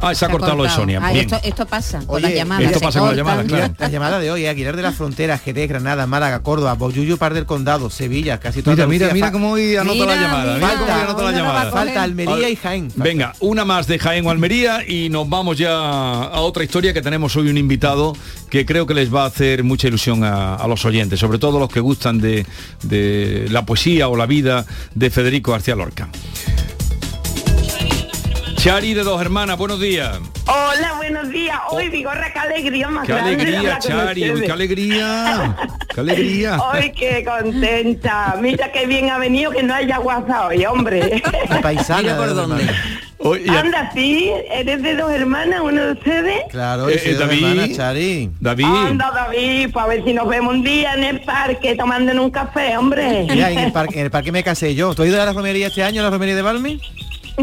Ah, 0.00 0.14
se 0.14 0.24
ha 0.24 0.28
cortado 0.28 0.56
lo 0.56 0.62
de 0.64 0.70
Sonia. 0.70 1.00
Ah, 1.02 1.12
esto, 1.12 1.38
esto 1.42 1.66
pasa 1.66 1.98
con 2.06 2.16
Oye, 2.16 2.22
las 2.28 2.34
llamadas. 2.34 2.64
esto 2.66 2.78
se 2.78 2.84
pasa 2.84 2.98
con 3.00 3.08
las 3.08 3.16
llamadas, 3.16 3.46
claro. 3.46 3.74
La 3.78 3.88
llamada 3.88 4.18
de 4.18 4.30
hoy, 4.30 4.44
eh, 4.44 4.48
Aguilar 4.48 4.76
de 4.76 4.82
la 4.82 4.92
Frontera, 4.92 5.38
Jerez, 5.38 5.68
Granada, 5.68 6.06
Málaga, 6.06 6.40
Córdoba, 6.42 6.74
Boyullo, 6.74 7.16
Par 7.16 7.34
del 7.34 7.46
Condado, 7.46 7.90
Sevilla, 7.90 8.40
casi 8.40 8.62
toda 8.62 8.74
Mira, 8.76 8.86
mira, 8.86 9.12
mira 9.14 9.32
cómo 9.32 9.50
hoy 9.52 9.76
anota 9.76 10.06
la 10.06 10.14
llamada. 10.16 10.54
Mira 10.54 10.70
cómo 10.78 10.84
hoy 10.84 11.00
anota 11.00 11.22
la 11.22 11.32
llamada. 11.32 11.70
Falta 11.70 12.02
Almería 12.02 12.48
y 12.48 12.56
Jaén. 12.56 12.92
Venga, 12.96 13.34
una 13.40 13.64
más 13.64 13.86
de 13.86 13.98
Jaén 13.98 14.26
o 14.26 14.30
Almería 14.30 14.86
y 14.86 15.08
nos 15.10 15.28
vamos 15.28 15.58
ya 15.58 15.70
a 15.72 16.40
otra 16.40 16.64
historia 16.64 16.92
que 16.92 17.02
tenemos 17.02 17.36
hoy 17.36 17.48
un 17.48 17.58
invitado 17.58 18.16
que 18.48 18.64
creo 18.66 18.86
que 18.86 18.94
les 18.94 19.14
va 19.14 19.24
a 19.24 19.26
hacer 19.26 19.64
mucha 19.64 19.88
ilusión 19.88 20.24
a, 20.24 20.54
a 20.56 20.66
los 20.66 20.84
oyentes, 20.84 21.20
sobre 21.20 21.38
todo 21.38 21.58
los 21.60 21.68
que 21.70 21.80
gustan 21.80 22.18
de, 22.20 22.46
de 22.82 23.46
la 23.50 23.64
poesía 23.66 24.08
o 24.08 24.16
la 24.16 24.26
vida 24.26 24.64
de 24.94 25.10
Federico 25.10 25.52
García 25.52 25.76
Lorca. 25.76 26.08
Chari 28.62 28.92
de 28.92 29.02
dos 29.04 29.18
hermanas, 29.22 29.56
buenos 29.56 29.80
días. 29.80 30.18
Hola, 30.46 30.92
buenos 30.98 31.30
días. 31.30 31.58
Hoy, 31.70 31.88
Vigorra, 31.88 32.30
qué 32.30 32.40
alegría 32.40 32.88
más 32.88 33.06
Qué 33.06 33.14
alegría, 33.14 33.78
Chari, 33.78 34.30
uy, 34.32 34.42
qué 34.42 34.52
alegría. 34.52 35.56
Qué 35.94 36.00
alegría. 36.00 36.58
Hoy 36.70 36.92
qué 36.92 37.24
contenta. 37.24 38.36
Mira 38.38 38.70
qué 38.70 38.84
bien 38.86 39.08
ha 39.08 39.16
venido 39.16 39.50
que 39.50 39.62
no 39.62 39.74
haya 39.74 39.98
WhatsApp 39.98 40.48
hoy, 40.50 40.66
hombre. 40.66 41.22
paisana 41.62 42.02
Mira 42.02 42.16
por 42.18 42.34
dónde. 42.34 42.68
Anda, 43.48 43.90
sí, 43.94 44.30
eres 44.50 44.82
de 44.82 44.94
dos 44.94 45.10
hermanas, 45.10 45.60
uno 45.62 45.82
de 45.82 45.92
ustedes. 45.92 46.42
Claro, 46.50 46.90
Eh, 46.90 47.00
eh, 47.02 47.08
de 47.12 47.14
David. 47.14 47.44
hermana, 47.44 47.74
Chari. 47.74 48.30
David. 48.40 48.64
Anda, 48.66 49.10
David, 49.10 49.72
para 49.72 49.86
ver 49.88 50.04
si 50.04 50.12
nos 50.12 50.28
vemos 50.28 50.52
un 50.54 50.62
día 50.62 50.92
en 50.94 51.04
el 51.04 51.20
parque 51.22 51.76
tomando 51.76 52.12
un 52.22 52.30
café, 52.30 52.76
hombre. 52.76 53.26
Ya, 53.26 53.50
en 53.50 53.58
el, 53.58 53.72
parque, 53.72 54.00
en 54.00 54.04
el 54.04 54.10
parque 54.10 54.30
me 54.32 54.42
casé 54.44 54.74
yo. 54.74 54.94
¿Tú 54.94 55.00
has 55.02 55.08
ido 55.08 55.20
a 55.20 55.24
la 55.24 55.32
romería 55.32 55.68
este 55.68 55.82
año, 55.82 56.02
a 56.02 56.04
la 56.04 56.10
romería 56.10 56.36
de 56.36 56.42
Balmi? 56.42 56.78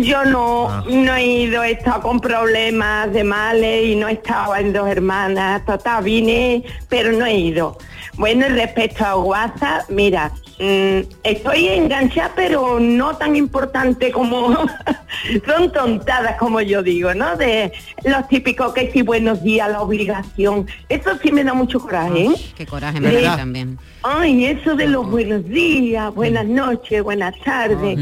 Yo 0.01 0.25
no, 0.25 0.67
Ah. 0.69 0.83
no 0.87 1.15
he 1.15 1.25
ido, 1.25 1.63
he 1.63 1.71
estado 1.71 2.01
con 2.01 2.19
problemas 2.19 3.11
de 3.13 3.23
males 3.23 3.85
y 3.85 3.95
no 3.95 4.07
estaba 4.07 4.59
en 4.59 4.73
dos 4.73 4.87
hermanas. 4.87 5.65
Total, 5.65 6.03
vine, 6.03 6.63
pero 6.89 7.11
no 7.11 7.25
he 7.25 7.35
ido. 7.35 7.77
Bueno, 8.15 8.45
y 8.47 8.49
respecto 8.49 9.05
a 9.05 9.15
WhatsApp, 9.15 9.89
mira, 9.89 10.31
mm, 10.59 10.99
estoy 11.23 11.67
enganchada, 11.67 12.31
pero 12.35 12.79
no 12.79 13.15
tan 13.15 13.35
importante 13.35 14.11
como 14.11 14.55
son 15.45 15.71
tontadas, 15.71 16.35
como 16.37 16.59
yo 16.61 16.81
digo, 16.81 17.13
¿no? 17.13 17.35
De 17.37 17.71
los 18.03 18.27
típicos 18.27 18.73
que 18.73 18.91
sí, 18.91 19.03
buenos 19.03 19.43
días, 19.43 19.69
la 19.69 19.81
obligación. 19.81 20.65
Eso 20.89 21.11
sí 21.21 21.31
me 21.31 21.43
da 21.43 21.53
mucho 21.53 21.79
coraje. 21.79 22.25
¿eh? 22.25 22.31
Qué 22.55 22.65
coraje 22.65 22.99
me 22.99 23.21
da 23.21 23.37
también. 23.37 23.77
Ay, 24.01 24.45
eso 24.45 24.75
de 24.75 24.87
los 24.87 25.07
buenos 25.09 25.47
días, 25.47 26.13
buenas 26.15 26.45
noches, 26.45 27.03
buenas 27.03 27.35
tardes. 27.45 27.99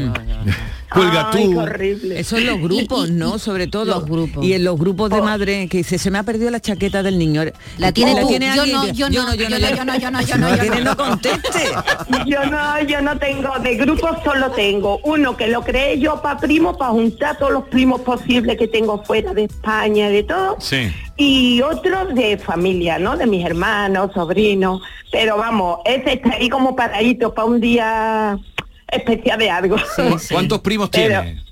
Cuelga 0.90 1.30
tú. 1.30 1.60
Eso 2.14 2.36
en 2.36 2.46
los 2.46 2.60
grupos, 2.60 3.10
¿no? 3.10 3.38
Sobre 3.38 3.66
todo. 3.66 3.84
Los 3.86 4.04
grupos. 4.06 4.44
Y 4.44 4.52
en 4.52 4.64
los 4.64 4.78
grupos 4.78 5.10
de 5.10 5.20
madre 5.20 5.68
que 5.68 5.78
dice, 5.78 5.98
se 5.98 6.10
me 6.10 6.18
ha 6.18 6.22
perdido 6.22 6.50
la 6.50 6.60
chaqueta 6.60 7.02
del 7.02 7.18
niño. 7.18 7.42
La 7.78 7.92
tiene 7.92 8.14
¿La 8.14 8.20
tú. 8.22 8.28
tiene 8.28 8.54
Yo 8.54 8.62
alguien? 8.62 8.76
no, 8.78 8.86
yo 8.92 9.08
no, 9.10 9.34
yo 9.34 9.48
no, 9.50 9.58
yo 9.58 9.84
no, 9.84 9.98
yo 9.98 10.10
no, 10.10 10.20
yo 10.22 10.36
no, 10.38 10.48
No 10.48 10.56
yo 10.64 10.74
no. 10.74 10.80
no 10.84 10.96
conteste. 10.96 11.64
Yo 12.26 12.44
no, 12.46 12.82
yo 12.82 13.00
no 13.00 13.18
tengo, 13.18 13.58
de 13.62 13.74
grupo 13.76 14.08
solo 14.24 14.50
tengo 14.52 15.00
uno 15.04 15.36
que 15.36 15.48
lo 15.48 15.62
creé 15.62 15.98
yo 15.98 16.20
para 16.22 16.38
primos, 16.38 16.76
para 16.76 16.92
juntar 16.92 17.36
todos 17.38 17.52
los 17.52 17.64
primos 17.64 18.00
posibles 18.02 18.56
que 18.56 18.68
tengo 18.68 19.02
fuera 19.04 19.32
de 19.34 19.44
España, 19.44 20.08
de 20.08 20.22
todo. 20.22 20.56
Sí. 20.60 20.90
Y 21.16 21.62
otro 21.62 22.06
de 22.06 22.38
familia, 22.38 22.98
¿no? 22.98 23.16
De 23.16 23.26
mis 23.26 23.44
hermanos, 23.44 24.10
sobrinos. 24.14 24.82
Pero 25.10 25.36
vamos, 25.36 25.78
ese 25.84 26.14
está 26.14 26.30
ahí 26.34 26.48
como 26.48 26.76
paradito 26.76 27.32
para 27.34 27.46
un 27.46 27.60
día 27.60 28.38
especial 28.88 29.38
de 29.38 29.50
algo. 29.50 29.76
¿Cuántos 30.30 30.60
primos 30.60 30.88
Pero- 30.90 31.22
tiene? 31.22 31.42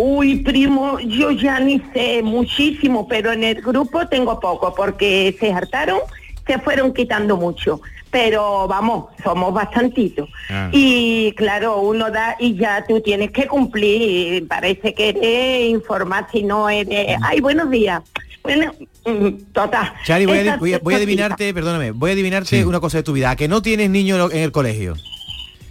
Uy, 0.00 0.36
primo, 0.44 1.00
yo 1.00 1.32
ya 1.32 1.58
ni 1.58 1.82
sé 1.92 2.22
muchísimo, 2.22 3.08
pero 3.08 3.32
en 3.32 3.42
el 3.42 3.60
grupo 3.60 4.06
tengo 4.06 4.38
poco, 4.38 4.72
porque 4.72 5.36
se 5.40 5.52
hartaron, 5.52 5.98
se 6.46 6.56
fueron 6.60 6.94
quitando 6.94 7.36
mucho. 7.36 7.80
Pero 8.10 8.68
vamos, 8.68 9.06
somos 9.24 9.52
bastantitos. 9.52 10.28
Ah. 10.48 10.70
Y 10.72 11.32
claro, 11.32 11.80
uno 11.80 12.10
da 12.12 12.36
y 12.38 12.54
ya 12.56 12.84
tú 12.88 13.00
tienes 13.00 13.32
que 13.32 13.46
cumplir. 13.48 14.46
Parece 14.46 14.94
que 14.94 15.08
eres 15.10 15.68
informar 15.68 16.28
si 16.30 16.44
no 16.44 16.70
eres. 16.70 17.16
Ay, 17.22 17.40
buenos 17.40 17.68
días. 17.68 18.00
Bueno, 18.44 18.72
mm, 19.04 19.52
total. 19.52 19.92
Chari, 20.04 20.26
voy 20.26 20.38
a, 20.38 20.42
Esas 20.42 20.58
voy 20.60 20.74
a- 20.74 20.78
voy 20.78 20.94
a 20.94 20.96
cositas. 20.98 21.02
adivinarte, 21.02 21.52
perdóname, 21.52 21.90
voy 21.90 22.10
a 22.10 22.12
adivinarte 22.14 22.64
una 22.64 22.78
cosa 22.78 22.98
de 22.98 23.02
tu 23.02 23.12
vida, 23.14 23.34
que 23.34 23.48
no 23.48 23.60
tienes 23.62 23.90
niño 23.90 24.30
en 24.30 24.38
el 24.38 24.52
colegio. 24.52 24.94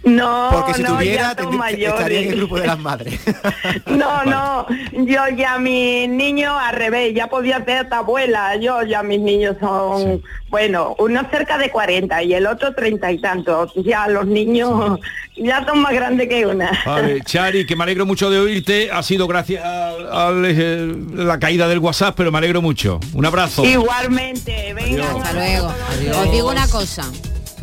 No, 0.04 0.48
Porque 0.52 0.74
si 0.74 0.82
no, 0.82 0.96
tuviera, 0.96 1.34
ya 1.34 1.42
son 1.42 1.52
tendrí- 1.58 1.86
estaría 1.86 1.88
en 1.88 1.94
el 1.94 2.00
mayores. 2.04 2.36
grupo 2.36 2.60
de 2.60 2.66
las 2.66 2.78
madres. 2.78 3.20
No, 3.86 4.24
no, 4.26 4.66
yo 4.92 5.22
ya 5.36 5.58
mis 5.58 6.08
niños 6.08 6.54
al 6.58 6.74
revés, 6.76 7.12
ya 7.14 7.26
podía 7.26 7.64
ser 7.64 7.78
hasta 7.78 7.98
abuela, 7.98 8.56
yo 8.56 8.82
ya 8.84 9.02
mis 9.02 9.20
niños 9.20 9.56
son, 9.60 10.22
bueno, 10.50 10.94
uno 10.98 11.22
cerca 11.30 11.58
de 11.58 11.70
40 11.70 12.22
y 12.22 12.32
el 12.34 12.46
otro 12.46 12.74
30 12.74 13.12
y 13.12 13.20
tantos, 13.20 13.72
ya 13.76 14.06
los 14.08 14.26
niños 14.26 15.00
ya 15.36 15.64
son 15.66 15.80
más 15.80 15.92
grandes 15.92 16.28
que 16.28 16.46
una. 16.46 16.70
Vale, 16.86 17.20
Chari, 17.24 17.66
que 17.66 17.74
me 17.76 17.82
alegro 17.84 18.06
mucho 18.06 18.30
de 18.30 18.38
oírte. 18.38 18.90
Ha 18.92 19.02
sido 19.02 19.26
gracias 19.26 19.64
a, 19.64 20.28
a 20.28 20.30
la 20.32 21.38
caída 21.38 21.68
del 21.68 21.78
WhatsApp, 21.80 22.14
pero 22.16 22.30
me 22.32 22.38
alegro 22.38 22.62
mucho. 22.62 22.98
Un 23.14 23.26
abrazo. 23.26 23.64
Igualmente, 23.64 24.72
venga. 24.74 25.10
Hasta 25.10 25.32
luego. 25.32 25.72
Os 26.20 26.30
digo 26.32 26.50
una 26.50 26.68
cosa. 26.68 27.04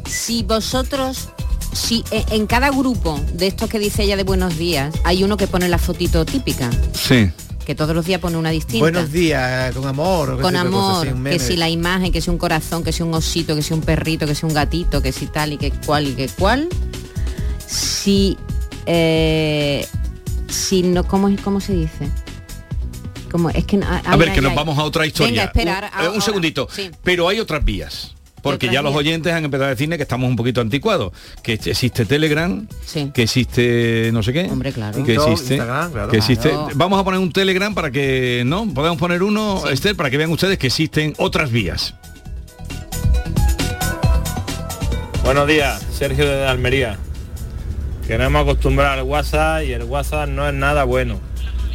Si 0.06 0.44
vosotros, 0.44 1.30
si 1.76 2.03
e- 2.11 2.26
en 2.32 2.47
cada 2.47 2.69
grupo 2.69 3.19
de 3.34 3.47
estos 3.47 3.69
que 3.69 3.78
dice 3.80 4.03
ella 4.03 4.15
de 4.15 4.23
buenos 4.23 4.57
días, 4.57 4.95
hay 5.03 5.23
uno 5.23 5.38
que 5.38 5.45
pone 5.47 5.67
la 5.69 5.78
fotito 5.78 6.26
típica, 6.26 6.69
Sí. 6.93 7.30
que 7.65 7.76
todos 7.76 7.93
los 7.95 8.05
días 8.05 8.19
pone 8.21 8.38
una 8.38 8.49
distinta. 8.49 8.80
Buenos 8.80 9.11
días, 9.11 9.76
con 9.76 9.86
amor. 9.88 10.39
con 10.41 10.55
amor, 10.55 11.07
que 11.26 11.38
si 11.39 11.57
la 11.57 11.67
imagen, 11.69 12.11
que 12.11 12.21
si 12.21 12.30
un 12.30 12.38
corazón, 12.38 12.84
que 12.84 12.91
si 12.93 13.03
un 13.03 13.13
osito, 13.13 13.55
que 13.55 13.61
si 13.61 13.73
un 13.73 13.82
perrito, 13.82 14.26
que 14.26 14.36
si 14.36 14.45
un 14.45 14.53
gatito, 14.53 15.01
que 15.01 15.11
si 15.11 15.26
tal 15.28 15.53
y 15.53 15.57
que 15.57 15.71
cual 15.71 16.07
y 16.07 16.13
que 16.13 16.28
cual. 16.30 16.69
Si 17.67 18.38
eh, 18.86 19.88
si 20.47 20.84
no, 20.84 21.03
¿cómo, 21.07 21.28
es- 21.28 21.41
cómo 21.41 21.59
se 21.59 21.73
dice? 21.73 22.09
Como, 23.32 23.49
es 23.49 23.65
que 23.65 23.78
no- 23.78 23.88
A 23.88 24.15
ver, 24.15 24.30
ay, 24.30 24.36
que 24.36 24.41
nos 24.41 24.51
ay. 24.51 24.55
vamos 24.57 24.78
a 24.78 24.84
otra 24.84 25.05
historia. 25.05 25.32
Venga, 25.32 25.43
espera, 25.45 25.71
un, 25.80 25.84
ahora- 25.99 26.05
eh, 26.13 26.15
un 26.15 26.21
segundito. 26.21 26.67
sí. 26.71 26.89
Pero 27.03 27.28
hay 27.28 27.39
otras 27.39 27.65
vías. 27.65 28.14
Porque 28.52 28.70
ya 28.70 28.82
los 28.82 28.93
oyentes 28.96 29.34
han 29.34 29.43
empezado 29.43 29.66
a 29.66 29.70
decirle 29.70 29.98
que 29.98 30.04
estamos 30.04 30.30
un 30.30 30.36
poquito 30.36 30.62
anticuados. 30.62 31.12
Que 31.41 31.54
existe 31.54 32.06
Telegram, 32.06 32.68
Sí. 32.86 33.12
que 33.14 33.24
existe 33.24 34.12
no 34.14 34.22
sé 34.22 34.34
qué. 34.34 34.43
Hombre, 34.43 34.72
claro. 34.72 35.04
Que 35.04 35.16
existe. 35.16 35.56
Instagram, 35.56 35.91
claro. 35.91 36.12
que 36.12 36.18
existe. 36.18 36.50
Claro. 36.50 36.68
Vamos 36.76 37.00
a 37.00 37.04
poner 37.04 37.20
un 37.20 37.32
Telegram 37.32 37.74
para 37.74 37.89
que, 37.89 38.43
¿no? 38.46 38.72
Podemos 38.74 38.98
poner 39.00 39.24
uno, 39.24 39.68
Esther, 39.68 39.96
para 39.96 40.10
que 40.12 40.18
vean 40.18 40.30
ustedes 40.32 40.58
que 40.60 40.68
existen 40.68 41.14
otras 41.18 41.52
vías. 41.52 41.96
Buenos 45.24 45.48
días, 45.48 45.82
Sergio 45.91 46.26
de 46.30 46.46
Almería. 46.46 46.98
Que 48.06 48.18
nos 48.20 48.28
hemos 48.28 48.43
acostumbrado 48.43 49.02
al 49.02 49.08
WhatsApp 49.08 49.64
y 49.64 49.72
el 49.74 49.84
WhatsApp 49.86 50.30
no 50.30 50.48
es 50.48 50.54
nada 50.54 50.84
bueno. 50.84 51.20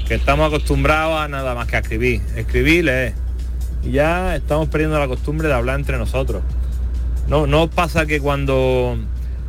Que 0.07 0.15
estamos 0.15 0.47
acostumbrados 0.47 1.21
a 1.21 1.27
nada 1.27 1.57
más 1.57 1.67
que 1.67 1.75
a 1.75 1.81
escribir. 1.81 2.21
Escribir 2.37 2.85
leer. 2.85 3.15
Y 3.83 3.91
ya 3.91 4.37
estamos 4.37 4.69
perdiendo 4.69 4.99
la 5.01 5.09
costumbre 5.09 5.49
de 5.49 5.55
hablar 5.55 5.81
entre 5.81 5.99
nosotros. 5.99 6.43
No, 7.31 7.47
no 7.47 7.63
os 7.63 7.71
pasa 7.71 8.05
que 8.07 8.21
cuando 8.21 8.99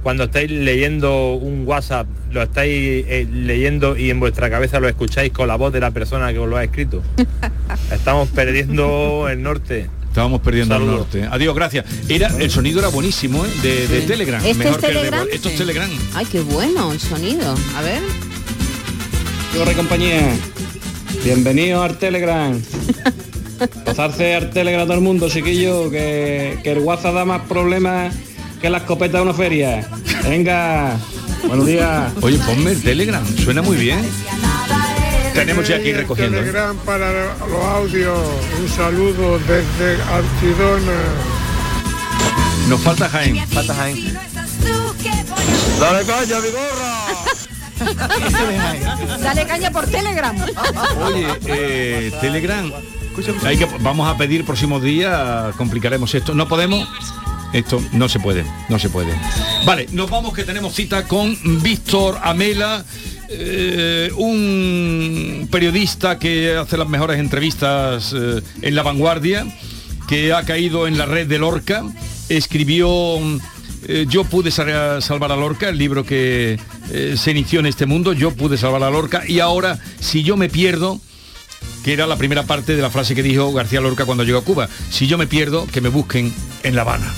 cuando 0.04 0.24
estáis 0.26 0.50
leyendo 0.50 1.34
un 1.34 1.64
WhatsApp, 1.68 2.08
lo 2.32 2.42
estáis 2.42 2.72
eh, 3.08 3.28
leyendo 3.32 3.98
y 3.98 4.10
en 4.10 4.20
vuestra 4.20 4.50
cabeza 4.50 4.80
lo 4.80 4.88
escucháis 4.88 5.32
con 5.32 5.48
la 5.48 5.56
voz 5.58 5.74
de 5.74 5.80
la 5.80 5.92
persona 5.92 6.32
que 6.32 6.40
os 6.40 6.48
lo 6.48 6.58
ha 6.58 6.64
escrito. 6.64 7.02
Estamos 7.92 8.30
perdiendo 8.30 9.28
el 9.30 9.42
norte. 9.44 9.90
Estábamos 10.08 10.42
perdiendo 10.42 10.76
el 10.76 10.86
norte. 10.86 11.28
Adiós, 11.30 11.56
gracias. 11.56 11.86
Era, 12.10 12.28
el 12.40 12.52
sonido 12.52 12.80
era 12.80 12.90
buenísimo, 12.90 13.46
¿eh? 13.46 13.50
De, 13.64 13.88
de 13.88 14.02
Telegram. 14.02 14.44
¿Este 14.46 14.70
es 14.70 14.78
que 14.78 14.88
el 14.88 14.94
de- 14.94 15.00
Telegram? 15.00 15.28
Esto 15.32 15.50
es 15.50 15.56
Telegram. 15.56 15.90
Ay, 16.16 16.26
qué 16.32 16.42
bueno 16.42 16.92
el 16.92 17.00
sonido. 17.00 17.56
A 17.76 17.82
ver. 17.82 18.02
Corre 19.58 19.74
compañía. 19.74 20.36
Bienvenido 21.24 21.82
al 21.84 21.98
Telegram. 21.98 22.60
Pasarse 23.86 24.36
al 24.36 24.50
Telegram 24.50 24.82
a 24.84 24.86
todo 24.86 24.96
el 24.96 25.02
mundo, 25.02 25.30
chiquillo, 25.30 25.90
que, 25.90 26.60
que 26.64 26.72
el 26.72 26.80
WhatsApp 26.80 27.14
da 27.16 27.26
más 27.26 27.42
problemas 27.44 28.14
que 28.62 28.70
la 28.70 28.80
escopeta 28.80 29.18
de 29.18 29.24
una 29.24 29.34
feria. 29.34 29.88
Venga, 30.24 30.96
buenos 31.48 31.66
días. 31.66 32.12
Oye, 32.22 32.38
ponme 32.40 32.72
el 32.72 32.82
Telegram, 32.82 33.26
suena 33.38 33.62
muy 33.62 33.78
bien. 33.78 34.00
Tenemos 35.34 35.68
ya 35.68 35.78
aquí 35.78 35.94
recogiendo. 35.94 36.38
¿eh? 36.38 36.42
Telegram 36.42 36.76
para 36.78 37.36
los 37.48 37.64
audios. 37.64 38.20
Un 38.60 38.70
saludo 38.70 39.40
desde 39.40 40.02
Archidona. 40.04 41.00
Nos 42.68 42.82
falta 42.82 43.10
Jaén. 43.10 43.48
Falta 43.48 43.74
Jaén. 43.74 44.18
Dale 45.80 46.06
caña, 46.06 46.40
mi 46.40 46.50
gorra. 46.52 47.08
Dale 49.24 49.46
caña 49.46 49.72
por 49.72 49.88
Telegram. 49.88 50.36
Oye, 51.04 51.28
eh, 51.48 52.12
Telegram. 52.22 52.72
Vamos 53.82 54.08
a 54.10 54.18
pedir 54.18 54.46
próximos 54.46 54.82
días, 54.82 55.54
complicaremos 55.56 56.14
esto. 56.16 56.34
No 56.34 56.48
podemos. 56.48 56.88
Esto 57.54 57.84
no 57.92 58.08
se 58.08 58.20
puede, 58.20 58.46
no 58.70 58.80
se 58.80 58.90
puede. 58.90 59.14
Vale, 59.66 59.88
nos 59.92 60.10
vamos 60.10 60.34
que 60.34 60.44
tenemos 60.46 60.74
cita 60.74 61.06
con 61.06 61.38
Víctor 61.62 62.18
Amela, 62.24 62.86
eh, 63.28 64.10
un 64.16 65.50
periodista 65.52 66.18
que 66.18 66.56
hace 66.56 66.78
las 66.78 66.88
mejores 66.88 67.20
entrevistas 67.20 68.14
eh, 68.16 68.42
en 68.62 68.76
la 68.76 68.84
vanguardia, 68.84 69.46
que 70.08 70.32
ha 70.32 70.44
caído 70.44 70.88
en 70.88 70.98
la 70.98 71.06
red 71.06 71.28
de 71.28 71.40
Lorca, 71.40 71.84
escribió 72.30 72.88
eh, 73.86 74.06
Yo 74.08 74.24
pude 74.24 74.50
sal- 74.50 75.02
salvar 75.04 75.34
a 75.34 75.36
Lorca, 75.36 75.68
el 75.68 75.78
libro 75.78 76.06
que 76.06 76.58
se 77.18 77.32
inició 77.32 77.60
en 77.60 77.66
este 77.66 77.86
mundo, 77.86 78.14
Yo 78.14 78.32
pude 78.32 78.58
salvar 78.58 78.84
a 78.84 78.90
Lorca, 78.90 79.24
y 79.28 79.40
ahora, 79.40 79.78
si 80.00 80.24
yo 80.24 80.38
me 80.38 80.48
pierdo, 80.48 81.02
que 81.84 81.94
era 81.94 82.08
la 82.08 82.18
primera 82.18 82.44
parte 82.44 82.76
de 82.76 82.82
la 82.82 82.90
frase 82.90 83.16
que 83.16 83.24
dijo 83.24 83.52
García 83.54 83.82
Lorca 83.82 84.06
cuando 84.06 84.24
llegó 84.24 84.40
a 84.40 84.44
Cuba. 84.44 84.70
Si 84.90 85.08
yo 85.08 85.18
me 85.18 85.28
pierdo, 85.28 85.68
que 85.68 85.82
me 85.82 85.90
busquen 85.90 86.34
en 86.64 86.76
La 86.76 86.82
Habana. 86.82 87.14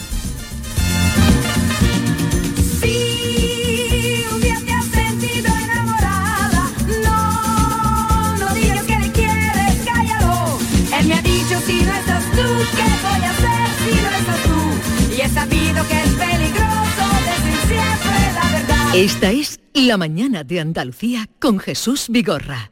Esta 18.95 19.31
es 19.31 19.59
La 19.73 19.97
mañana 19.97 20.43
de 20.43 20.59
Andalucía 20.59 21.27
con 21.39 21.57
Jesús 21.57 22.05
Vigorra. 22.09 22.69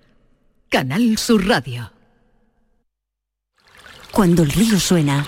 Canal 0.72 1.18
Sur 1.18 1.46
Radio. 1.50 1.92
Cuando 4.10 4.44
el 4.44 4.52
río 4.52 4.80
suena, 4.80 5.28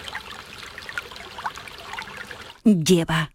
lleva. 2.64 3.34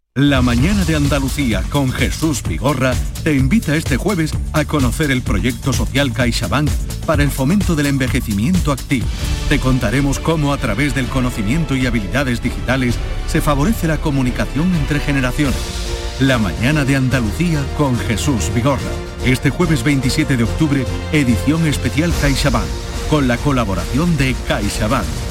La 0.15 0.41
mañana 0.41 0.83
de 0.83 0.97
Andalucía 0.97 1.63
con 1.69 1.89
Jesús 1.89 2.43
Vigorra 2.43 2.93
te 3.23 3.33
invita 3.33 3.77
este 3.77 3.95
jueves 3.95 4.33
a 4.51 4.65
conocer 4.65 5.09
el 5.09 5.21
proyecto 5.21 5.71
social 5.71 6.11
CaixaBank 6.11 6.69
para 7.05 7.23
el 7.23 7.31
fomento 7.31 7.75
del 7.75 7.85
envejecimiento 7.85 8.73
activo. 8.73 9.05
Te 9.47 9.57
contaremos 9.59 10.19
cómo 10.19 10.51
a 10.51 10.57
través 10.57 10.93
del 10.95 11.07
conocimiento 11.07 11.77
y 11.77 11.85
habilidades 11.85 12.43
digitales 12.43 12.95
se 13.27 13.39
favorece 13.39 13.87
la 13.87 13.99
comunicación 13.99 14.75
entre 14.75 14.99
generaciones. 14.99 15.55
La 16.19 16.37
mañana 16.37 16.83
de 16.83 16.97
Andalucía 16.97 17.63
con 17.77 17.97
Jesús 17.97 18.51
Vigorra. 18.53 18.91
Este 19.23 19.49
jueves 19.49 19.81
27 19.81 20.35
de 20.35 20.43
octubre, 20.43 20.85
edición 21.13 21.65
especial 21.67 22.11
CaixaBank, 22.19 22.67
con 23.09 23.29
la 23.29 23.37
colaboración 23.37 24.17
de 24.17 24.35
CaixaBank. 24.45 25.30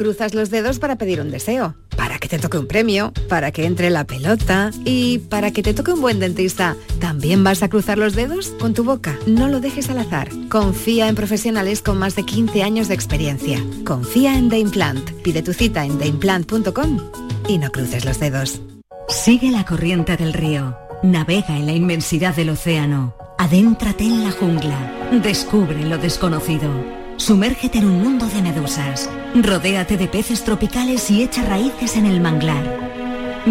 Cruzas 0.00 0.32
los 0.32 0.48
dedos 0.48 0.78
para 0.78 0.96
pedir 0.96 1.20
un 1.20 1.30
deseo, 1.30 1.74
para 1.94 2.18
que 2.18 2.26
te 2.26 2.38
toque 2.38 2.56
un 2.56 2.66
premio, 2.66 3.12
para 3.28 3.50
que 3.50 3.66
entre 3.66 3.90
la 3.90 4.04
pelota 4.04 4.70
y 4.86 5.18
para 5.18 5.50
que 5.50 5.62
te 5.62 5.74
toque 5.74 5.92
un 5.92 6.00
buen 6.00 6.20
dentista. 6.20 6.74
¿También 7.00 7.44
vas 7.44 7.62
a 7.62 7.68
cruzar 7.68 7.98
los 7.98 8.14
dedos 8.14 8.48
con 8.58 8.72
tu 8.72 8.82
boca? 8.82 9.18
No 9.26 9.46
lo 9.48 9.60
dejes 9.60 9.90
al 9.90 9.98
azar. 9.98 10.30
Confía 10.48 11.06
en 11.06 11.16
profesionales 11.16 11.82
con 11.82 11.98
más 11.98 12.16
de 12.16 12.24
15 12.24 12.62
años 12.62 12.88
de 12.88 12.94
experiencia. 12.94 13.62
Confía 13.84 14.38
en 14.38 14.48
The 14.48 14.60
Implant. 14.60 15.10
Pide 15.22 15.42
tu 15.42 15.52
cita 15.52 15.84
en 15.84 15.98
theimplant.com 15.98 16.98
y 17.46 17.58
no 17.58 17.70
cruces 17.70 18.06
los 18.06 18.18
dedos. 18.18 18.62
Sigue 19.06 19.50
la 19.50 19.66
corriente 19.66 20.16
del 20.16 20.32
río. 20.32 20.78
Navega 21.02 21.58
en 21.58 21.66
la 21.66 21.72
inmensidad 21.72 22.34
del 22.34 22.48
océano. 22.48 23.14
Adéntrate 23.36 24.04
en 24.04 24.24
la 24.24 24.30
jungla. 24.30 25.10
Descubre 25.22 25.84
lo 25.84 25.98
desconocido. 25.98 26.99
Sumérgete 27.20 27.78
en 27.78 27.84
un 27.84 28.02
mundo 28.02 28.26
de 28.26 28.40
medusas. 28.40 29.10
Rodéate 29.34 29.98
de 29.98 30.08
peces 30.08 30.42
tropicales 30.42 31.10
y 31.10 31.22
echa 31.22 31.44
raíces 31.44 31.96
en 31.96 32.06
el 32.06 32.18
manglar. 32.18 32.64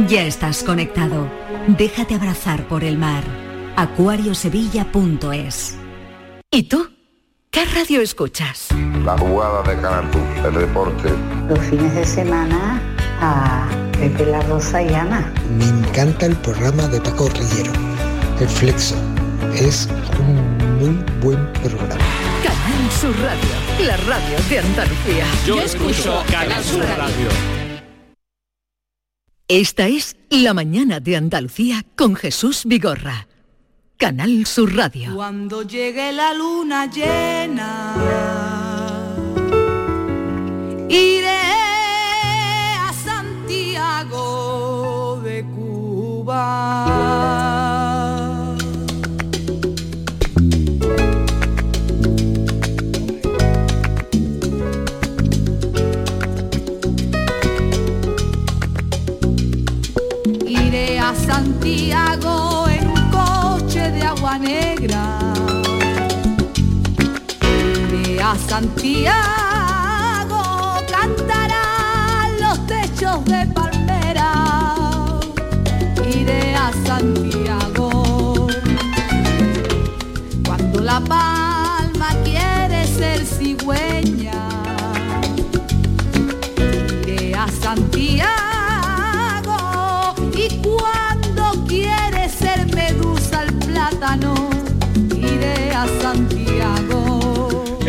Ya 0.07 0.23
estás 0.23 0.63
conectado. 0.63 1.29
Déjate 1.67 2.15
abrazar 2.15 2.67
por 2.67 2.83
el 2.83 2.97
mar. 2.97 3.23
acuariosevilla.es. 3.75 5.77
¿Y 6.49 6.63
tú? 6.63 6.89
¿Qué 7.51 7.63
radio 7.65 8.01
escuchas? 8.01 8.69
La 9.05 9.15
jugada 9.19 9.61
de 9.61 9.79
Canal 9.79 10.09
el 10.43 10.53
deporte. 10.55 11.11
Los 11.47 11.59
fines 11.59 11.93
de 11.93 12.05
semana 12.05 12.81
a 13.21 13.69
Pepe 13.91 14.25
La 14.25 14.41
Rosa 14.41 14.81
y 14.81 14.91
Ana. 14.91 15.31
Me 15.59 15.65
encanta 15.65 16.25
el 16.25 16.35
programa 16.37 16.87
de 16.87 16.99
Paco 17.01 17.29
Rillero, 17.29 17.71
El 18.39 18.49
Flexo. 18.49 18.95
Es 19.53 19.87
un 20.19 20.57
muy 20.79 20.97
buen 21.21 21.53
programa. 21.61 22.18
Sur 22.99 23.17
Radio, 23.21 23.49
la 23.87 23.95
radio 23.95 24.37
de 24.49 24.59
Andalucía. 24.59 25.25
Yo 25.45 25.61
escucho 25.61 26.21
Canal 26.29 26.61
Sur 26.61 26.83
Radio. 26.83 27.29
Esta 29.47 29.87
es 29.87 30.17
La 30.29 30.53
mañana 30.53 30.99
de 30.99 31.15
Andalucía 31.15 31.85
con 31.95 32.17
Jesús 32.17 32.63
Vigorra. 32.65 33.29
Canal 33.95 34.45
Sur 34.45 34.75
Radio. 34.75 35.15
Cuando 35.15 35.61
llegue 35.61 36.11
la 36.11 36.33
luna 36.33 36.87
llena, 36.87 37.95
a 61.09 61.15
Santiago 61.15 62.67
en 62.69 62.93
coche 63.09 63.89
de 63.91 64.03
agua 64.03 64.37
negra. 64.37 65.33
Iré 67.41 68.21
a 68.21 68.35
Santiago, 68.35 69.15
cantarán 70.91 72.39
los 72.39 72.67
techos 72.67 73.25
de 73.25 73.47
palmera. 73.47 74.31
Iré 76.13 76.55
a 76.55 76.71
Santiago. 76.85 78.47
Cuando 80.45 80.79
la 80.81 80.99
palma 80.99 82.09
quiere 82.23 82.85
ser 82.85 83.25
cigüeña. 83.25 84.18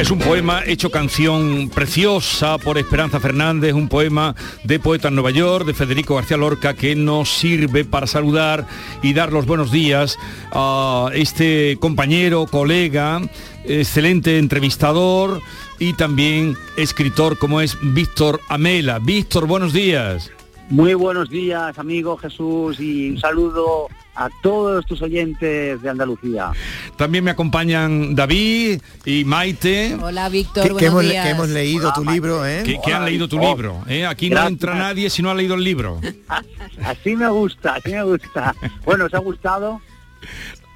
Es 0.00 0.10
un 0.10 0.18
poema 0.18 0.62
hecho 0.64 0.90
canción 0.90 1.68
preciosa 1.68 2.56
por 2.56 2.78
Esperanza 2.78 3.20
Fernández, 3.20 3.74
un 3.74 3.86
poema 3.86 4.34
de 4.64 4.80
Poeta 4.80 5.08
en 5.08 5.14
Nueva 5.14 5.30
York, 5.30 5.66
de 5.66 5.74
Federico 5.74 6.14
García 6.14 6.38
Lorca, 6.38 6.72
que 6.72 6.96
nos 6.96 7.28
sirve 7.28 7.84
para 7.84 8.06
saludar 8.06 8.66
y 9.02 9.12
dar 9.12 9.30
los 9.30 9.44
buenos 9.44 9.70
días 9.70 10.16
a 10.52 11.10
este 11.12 11.76
compañero, 11.80 12.46
colega, 12.46 13.20
excelente 13.64 14.38
entrevistador 14.38 15.42
y 15.78 15.92
también 15.92 16.56
escritor 16.78 17.36
como 17.36 17.60
es 17.60 17.76
Víctor 17.82 18.40
Amela. 18.48 19.00
Víctor, 19.00 19.46
buenos 19.46 19.74
días. 19.74 20.30
Muy 20.70 20.94
buenos 20.94 21.28
días, 21.28 21.78
amigo 21.78 22.16
Jesús, 22.16 22.80
y 22.80 23.10
un 23.10 23.18
saludo 23.18 23.88
a 24.14 24.28
todos 24.42 24.84
tus 24.86 25.00
oyentes 25.02 25.80
de 25.80 25.88
Andalucía. 25.88 26.50
También 26.96 27.24
me 27.24 27.30
acompañan 27.30 28.14
David 28.14 28.80
y 29.04 29.24
Maite. 29.24 29.96
Hola, 30.00 30.28
Víctor, 30.28 30.68
Que, 30.68 30.76
que 30.76 30.86
hemos, 30.86 31.02
días. 31.02 31.24
que 31.24 31.30
hemos 31.32 31.48
leído 31.48 31.92
tu 31.92 32.04
libro, 32.04 32.46
¿eh? 32.46 32.62
Que, 32.64 32.78
que 32.84 32.92
han 32.92 33.04
leído 33.04 33.28
tu 33.28 33.38
libro. 33.38 33.82
¿eh? 33.88 34.06
Aquí 34.06 34.30
no 34.30 34.46
entra 34.46 34.74
nadie 34.74 35.08
si 35.10 35.22
no 35.22 35.30
ha 35.30 35.34
leído 35.34 35.54
el 35.54 35.64
libro. 35.64 36.00
Así 36.84 37.14
me 37.16 37.28
gusta, 37.28 37.74
así 37.74 37.90
me 37.92 38.02
gusta. 38.02 38.54
Bueno, 38.84 39.04
¿os 39.06 39.14
ha 39.14 39.18
gustado? 39.18 39.80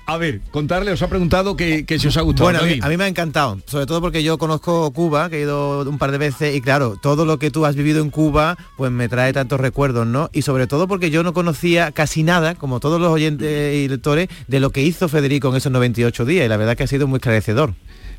A 0.06 0.18
ver, 0.18 0.42
contarle, 0.50 0.92
os 0.92 1.00
ha 1.00 1.08
preguntado 1.08 1.56
que, 1.56 1.86
que 1.86 1.98
si 1.98 2.08
os 2.08 2.16
ha 2.18 2.20
gustado. 2.20 2.44
Bueno, 2.44 2.58
a 2.60 2.62
mí, 2.64 2.78
a 2.82 2.88
mí 2.90 2.96
me 2.98 3.04
ha 3.04 3.08
encantado, 3.08 3.58
sobre 3.64 3.86
todo 3.86 4.02
porque 4.02 4.22
yo 4.22 4.36
conozco 4.36 4.90
Cuba, 4.92 5.30
que 5.30 5.38
he 5.38 5.40
ido 5.42 5.80
un 5.88 5.96
par 5.96 6.10
de 6.12 6.18
veces 6.18 6.54
y 6.54 6.60
claro, 6.60 6.98
todo 7.02 7.24
lo 7.24 7.38
que 7.38 7.50
tú 7.50 7.64
has 7.64 7.74
vivido 7.74 8.02
en 8.02 8.10
Cuba, 8.10 8.58
pues 8.76 8.92
me 8.92 9.08
trae 9.08 9.32
tantos 9.32 9.58
recuerdos, 9.58 10.06
¿no? 10.06 10.28
Y 10.34 10.42
sobre 10.42 10.66
todo 10.66 10.86
porque 10.88 11.10
yo 11.10 11.22
no 11.22 11.32
conocía 11.32 11.90
casi 11.90 12.22
nada, 12.22 12.54
como 12.54 12.80
todos 12.80 13.00
los 13.00 13.10
oyentes 13.10 13.74
y 13.76 13.88
lectores, 13.88 14.28
de 14.46 14.60
lo 14.60 14.68
que 14.70 14.82
hizo 14.82 15.08
Federico 15.08 15.48
en 15.48 15.56
esos 15.56 15.72
98 15.72 16.24
días 16.26 16.44
y 16.44 16.48
la 16.48 16.58
verdad 16.58 16.76
que 16.76 16.82
ha 16.82 16.86
sido 16.86 17.06
muy 17.06 17.16
esclarecedor. 17.16 17.72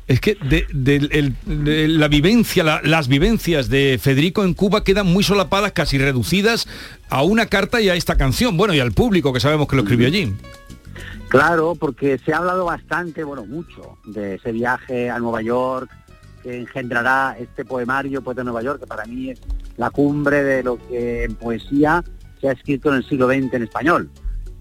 Es 0.08 0.20
que 0.20 0.36
de, 0.42 0.66
de- 0.72 0.96
el- 1.12 1.34
de 1.64 1.86
la 1.88 2.08
vivencia, 2.08 2.64
la- 2.64 2.80
las 2.82 3.06
vivencias 3.06 3.68
de 3.68 3.98
Federico 4.02 4.42
en 4.44 4.54
Cuba 4.54 4.82
quedan 4.82 5.06
muy 5.06 5.22
solapadas, 5.22 5.70
casi 5.70 5.98
reducidas 5.98 6.66
a 7.10 7.22
una 7.22 7.46
carta 7.46 7.80
y 7.80 7.88
a 7.90 7.94
esta 7.94 8.16
canción. 8.16 8.56
Bueno, 8.56 8.74
y 8.74 8.80
al 8.80 8.90
público 8.92 9.32
que 9.32 9.38
sabemos 9.40 9.68
que 9.68 9.76
lo 9.76 9.82
escribió 9.82 10.08
allí. 10.08 10.32
Claro, 11.28 11.74
porque 11.74 12.18
se 12.18 12.32
ha 12.32 12.38
hablado 12.38 12.64
bastante, 12.64 13.24
bueno, 13.24 13.44
mucho, 13.44 13.98
de 14.04 14.36
ese 14.36 14.52
viaje 14.52 15.10
a 15.10 15.18
Nueva 15.18 15.42
York 15.42 15.90
que 16.42 16.60
engendrará 16.60 17.36
este 17.38 17.64
poemario, 17.64 18.22
Poeta 18.22 18.42
de 18.42 18.44
Nueva 18.44 18.62
York, 18.62 18.80
que 18.80 18.86
para 18.86 19.04
mí 19.06 19.30
es 19.30 19.40
la 19.76 19.90
cumbre 19.90 20.44
de 20.44 20.62
lo 20.62 20.78
que 20.78 21.24
en 21.24 21.34
poesía 21.34 22.04
se 22.40 22.48
ha 22.48 22.52
escrito 22.52 22.90
en 22.90 22.96
el 22.96 23.08
siglo 23.08 23.26
XX 23.26 23.54
en 23.54 23.62
español. 23.64 24.10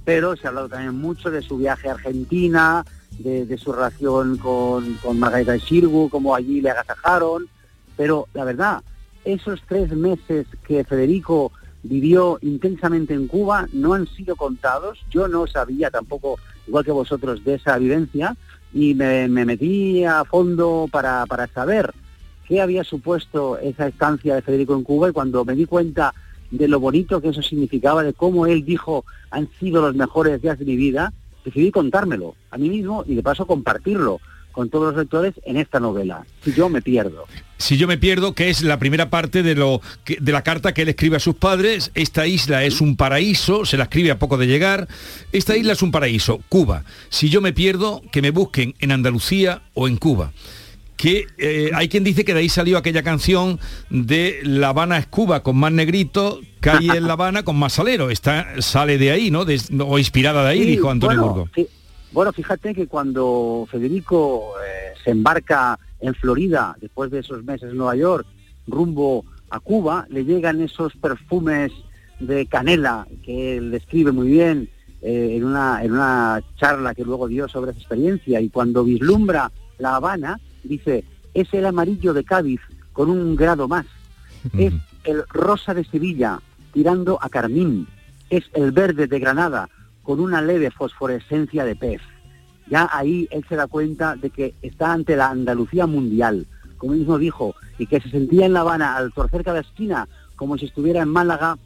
Pero 0.03 0.35
se 0.35 0.47
ha 0.47 0.49
hablado 0.49 0.69
también 0.69 0.99
mucho 0.99 1.29
de 1.29 1.41
su 1.41 1.57
viaje 1.57 1.89
a 1.89 1.93
Argentina, 1.93 2.83
de, 3.19 3.57
su 3.57 3.71
relación 3.71 4.37
con, 4.37 4.95
con 4.95 5.19
Margarita 5.19 5.53
de 5.53 6.07
cómo 6.09 6.35
allí 6.35 6.61
le 6.61 6.71
agasajaron. 6.71 7.47
Pero 7.95 8.27
la 8.33 8.43
verdad, 8.43 8.83
esos 9.23 9.61
tres 9.67 9.91
meses 9.91 10.47
que 10.67 10.83
Federico 10.83 11.51
vivió 11.83 12.39
intensamente 12.41 13.13
en 13.13 13.27
Cuba 13.27 13.67
no 13.73 13.93
han 13.93 14.07
sido 14.07 14.35
contados. 14.35 15.05
Yo 15.09 15.27
no 15.27 15.47
sabía 15.47 15.91
tampoco, 15.91 16.37
igual 16.67 16.85
que 16.85 16.91
vosotros, 16.91 17.43
de 17.43 17.55
esa 17.55 17.77
vivencia 17.77 18.35
y 18.73 18.93
me, 18.93 19.27
me 19.27 19.45
metí 19.45 20.03
a 20.03 20.25
fondo 20.25 20.87
para, 20.91 21.25
para 21.25 21.47
saber 21.47 21.93
qué 22.47 22.61
había 22.61 22.83
supuesto 22.83 23.57
esa 23.57 23.87
estancia 23.87 24.35
de 24.35 24.41
Federico 24.41 24.75
en 24.75 24.83
Cuba 24.83 25.09
y 25.09 25.13
cuando 25.13 25.45
me 25.45 25.55
di 25.55 25.65
cuenta 25.65 26.13
de 26.51 26.67
lo 26.67 26.79
bonito 26.79 27.21
que 27.21 27.29
eso 27.29 27.41
significaba, 27.41 28.03
de 28.03 28.13
cómo 28.13 28.45
él 28.45 28.63
dijo 28.63 29.05
han 29.31 29.49
sido 29.59 29.81
los 29.81 29.95
mejores 29.95 30.41
días 30.41 30.59
de 30.59 30.65
mi 30.65 30.75
vida, 30.75 31.11
decidí 31.43 31.71
contármelo 31.71 32.35
a 32.51 32.57
mí 32.57 32.69
mismo 32.69 33.03
y 33.07 33.15
de 33.15 33.23
paso 33.23 33.45
compartirlo 33.45 34.19
con 34.55 34.69
todos 34.69 34.93
los 34.93 35.03
lectores 35.03 35.33
en 35.45 35.57
esta 35.57 35.79
novela. 35.79 36.25
Si 36.43 36.53
yo 36.53 36.69
me 36.69 36.81
pierdo. 36.81 37.25
Si 37.57 37.77
yo 37.77 37.87
me 37.87 37.97
pierdo, 37.97 38.33
que 38.33 38.49
es 38.49 38.63
la 38.63 38.79
primera 38.79 39.09
parte 39.09 39.43
de, 39.43 39.53
lo, 39.53 39.81
que- 40.05 40.17
de 40.19 40.31
la 40.31 40.43
carta 40.43 40.73
que 40.73 40.81
él 40.83 40.89
escribe 40.89 41.17
a 41.17 41.19
sus 41.19 41.35
padres, 41.35 41.91
esta 41.93 42.25
isla 42.25 42.63
es 42.63 42.79
un 42.81 42.95
paraíso, 42.95 43.65
se 43.65 43.77
la 43.77 43.83
escribe 43.83 44.11
a 44.11 44.17
poco 44.19 44.37
de 44.37 44.47
llegar, 44.47 44.87
esta 45.33 45.55
isla 45.55 45.73
es 45.73 45.81
un 45.81 45.91
paraíso, 45.91 46.39
Cuba. 46.49 46.83
Si 47.09 47.29
yo 47.29 47.41
me 47.41 47.53
pierdo, 47.53 48.01
que 48.11 48.21
me 48.21 48.31
busquen 48.31 48.73
en 48.79 48.91
Andalucía 48.93 49.61
o 49.73 49.87
en 49.87 49.97
Cuba. 49.97 50.31
Que 50.97 51.27
eh, 51.37 51.71
hay 51.73 51.89
quien 51.89 52.05
dice 52.05 52.23
que 52.23 52.33
de 52.33 52.39
ahí 52.39 52.47
salió 52.49 52.77
aquella 52.77 53.03
canción 53.03 53.59
de 53.89 54.39
La 54.43 54.69
Habana 54.69 54.97
es 54.97 55.05
Cuba 55.07 55.43
con 55.43 55.57
más 55.57 55.73
negrito, 55.73 56.39
calle 56.61 56.95
en 56.97 57.05
La 57.07 57.13
Habana 57.13 57.43
con 57.43 57.57
más 57.57 57.73
salero. 57.73 58.09
Está, 58.09 58.61
sale 58.61 58.97
de 58.97 59.11
ahí, 59.11 59.29
¿no? 59.29 59.45
O 59.85 59.99
inspirada 59.99 60.43
de 60.45 60.49
ahí, 60.51 60.59
Sí, 60.63 60.65
dijo 60.71 60.89
Antonio 60.89 61.19
bueno, 61.21 61.33
Burgo. 61.53 61.67
Bueno, 62.11 62.31
fíjate 62.31 62.73
que 62.73 62.87
cuando 62.87 63.67
Federico 63.69 64.53
eh, 64.59 64.93
se 65.03 65.11
embarca 65.11 65.77
en 65.99 66.13
Florida, 66.15 66.75
después 66.79 67.11
de 67.11 67.19
esos 67.19 67.43
meses 67.43 67.71
en 67.71 67.77
Nueva 67.77 67.95
York, 67.95 68.25
rumbo 68.67 69.25
a 69.49 69.59
Cuba, 69.59 70.05
le 70.09 70.25
llegan 70.25 70.61
esos 70.61 70.93
perfumes 70.95 71.71
de 72.19 72.45
canela 72.45 73.07
que 73.23 73.57
él 73.57 73.71
describe 73.71 74.11
muy 74.11 74.27
bien 74.29 74.69
eh, 75.01 75.35
en, 75.35 75.43
una, 75.43 75.83
en 75.83 75.91
una 75.91 76.41
charla 76.57 76.95
que 76.95 77.03
luego 77.03 77.27
dio 77.27 77.47
sobre 77.47 77.71
esa 77.71 77.79
experiencia. 77.79 78.39
Y 78.41 78.49
cuando 78.49 78.83
vislumbra 78.83 79.51
La 79.77 79.95
Habana, 79.95 80.39
dice, 80.63 81.03
es 81.33 81.53
el 81.53 81.65
amarillo 81.65 82.13
de 82.13 82.23
Cádiz 82.23 82.61
con 82.93 83.09
un 83.09 83.35
grado 83.35 83.67
más. 83.67 83.85
Es 84.57 84.73
el 85.03 85.23
rosa 85.29 85.73
de 85.73 85.83
Sevilla 85.83 86.39
tirando 86.71 87.17
a 87.21 87.29
carmín. 87.29 87.87
Es 88.29 88.45
el 88.53 88.71
verde 88.71 89.07
de 89.07 89.19
Granada 89.19 89.69
con 90.05 90.19
una 90.19 90.41
leve 90.41 90.71
fosforescencia 90.71 91.65
de 91.65 91.75
pez. 91.75 92.01
Ya 92.67 92.89
ahí 92.91 93.27
él 93.31 93.43
se 93.49 93.55
da 93.55 93.67
cuenta 93.67 94.15
de 94.15 94.29
que 94.29 94.53
está 94.61 94.93
ante 94.93 95.15
la 95.15 95.29
Andalucía 95.29 95.85
mundial, 95.87 96.47
como 96.77 96.93
él 96.93 96.99
mismo 96.99 97.17
dijo, 97.17 97.55
y 97.77 97.87
que 97.87 97.99
se 97.99 98.09
sentía 98.09 98.45
en 98.45 98.53
La 98.53 98.61
Habana 98.61 98.95
al 98.95 99.11
torcer 99.13 99.43
cada 99.43 99.59
esquina 99.59 100.07
como 100.35 100.57
si 100.57 100.65
estuviera 100.65 101.01
en 101.01 101.09
Málaga 101.09 101.57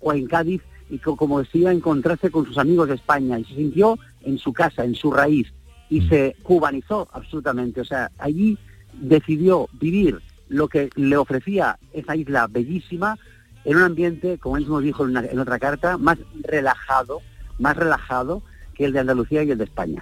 o 0.00 0.12
en 0.12 0.26
Cádiz 0.26 0.62
y 0.90 0.98
co- 0.98 1.16
como 1.16 1.44
si 1.44 1.58
iba 1.58 1.70
a 1.70 1.74
encontrarse 1.74 2.30
con 2.30 2.46
sus 2.46 2.58
amigos 2.58 2.88
de 2.88 2.94
España 2.94 3.38
y 3.38 3.44
se 3.44 3.54
sintió 3.54 3.98
en 4.22 4.38
su 4.38 4.52
casa, 4.52 4.84
en 4.84 4.94
su 4.94 5.10
raíz 5.10 5.52
y 5.90 6.02
se 6.08 6.36
cubanizó 6.42 7.08
absolutamente. 7.12 7.80
O 7.80 7.84
sea, 7.84 8.10
allí 8.18 8.58
decidió 8.94 9.68
vivir 9.80 10.18
lo 10.48 10.68
que 10.68 10.90
le 10.96 11.16
ofrecía 11.16 11.78
esa 11.92 12.16
isla 12.16 12.46
bellísima 12.48 13.16
en 13.64 13.76
un 13.76 13.82
ambiente, 13.82 14.38
como 14.38 14.56
él 14.56 14.62
mismo 14.62 14.80
dijo 14.80 15.04
en, 15.04 15.10
una- 15.10 15.26
en 15.26 15.38
otra 15.38 15.58
carta, 15.58 15.98
más 15.98 16.18
relajado, 16.42 17.20
más 17.58 17.76
relajado 17.76 18.42
que 18.78 18.84
el 18.84 18.92
de 18.92 19.00
Andalucía 19.00 19.42
y 19.42 19.50
el 19.50 19.58
de 19.58 19.64
España. 19.64 20.00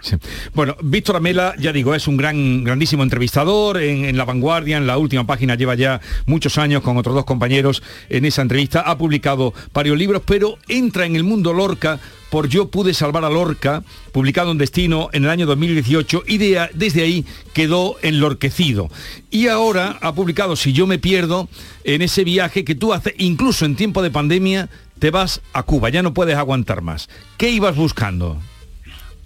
Bueno, 0.55 0.77
Víctor 0.83 1.17
Amela, 1.17 1.55
ya 1.59 1.73
digo, 1.73 1.95
es 1.95 2.07
un 2.07 2.19
gran, 2.19 2.63
grandísimo 2.63 3.03
entrevistador 3.03 3.79
en, 3.81 4.17
La 4.17 4.27
Vanguardia, 4.27 4.77
en 4.77 4.87
la 4.87 4.99
última 4.99 5.27
página 5.27 5.55
lleva 5.55 5.75
ya 5.75 6.01
muchos 6.27 6.59
años 6.59 6.83
con 6.83 6.99
otros 6.99 7.15
dos 7.15 7.25
compañeros 7.25 7.83
en 8.11 8.27
esa 8.27 8.43
entrevista, 8.43 8.83
ha 8.83 8.99
publicado 8.99 9.55
varios 9.73 9.97
libros, 9.97 10.23
pero 10.27 10.59
entra 10.69 11.07
en 11.07 11.17
el 11.17 11.25
mundo 11.25 11.55
Lorca 11.55 11.99
por 12.31 12.49
Yo 12.49 12.71
pude 12.71 12.93
salvar 12.93 13.25
a 13.25 13.31
Lorca, 13.31 13.83
publicado 14.13 14.51
en 14.51 14.59
Destino 14.59 15.09
en 15.13 15.25
el 15.25 15.31
año 15.31 15.47
2018 15.47 16.25
y 16.27 16.37
desde 16.37 17.03
ahí 17.03 17.25
quedó 17.55 17.97
enlorquecido. 18.03 18.91
Y 19.31 19.47
ahora 19.47 19.97
ha 20.03 20.15
publicado 20.15 20.55
Si 20.57 20.75
yo 20.75 20.87
me 20.87 20.99
pierdo 20.99 21.49
en 21.85 22.03
ese 22.03 22.25
viaje 22.25 22.65
que 22.65 22.75
tú 22.75 22.93
haces, 22.93 23.15
incluso 23.17 23.65
en 23.65 23.77
tiempo 23.77 24.03
de 24.03 24.11
pandemia, 24.11 24.69
te 24.99 25.11
vas 25.11 25.43
a 25.53 25.63
Cuba, 25.63 25.89
ya 25.91 26.03
no 26.03 26.15
puedes 26.15 26.37
aguantar 26.37 26.83
más. 26.83 27.09
¿Qué 27.37 27.51
ibas 27.51 27.77
buscando? 27.77 28.37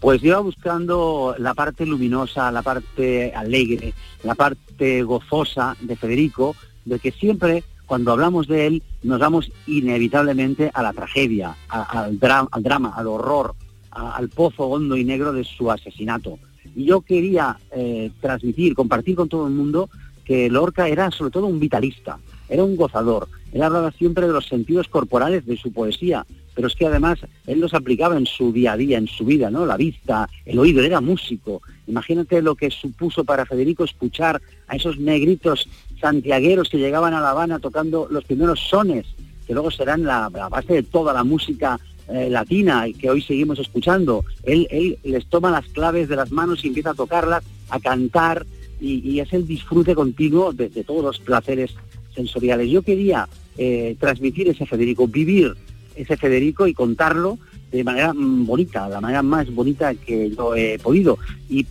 Pues 0.01 0.23
iba 0.25 0.39
buscando 0.39 1.35
la 1.39 1.55
parte 1.55 1.85
luminosa, 1.85 2.51
la 2.51 2.63
parte 2.63 3.35
alegre, 3.35 3.93
la 4.25 4.35
parte 4.35 5.03
gozosa 5.03 5.77
de 5.81 5.95
Federico, 5.95 6.57
de 6.85 6.99
que 6.99 7.13
siempre 7.13 7.65
cuando 7.87 8.13
hablamos 8.13 8.47
de 8.47 8.67
él 8.67 8.83
nos 9.03 9.19
vamos 9.19 9.51
inevitablemente 9.67 10.71
a 10.73 10.83
la 10.83 10.93
tragedia, 10.93 11.57
al, 11.69 12.19
al 12.23 12.63
drama, 12.63 12.93
al 12.97 13.07
horror, 13.09 13.55
al 13.91 14.29
pozo 14.29 14.65
hondo 14.65 14.97
y 14.97 15.05
negro 15.05 15.33
de 15.33 15.45
su 15.45 15.71
asesinato. 15.71 16.39
Y 16.77 16.85
yo 16.85 17.01
quería 17.01 17.59
eh, 17.73 18.11
transmitir, 18.21 18.75
compartir 18.75 19.17
con 19.17 19.29
todo 19.29 19.47
el 19.47 19.53
mundo 19.53 19.91
que 20.25 20.49
Lorca 20.49 20.89
era 20.89 21.11
sobre 21.11 21.33
todo 21.33 21.47
un 21.47 21.59
vitalista, 21.59 22.19
era 22.51 22.65
un 22.65 22.77
gozador. 22.77 23.29
Él 23.53 23.63
hablaba 23.63 23.93
siempre 23.93 24.27
de 24.27 24.33
los 24.33 24.47
sentidos 24.47 24.89
corporales 24.89 25.47
de 25.47 25.57
su 25.57 25.73
poesía, 25.73 26.27
pero 26.55 26.69
es 26.69 26.75
que 26.75 26.87
además 26.87 27.19
él 27.47 27.61
los 27.61 27.73
aplicaba 27.73 28.17
en 28.17 28.27
su 28.27 28.53
día 28.53 28.73
a 28.73 28.77
día, 28.77 28.99
en 28.99 29.07
su 29.07 29.25
vida, 29.25 29.51
¿no? 29.51 29.65
La 29.65 29.77
vista, 29.77 30.29
el 30.45 30.59
oído, 30.59 30.83
era 30.83 31.01
músico. 31.01 31.63
Imagínate 31.87 32.43
lo 32.43 32.55
que 32.55 32.71
supuso 32.71 33.25
para 33.25 33.47
Federico 33.47 33.85
escuchar 33.85 34.43
a 34.67 34.77
esos 34.77 34.99
negritos 34.99 35.69
santiagueros 36.01 36.69
que 36.69 36.79
llegaban 36.79 37.15
a 37.15 37.21
La 37.21 37.31
Habana 37.31 37.59
tocando 37.61 38.09
los 38.11 38.25
primeros 38.25 38.61
sones, 38.61 39.07
que 39.47 39.55
luego 39.55 39.71
serán 39.71 40.05
la, 40.05 40.29
base 40.29 40.75
de 40.75 40.83
toda 40.83 41.13
la 41.13 41.25
música 41.25 41.79
eh, 42.09 42.29
latina 42.29 42.87
que 42.99 43.11
hoy 43.11 43.23
seguimos 43.23 43.59
escuchando. 43.59 44.25
Él, 44.43 44.99
les 45.03 45.27
toma 45.27 45.51
las 45.51 45.67
claves 45.67 46.09
de 46.09 46.17
las 46.17 46.33
manos 46.33 46.65
y 46.65 46.69
empieza 46.69 46.91
a 46.91 46.95
tocarlas, 46.95 47.45
a 47.69 47.79
cantar, 47.81 48.45
y, 48.81 49.21
es 49.21 49.33
el 49.33 49.47
disfrute 49.47 49.95
continuo 49.95 50.53
de, 50.53 50.69
todos 50.85 51.05
los 51.05 51.19
placeres 51.19 51.75
sensoriales. 52.21 52.71
Yo 52.71 52.83
quería 52.83 53.29
eh, 53.59 53.97
transmitir 53.99 54.49
ese 54.49 54.67
Federico, 54.67 55.07
vivir 55.07 55.55
ese 55.97 56.17
Federico 56.17 56.67
y 56.67 56.75
contarlo 56.75 57.39
de 57.71 57.85
manera 57.85 58.13
mm, 58.13 58.47
bonita, 58.47 58.89
la 58.89 59.01
manera 59.01 59.23
más 59.23 59.53
bonita 59.53 59.95
que 59.95 60.31
yo 60.31 60.55
he 60.55 60.79
podido. 60.79 61.19
Y 61.49 61.67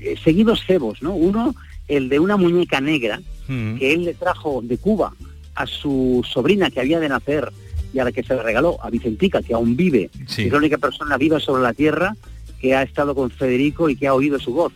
eh, 0.00 0.16
seguidos 0.22 0.64
cebos, 0.66 1.02
¿no? 1.02 1.14
Uno, 1.14 1.54
el 1.88 2.08
de 2.08 2.18
una 2.18 2.36
muñeca 2.36 2.80
negra 2.80 3.20
mm. 3.48 3.76
que 3.76 3.92
él 3.92 4.04
le 4.04 4.14
trajo 4.14 4.60
de 4.62 4.78
Cuba 4.78 5.12
a 5.54 5.66
su 5.66 6.24
sobrina 6.26 6.70
que 6.70 6.80
había 6.80 6.98
de 6.98 7.08
nacer 7.08 7.52
y 7.92 7.98
a 7.98 8.04
la 8.04 8.12
que 8.12 8.22
se 8.22 8.34
le 8.34 8.42
regaló, 8.42 8.78
a 8.82 8.88
Vicentica, 8.88 9.42
que 9.42 9.52
aún 9.52 9.76
vive, 9.76 10.08
es 10.26 10.50
la 10.50 10.56
única 10.56 10.78
persona 10.78 11.18
viva 11.18 11.38
sobre 11.40 11.62
la 11.62 11.74
tierra 11.74 12.16
que 12.58 12.74
ha 12.74 12.82
estado 12.82 13.14
con 13.14 13.30
Federico 13.30 13.90
y 13.90 13.96
que 13.96 14.06
ha 14.06 14.14
oído 14.14 14.38
su 14.38 14.54
voz. 14.54 14.72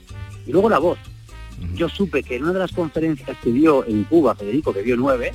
Y 0.46 0.52
luego 0.52 0.68
la 0.68 0.78
voz. 0.78 0.98
Yo 1.74 1.88
supe 1.88 2.22
que 2.22 2.36
en 2.36 2.44
una 2.44 2.52
de 2.52 2.59
las 2.61 2.72
conferencias 2.72 3.36
que 3.42 3.50
dio 3.50 3.84
en 3.86 4.04
Cuba, 4.04 4.34
Federico, 4.34 4.72
que 4.72 4.82
dio 4.82 4.96
nueve, 4.96 5.32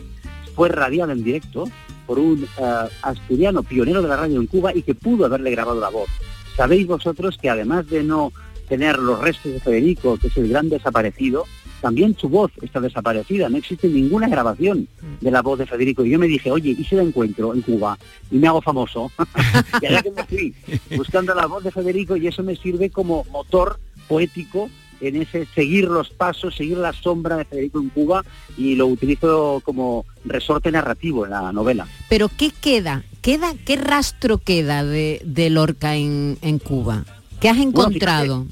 fue 0.55 0.69
radiada 0.69 1.13
en 1.13 1.24
directo 1.24 1.65
por 2.05 2.19
un 2.19 2.43
uh, 2.43 2.88
asturiano 3.01 3.63
pionero 3.63 4.01
de 4.01 4.09
la 4.09 4.17
radio 4.17 4.39
en 4.39 4.47
Cuba 4.47 4.76
y 4.76 4.82
que 4.82 4.95
pudo 4.95 5.26
haberle 5.26 5.51
grabado 5.51 5.80
la 5.80 5.89
voz. 5.89 6.09
Sabéis 6.55 6.88
vosotros 6.88 7.38
que 7.41 7.49
además 7.49 7.88
de 7.88 8.03
no 8.03 8.34
tener 8.67 8.99
los 8.99 9.19
restos 9.19 9.51
de 9.51 9.59
Federico, 9.59 10.17
que 10.17 10.28
es 10.28 10.38
el 10.38 10.49
gran 10.49 10.69
desaparecido, 10.69 11.45
también 11.82 12.15
su 12.17 12.30
voz 12.30 12.51
está 12.61 12.80
desaparecida, 12.80 13.49
no 13.49 13.57
existe 13.57 13.88
ninguna 13.88 14.30
grabación 14.30 14.88
de 15.19 15.32
la 15.32 15.41
voz 15.41 15.59
de 15.59 15.65
Federico. 15.65 16.05
Y 16.05 16.11
yo 16.11 16.19
me 16.19 16.28
dije, 16.28 16.51
oye, 16.51 16.76
¿y 16.78 16.84
si 16.84 16.95
la 16.95 17.01
encuentro 17.01 17.53
en 17.53 17.61
Cuba? 17.61 17.97
Y 18.30 18.38
me 18.38 18.47
hago 18.47 18.61
famoso. 18.61 19.11
y 19.82 19.86
allá 19.88 20.01
que 20.03 20.11
fui, 20.30 20.53
buscando 20.95 21.34
la 21.34 21.47
voz 21.47 21.63
de 21.63 21.72
Federico, 21.72 22.15
y 22.15 22.28
eso 22.28 22.43
me 22.43 22.55
sirve 22.55 22.91
como 22.91 23.26
motor 23.32 23.80
poético 24.07 24.69
en 25.02 25.22
ese 25.22 25.45
seguir 25.54 25.86
los 25.86 26.10
pasos, 26.10 26.56
seguir 26.56 26.78
la 26.78 26.93
sombra 26.93 27.38
de 27.38 27.45
Federico 27.45 27.80
en 27.80 27.89
Cuba 27.89 28.24
y 28.58 28.76
lo 28.76 28.88
utilizo 28.88 29.62
como 29.66 30.06
resorte 30.24 30.72
narrativo 30.72 31.26
en 31.26 31.32
la 31.32 31.52
novela. 31.52 31.88
Pero 32.08 32.30
¿qué 32.30 32.52
queda? 32.52 33.04
¿Queda 33.22 33.54
qué 33.66 33.76
rastro 33.76 34.38
queda 34.38 34.84
de, 34.84 35.22
de 35.26 35.49
Lorca 35.49 35.95
en, 35.95 36.38
en, 36.41 36.60
Cuba? 36.60 37.06
¿Qué 37.39 37.49
has 37.49 37.58
encontrado? 37.58 38.45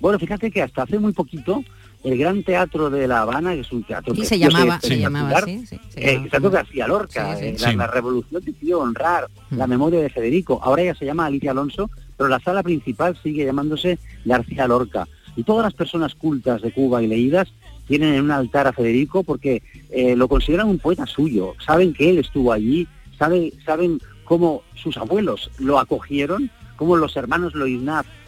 Bueno 0.00 0.18
fíjate, 0.18 0.50
que 0.50 0.62
hasta 0.62 0.82
hace 0.82 0.98
muy 0.98 1.12
poquito 1.12 1.62
el 2.04 2.16
Gran 2.16 2.42
Teatro 2.42 2.90
de 2.90 3.08
La 3.08 3.22
Habana, 3.22 3.54
que 3.54 3.60
es 3.60 3.72
un 3.72 3.82
teatro 3.82 4.14
sí, 4.14 4.24
se 4.24 4.38
llamaba, 4.38 4.80
se 4.80 4.98
llamaba 4.98 5.38
así, 5.38 5.66
sí, 5.66 5.80
eh, 5.96 6.28
García 6.30 6.86
Lorca, 6.86 7.38
eh, 7.40 7.56
la, 7.58 7.86
revolución 7.88 8.42
decidió 8.44 8.80
honrar 8.80 9.28
la 9.50 9.66
mm. 9.66 9.70
memoria 9.70 10.00
de 10.00 10.08
Federico, 10.08 10.60
ahora 10.62 10.84
ya 10.84 10.94
se 10.94 11.04
llama 11.04 11.26
Alicia 11.26 11.50
Alonso, 11.50 11.90
pero 12.16 12.28
la 12.28 12.38
sala 12.38 12.62
principal 12.62 13.18
sigue 13.22 13.44
llamándose 13.44 13.98
García 14.24 14.68
Lorca. 14.68 15.08
Y 15.38 15.44
todas 15.44 15.62
las 15.62 15.72
personas 15.72 16.16
cultas 16.16 16.62
de 16.62 16.72
Cuba 16.72 17.00
y 17.00 17.06
leídas 17.06 17.46
tienen 17.86 18.14
en 18.14 18.24
un 18.24 18.32
altar 18.32 18.66
a 18.66 18.72
Federico 18.72 19.22
porque 19.22 19.62
eh, 19.88 20.16
lo 20.16 20.26
consideran 20.26 20.66
un 20.66 20.80
poeta 20.80 21.06
suyo, 21.06 21.54
saben 21.64 21.94
que 21.94 22.10
él 22.10 22.18
estuvo 22.18 22.52
allí, 22.52 22.88
saben, 23.16 24.00
cómo 24.24 24.62
sus 24.74 24.96
abuelos 24.96 25.48
lo 25.60 25.78
acogieron, 25.78 26.50
cómo 26.74 26.96
los 26.96 27.16
hermanos 27.16 27.54
lo, 27.54 27.68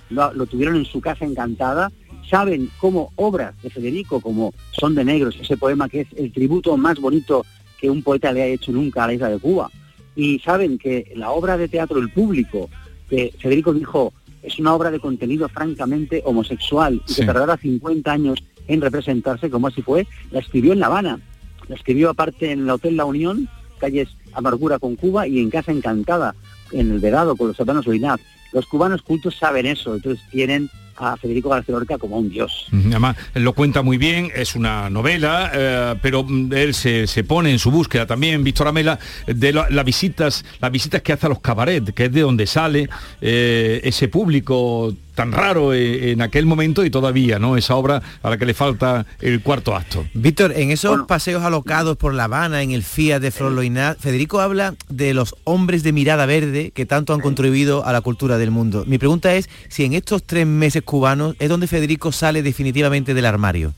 lo 0.09 0.47
tuvieron 0.47 0.77
en 0.77 0.85
su 0.85 1.01
casa 1.01 1.25
encantada, 1.25 1.91
saben 2.31 2.71
cómo 2.79 3.11
obras 3.17 3.61
de 3.61 3.71
Federico, 3.71 4.21
como 4.21 4.55
Son 4.71 4.95
de 4.95 5.05
Negros, 5.05 5.37
ese 5.41 5.57
poema 5.57 5.89
que 5.89 6.03
es 6.03 6.09
el 6.17 6.33
tributo 6.33 6.77
más 6.77 7.01
bonito 7.01 7.45
que 7.81 7.91
un 7.91 8.05
poeta 8.05 8.31
le 8.31 8.43
ha 8.43 8.47
hecho 8.47 8.71
nunca 8.71 9.03
a 9.03 9.09
la 9.09 9.15
isla 9.15 9.31
de 9.31 9.41
Cuba, 9.41 9.69
y 10.15 10.39
saben 10.39 10.79
que 10.79 11.13
la 11.17 11.33
obra 11.33 11.57
de 11.57 11.67
teatro 11.67 11.99
El 11.99 12.13
Público, 12.13 12.71
que 13.09 13.35
Federico 13.37 13.75
dijo, 13.75 14.13
es 14.43 14.59
una 14.59 14.75
obra 14.75 14.91
de 14.91 15.01
contenido 15.01 15.49
francamente 15.49 16.23
homosexual 16.25 17.03
y 17.07 17.15
que 17.15 17.27
tardará 17.27 17.57
50 17.57 18.11
años 18.11 18.43
en 18.69 18.81
representarse 18.81 19.51
como 19.51 19.67
así 19.67 19.83
fue, 19.83 20.07
la 20.31 20.41
escribió 20.41 20.73
en 20.73 20.81
La 20.81 20.87
Habana, 20.87 21.21
la 21.69 21.75
escribió 21.75 22.11
aparte 22.11 22.53
en 22.53 22.61
el 22.61 22.71
Hotel 22.71 22.97
La 22.97 23.05
Unión, 23.05 23.49
calles 23.79 24.09
Amargura 24.33 24.79
con 24.79 24.97
Cuba 24.97 25.27
y 25.27 25.41
en 25.41 25.51
Casa 25.51 25.73
Encantada, 25.73 26.35
en 26.73 26.91
el 26.91 27.01
Vedado 27.01 27.37
con 27.37 27.49
los 27.49 27.59
hermanos 27.59 27.87
Oinaz. 27.87 28.21
Los 28.53 28.67
cubanos 28.67 29.03
cultos 29.03 29.37
saben 29.37 29.67
eso, 29.67 29.95
entonces 29.95 30.25
tienen 30.31 30.71
a 31.01 31.17
Federico 31.17 31.49
García 31.49 31.75
Lorca 31.75 31.99
como 31.99 32.19
un 32.19 32.29
dios. 32.29 32.69
Además, 32.73 33.17
lo 33.35 33.55
cuenta 33.55 33.83
muy 33.83 33.97
bien, 33.97 34.31
es 34.35 34.55
una 34.55 34.91
novela, 34.91 35.51
eh, 35.55 35.95
pero 36.03 36.27
él 36.29 36.75
se, 36.75 37.25
pone 37.25 37.51
en 37.51 37.59
su 37.59 37.71
búsqueda 37.71 38.07
también, 38.07 38.45
Víctor 38.45 38.69
Amela, 38.69 38.99
de 39.27 39.53
las 39.53 39.85
visitas, 39.85 40.45
las 40.61 40.71
visitas 40.71 41.03
que 41.03 41.13
hace 41.13 41.27
a 41.27 41.31
los 41.31 41.41
cabaret, 41.41 41.93
que 41.95 42.07
es 42.07 42.13
de 42.13 42.21
donde 42.21 42.47
sale 42.47 42.89
eh, 43.21 43.81
ese 43.83 44.09
público 44.09 44.95
tan 45.15 45.33
raro 45.33 45.75
eh, 45.75 46.13
en 46.13 46.23
aquel 46.23 46.47
momento 46.47 46.83
y 46.83 46.91
todavía, 46.91 47.39
¿no? 47.39 47.59
Esa 47.59 47.75
obra 47.75 48.01
a 48.23 48.31
la 48.31 48.39
que 48.39 48.47
le 48.47 48.55
falta 48.55 49.05
el 49.21 49.43
cuarto 49.43 49.77
acto. 49.77 50.07
Víctor, 50.15 50.53
en 50.57 50.71
esos 50.71 51.07
paseos 51.07 51.43
alocados 51.43 51.99
por 51.99 52.15
La 52.15 52.25
Habana, 52.25 52.63
en 52.63 52.71
el 52.71 52.83
Fiat 52.83 53.21
de 53.21 53.31
Flor 53.31 53.51
Federico 53.99 54.41
habla 54.41 54.75
de 54.89 55.13
los 55.13 55.35
hombres 55.45 55.83
de 55.83 55.93
mirada 55.93 56.25
verde 56.25 56.71
que 56.75 56.87
tanto 56.87 57.13
han 57.13 57.21
contribuido 57.21 57.85
a 57.85 57.93
la 57.93 58.01
cultura 58.01 58.39
del 58.41 58.51
mundo. 58.51 58.85
Mi 58.87 58.99
pregunta 58.99 59.35
es 59.35 59.49
si 59.69 59.85
en 59.85 59.93
estos 59.93 60.25
tres 60.25 60.47
meses 60.47 60.83
cubanos 60.83 61.37
es 61.39 61.49
donde 61.49 61.69
Federico 61.69 62.11
sale 62.11 62.43
definitivamente 62.43 63.15
del 63.15 63.27
armario. 63.27 63.73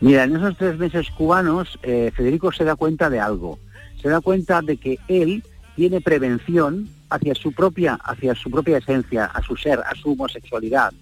Mira, 0.00 0.24
en 0.24 0.36
esos 0.36 0.56
tres 0.56 0.78
meses 0.78 1.10
cubanos, 1.10 1.78
eh, 1.82 2.10
Federico 2.14 2.52
se 2.52 2.64
da 2.64 2.76
cuenta 2.76 3.10
de 3.10 3.20
algo. 3.20 3.58
Se 4.00 4.08
da 4.08 4.20
cuenta 4.20 4.62
de 4.62 4.76
que 4.76 4.98
él 5.08 5.42
tiene 5.76 6.00
prevención 6.00 6.88
hacia 7.10 7.34
su 7.34 7.52
propia, 7.52 7.94
hacia 8.02 8.34
su 8.34 8.50
propia 8.50 8.78
esencia, 8.78 9.26
a 9.26 9.42
su 9.42 9.56
ser, 9.56 9.80
a 9.80 9.94
su 9.94 10.12
homosexualidad, 10.12 10.92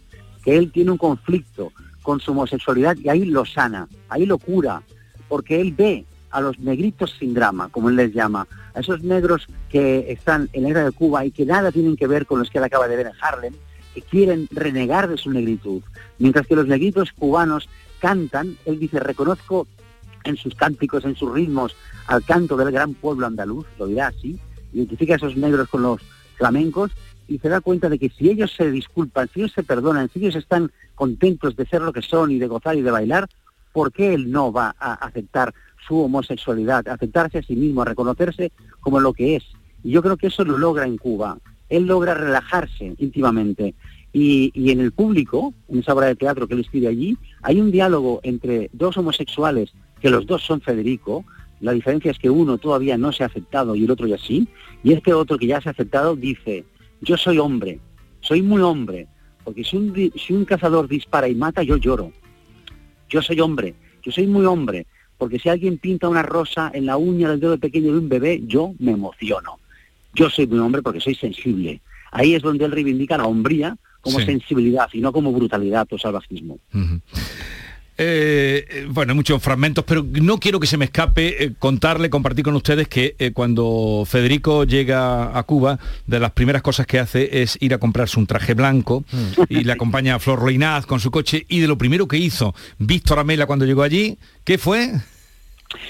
que 0.45 0.57
él 0.57 0.71
tiene 0.71 0.93
un 0.93 0.99
conflicto 0.99 1.73
con 2.03 2.21
su 2.21 2.31
homosexualidad 2.31 2.97
y 2.97 3.09
ahí 3.09 3.25
lo 3.25 3.45
sana, 3.45 3.89
ahí 4.09 4.27
lo 4.27 4.39
cura, 4.39 4.83
porque 5.29 5.61
él 5.61 5.73
ve 5.73 6.05
a 6.37 6.41
los 6.43 6.59
negritos 6.59 7.17
sin 7.19 7.33
drama, 7.33 7.71
como 7.71 7.89
él 7.89 7.97
les 7.97 8.13
llama, 8.13 8.47
a 8.75 8.81
esos 8.81 9.03
negros 9.03 9.49
que 9.71 10.13
están 10.13 10.51
en 10.53 10.65
la 10.65 10.69
era 10.69 10.85
de 10.85 10.93
Cuba 10.93 11.25
y 11.25 11.31
que 11.31 11.47
nada 11.47 11.73
tienen 11.73 11.97
que 11.97 12.07
ver 12.07 12.27
con 12.27 12.39
los 12.39 12.51
que 12.51 12.59
él 12.59 12.65
acaba 12.65 12.87
de 12.89 12.97
ver 12.97 13.07
en 13.07 13.15
Harlem, 13.23 13.55
que 13.95 14.03
quieren 14.03 14.47
renegar 14.51 15.09
de 15.09 15.17
su 15.17 15.31
negritud. 15.31 15.83
Mientras 16.19 16.47
que 16.47 16.55
los 16.55 16.67
negritos 16.67 17.11
cubanos 17.13 17.71
cantan, 18.01 18.59
él 18.67 18.79
dice, 18.79 19.01
reconozco 19.01 19.67
en 20.25 20.37
sus 20.37 20.55
cánticos, 20.55 21.07
en 21.07 21.17
sus 21.17 21.33
ritmos, 21.33 21.75
al 22.07 22.23
canto 22.23 22.55
del 22.59 22.71
gran 22.71 22.93
pueblo 22.93 23.27
andaluz, 23.27 23.65
lo 23.79 23.87
dirá 23.87 24.09
así, 24.09 24.39
identifica 24.75 25.15
a 25.15 25.17
esos 25.17 25.37
negros 25.39 25.71
con 25.71 25.81
los 25.81 26.03
flamencos 26.37 26.91
y 27.29 27.39
se 27.39 27.49
da 27.49 27.63
cuenta 27.63 27.89
de 27.89 27.99
que 27.99 28.11
si 28.11 28.29
ellos 28.29 28.53
se 28.55 28.71
disculpan, 28.71 29.31
si 29.33 29.41
ellos 29.41 29.53
se 29.55 29.63
perdonan, 29.63 30.11
si 30.13 30.19
ellos 30.19 30.37
están 30.37 30.71
contentos 30.95 31.57
de 31.57 31.65
ser 31.65 31.81
lo 31.81 31.95
que 31.95 32.03
son 32.03 32.31
y 32.31 32.39
de 32.39 32.47
gozar 32.47 32.77
y 32.77 32.83
de 32.83 32.91
bailar, 32.91 33.27
¿por 33.73 33.91
qué 33.91 34.13
él 34.13 34.31
no 34.31 34.53
va 34.53 34.77
a 34.79 34.93
aceptar 34.93 35.55
su 35.87 36.01
homosexualidad, 36.01 36.87
aceptarse 36.89 37.39
a 37.39 37.43
sí 37.43 37.57
mismo, 37.57 37.83
a 37.83 37.87
reconocerse 37.87 38.53
como 38.81 39.01
lo 39.01 39.13
que 39.13 39.37
es? 39.37 39.45
Y 39.83 39.91
yo 39.91 40.03
creo 40.03 40.17
que 40.17 40.29
eso 40.29 40.45
lo 40.45 40.59
logra 40.59 40.87
en 40.87 40.97
Cuba. 40.97 41.39
Él 41.69 41.87
logra 41.87 42.15
relajarse 42.15 42.95
íntimamente. 42.99 43.75
Y, 44.13 44.51
y, 44.55 44.71
en 44.71 44.81
el 44.81 44.93
público, 44.93 45.53
en 45.69 45.81
esa 45.81 45.93
obra 45.93 46.07
de 46.07 46.17
teatro 46.17 46.49
que 46.49 46.55
él 46.55 46.61
escribe 46.61 46.89
allí, 46.89 47.19
hay 47.43 47.61
un 47.61 47.71
diálogo 47.71 48.21
entre 48.23 48.71
dos 48.73 48.97
homosexuales, 48.97 49.73
que 50.01 50.09
los 50.09 50.27
dos 50.27 50.43
son 50.43 50.61
Federico, 50.61 51.25
la 51.61 51.73
diferencia 51.73 52.11
es 52.11 52.19
que 52.19 52.31
uno 52.31 52.59
todavía 52.59 52.99
no 52.99 53.13
se 53.13 53.23
ha 53.23 53.27
aceptado 53.27 53.75
y 53.75 53.85
el 53.85 53.91
otro 53.91 54.07
ya 54.07 54.19
sí. 54.19 54.47
Y 54.83 54.93
este 54.93 55.15
otro 55.15 55.39
que 55.39 55.47
ya 55.47 55.61
se 55.61 55.69
ha 55.69 55.73
aceptado 55.73 56.17
dice, 56.17 56.65
yo 57.01 57.17
soy 57.17 57.39
hombre, 57.39 57.81
soy 58.21 58.43
muy 58.43 58.63
hombre, 58.63 59.07
porque 59.45 59.65
si 59.65 59.77
un, 59.77 60.13
si 60.17 60.33
un 60.33 60.45
cazador 60.45 60.89
dispara 60.89 61.29
y 61.29 61.35
mata, 61.35 61.63
yo 61.63 61.77
lloro. 61.77 62.13
Yo 63.09 63.23
soy 63.23 63.41
hombre, 63.41 63.75
yo 64.03 64.13
soy 64.13 64.27
muy 64.27 64.45
hombre, 64.45 64.87
porque 65.19 65.39
si 65.39 65.49
alguien 65.49 65.79
pinta 65.79 66.09
una 66.09 66.23
rosa 66.23 66.71
en 66.75 66.87
la 66.87 66.97
uña 66.97 67.31
del 67.31 67.41
dedo 67.41 67.59
pequeño 67.59 67.93
de 67.93 67.99
un 67.99 68.09
bebé, 68.09 68.43
yo 68.47 68.75
me 68.79 68.93
emociono. 68.93 69.59
Yo 70.15 70.31
soy 70.31 70.47
muy 70.47 70.59
hombre 70.59 70.83
porque 70.83 71.01
soy 71.01 71.15
sensible. 71.15 71.81
Ahí 72.11 72.35
es 72.35 72.43
donde 72.43 72.65
él 72.65 72.73
reivindica 72.73 73.19
la 73.19 73.27
hombría 73.27 73.77
como 74.01 74.21
sensibilidad 74.21 74.89
y 74.93 75.01
no 75.01 75.13
como 75.13 75.33
brutalidad 75.33 75.87
o 75.91 75.99
salvajismo. 75.99 76.59
Eh, 77.99 78.87
bueno, 78.91 79.15
muchos 79.15 79.43
fragmentos, 79.43 79.85
pero 79.85 80.05
no 80.05 80.39
quiero 80.39 80.61
que 80.61 80.67
se 80.67 80.77
me 80.77 80.85
escape 80.85 81.45
eh, 81.45 81.53
contarle, 81.59 82.11
compartir 82.11 82.45
con 82.45 82.55
ustedes 82.55 82.89
que 82.89 83.17
eh, 83.19 83.33
cuando 83.33 84.05
Federico 84.07 84.65
llega 84.65 85.37
a 85.37 85.43
Cuba, 85.45 85.79
de 86.07 86.21
las 86.21 86.33
primeras 86.33 86.61
cosas 86.61 86.87
que 86.87 86.99
hace 86.99 87.43
es 87.43 87.57
ir 87.61 87.73
a 87.73 87.79
comprarse 87.79 88.19
un 88.19 88.27
traje 88.27 88.53
blanco 88.53 89.05
mm. 89.11 89.43
y 89.49 89.65
le 89.65 89.73
acompaña 89.73 90.17
a 90.17 90.19
Flor 90.19 90.45
Reinaz 90.45 90.85
con 90.85 91.01
su 91.01 91.11
coche 91.11 91.47
y 91.49 91.61
de 91.61 91.69
lo 91.69 91.79
primero 91.79 92.07
que 92.07 92.19
hizo 92.19 92.55
Víctor 92.79 93.19
Amela 93.19 93.47
cuando 93.47 93.65
llegó 93.65 93.83
allí, 93.83 94.19
¿qué 94.45 94.59
fue? 94.59 94.93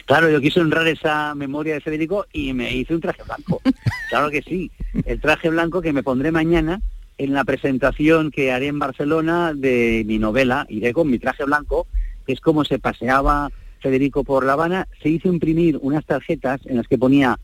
Claro, 0.04 0.30
yo 0.30 0.40
quise 0.40 0.60
honrar 0.60 0.86
esa 0.86 1.34
memoria 1.34 1.74
de 1.74 1.80
Federico 1.80 2.26
y 2.32 2.52
me 2.52 2.72
hice 2.72 2.94
un 2.94 3.00
traje 3.00 3.22
blanco. 3.24 3.60
claro 4.10 4.30
que 4.30 4.42
sí, 4.42 4.70
el 5.04 5.20
traje 5.20 5.50
blanco 5.50 5.82
que 5.82 5.92
me 5.92 6.04
pondré 6.04 6.30
mañana 6.30 6.80
en 7.18 7.32
la 7.32 7.44
presentación 7.44 8.30
que 8.30 8.52
haré 8.52 8.66
en 8.66 8.78
Barcelona 8.78 9.54
de 9.54 10.04
mi 10.06 10.18
novela, 10.18 10.66
iré 10.68 10.92
con 10.92 11.10
mi 11.10 11.18
traje 11.18 11.44
blanco, 11.44 11.86
que 12.26 12.32
es 12.32 12.40
como 12.40 12.64
se 12.64 12.78
paseaba 12.78 13.50
Federico 13.80 14.24
por 14.24 14.44
La 14.44 14.54
Habana, 14.54 14.88
se 15.02 15.08
hizo 15.08 15.28
imprimir 15.28 15.78
unas 15.80 16.04
tarjetas 16.04 16.60
en 16.66 16.76
las 16.76 16.88
que 16.88 16.98
ponía 16.98 17.38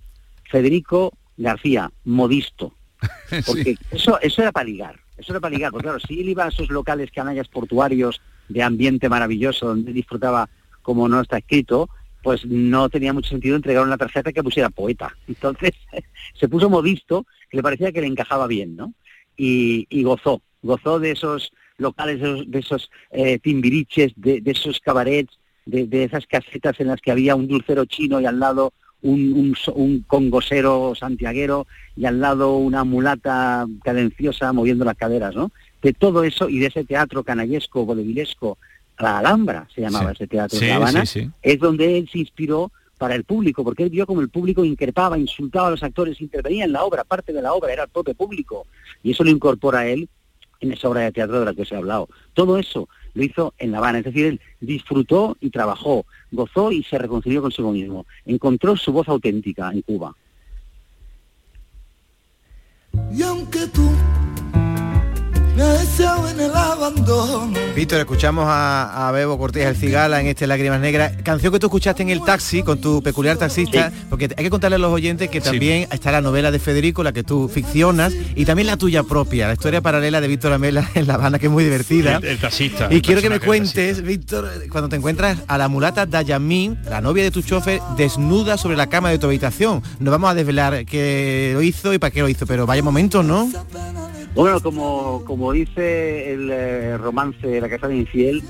Federico 0.51 1.13
García, 1.37 1.91
modisto. 2.05 2.75
Porque 3.47 3.77
eso, 3.91 4.21
eso 4.21 4.43
era 4.43 4.53
para 4.53 4.67
ligar, 4.67 5.01
eso 5.17 5.33
era 5.33 5.41
para 5.41 5.55
ligar, 5.55 5.73
porque 5.73 5.85
claro, 5.85 5.99
si 5.99 6.21
él 6.21 6.29
iba 6.29 6.45
a 6.45 6.49
esos 6.49 6.69
locales 6.69 7.11
canallas 7.11 7.49
portuarios 7.49 8.21
de 8.49 8.63
ambiente 8.63 9.09
maravilloso, 9.09 9.67
donde 9.67 9.93
disfrutaba 9.93 10.49
como 10.83 11.09
no 11.09 11.21
está 11.21 11.39
escrito, 11.39 11.89
pues 12.23 12.47
no 12.47 12.89
tenía 12.89 13.13
mucho 13.13 13.31
sentido 13.31 13.57
entregar 13.57 13.85
una 13.85 13.99
tarjeta 13.99 14.33
que 14.33 14.43
pusiera 14.43 14.71
poeta. 14.71 15.17
Entonces 15.27 15.73
se 16.39 16.49
puso 16.49 16.71
modisto, 16.71 17.27
que 17.51 17.57
le 17.57 17.63
parecía 17.63 17.93
que 17.93 18.01
le 18.01 18.07
encajaba 18.07 18.47
bien, 18.47 18.77
¿no? 18.77 18.95
Y, 19.37 20.03
gozó, 20.03 20.43
gozó 20.63 20.99
de 20.99 21.13
esos 21.13 21.53
locales, 21.79 22.21
de 22.21 22.59
esos, 22.59 22.91
eh, 23.11 23.39
timbiriches, 23.39 24.13
de, 24.17 24.43
esos 24.45 24.81
cabarets, 24.81 25.39
de, 25.67 26.05
esas 26.05 26.27
casetas 26.27 26.79
en 26.81 26.89
las 26.89 27.01
que 27.01 27.11
había 27.11 27.35
un 27.35 27.49
dulcero 27.49 27.85
chino 27.85 28.21
y 28.21 28.27
al 28.27 28.39
lado 28.39 28.73
un, 29.03 29.57
un, 29.75 30.01
congosero 30.07 30.95
santiaguero 30.95 31.67
y 31.97 32.05
al 32.05 32.21
lado 32.21 32.57
una 32.57 32.85
mulata 32.85 33.67
cadenciosa 33.83 34.53
moviendo 34.53 34.85
las 34.85 34.97
caderas, 34.97 35.35
¿no? 35.35 35.51
De 35.83 35.93
todo 35.93 36.23
eso 36.23 36.49
y 36.49 36.61
de 36.61 36.67
ese 36.67 36.85
teatro 36.85 37.25
canallesco, 37.25 37.85
vodevilesco, 37.85 38.59
la 38.99 39.19
Alhambra 39.19 39.67
se 39.75 39.81
llamaba 39.81 40.13
ese 40.13 40.29
teatro 40.29 40.59
de 40.59 40.69
La 40.69 40.77
Habana, 40.77 41.03
es 41.03 41.59
donde 41.59 41.99
él 41.99 42.09
se 42.11 42.21
inspiró 42.21 42.71
para 43.03 43.17
el 43.17 43.25
público, 43.25 43.65
porque 43.65 43.83
él 43.83 43.91
vio 43.91 44.07
como 44.07 44.21
el 44.21 44.29
público 44.29 44.65
increpaba, 44.65 45.19
insultaba 45.19 45.67
a 45.67 45.71
los 45.73 45.83
actores, 45.83 46.21
intervenía 46.21 46.67
en 46.67 46.71
la 46.71 46.85
obra, 46.85 47.03
parte 47.03 47.33
de 47.33 47.43
la 47.43 47.53
obra 47.53 47.73
era 47.73 47.83
el 47.83 47.89
propio 47.89 48.15
público, 48.15 48.65
y 49.03 49.11
eso 49.11 49.25
lo 49.25 49.31
incorpora 49.31 49.89
él 49.89 50.09
en 50.61 50.71
esa 50.71 50.89
obra 50.89 51.01
de 51.01 51.11
teatro 51.11 51.41
de 51.41 51.47
la 51.47 51.53
que 51.53 51.63
os 51.63 51.73
he 51.73 51.75
hablado. 51.75 52.09
Todo 52.33 52.59
eso 52.59 52.89
lo 53.15 53.25
hizo 53.25 53.55
en 53.59 53.73
La 53.73 53.79
Habana, 53.79 53.99
es 53.99 54.05
decir, 54.05 54.27
él 54.27 54.41
disfrutó 54.61 55.37
y 55.41 55.51
trabajó, 55.51 56.07
gozó 56.31 56.71
y 56.71 56.85
se 56.85 56.97
reconcilió 56.97 57.43
consigo 57.43 57.73
mismo, 57.73 58.07
encontró 58.25 58.77
su 58.77 58.93
voz 58.93 59.09
auténtica 59.09 59.73
en 59.73 59.83
Cuba. 59.83 60.15
Y 63.13 63.21
aunque 63.25 63.67
tú 63.67 63.91
abandono. 66.85 67.53
Víctor, 67.77 68.01
escuchamos 68.01 68.45
a, 68.49 69.11
Bebo 69.15 69.39
Cortés 69.39 69.67
el 69.67 69.77
Cigala 69.77 70.21
en 70.21 70.27
este 70.27 70.47
Lágrimas 70.47 70.81
Negras, 70.81 71.13
canción 71.23 71.53
que 71.53 71.59
tú 71.59 71.67
escuchaste 71.67 72.03
en 72.03 72.11
el 72.11 72.23
taxi 72.23 72.63
con 72.63 72.81
tu 72.81 73.03
peculiar 73.03 73.37
taxista, 73.37 73.93
porque 74.11 74.29
hay 74.37 74.45
que 74.45 74.51
contarle 74.51 74.77
a 74.77 74.79
los 74.79 74.93
oyentes 74.93 75.31
que 75.31 75.41
también 75.41 75.87
está 75.93 76.13
la 76.13 76.21
novela 76.21 76.51
de 76.51 76.59
Federico, 76.59 77.03
la 77.03 77.13
que 77.13 77.23
tú 77.23 77.49
ficcionas, 77.49 78.13
y 78.35 78.45
también 78.45 78.67
la 78.67 78.77
tuya 78.77 79.03
propia, 79.03 79.47
la 79.47 79.55
historia 79.55 79.81
paralela 79.81 80.21
de 80.21 80.29
Víctor 80.29 80.53
Amela 80.53 80.89
en 80.95 81.07
La 81.07 81.15
Habana, 81.15 81.39
que 81.39 81.47
es 81.47 81.53
muy 81.53 81.65
divertida. 81.65 82.21
El, 82.23 82.39
taxista. 82.39 82.89
Y 82.91 83.01
quiero 83.01 83.23
que 83.23 83.31
me 83.31 83.41
cuentes, 83.41 84.03
Víctor, 84.03 84.51
cuando 84.71 84.89
te 84.89 84.97
encuentras 84.97 85.39
a 85.47 85.59
la 85.59 85.69
mulata 85.69 86.07
Dayamín, 86.07 86.79
la 86.89 87.01
novia 87.01 87.23
de 87.25 87.31
tu 87.31 87.43
chofer, 87.43 87.81
desnuda 87.97 88.57
sobre 88.57 88.77
la 88.77 88.89
cama 88.89 89.11
de 89.11 89.19
tu 89.19 89.27
habitación. 89.27 89.83
Nos 89.99 90.11
vamos 90.11 90.31
a 90.31 90.35
desvelar 90.35 90.85
qué 90.85 91.53
lo 91.55 91.63
hizo 91.63 91.95
y 91.95 91.99
para 91.99 92.11
qué 92.11 92.21
lo 92.21 92.29
hizo, 92.29 92.47
pero 92.47 92.67
vaya 92.67 92.83
momento, 92.83 93.23
¿no? 93.23 93.49
Bueno, 94.35 94.61
como, 94.61 95.23
como 95.27 95.53
dice 95.53 96.33
el 96.33 96.51
eh, 96.51 96.97
romance 96.97 97.61
La 97.61 97.69
Casa 97.69 97.89
de 97.89 97.97
Infiel, 97.97 98.43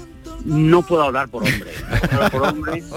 no 0.44 0.82
puedo 0.82 1.02
hablar 1.02 1.28
por 1.28 1.42
hombre. 1.42 1.70
por 2.30 2.42
hombre. 2.42 2.82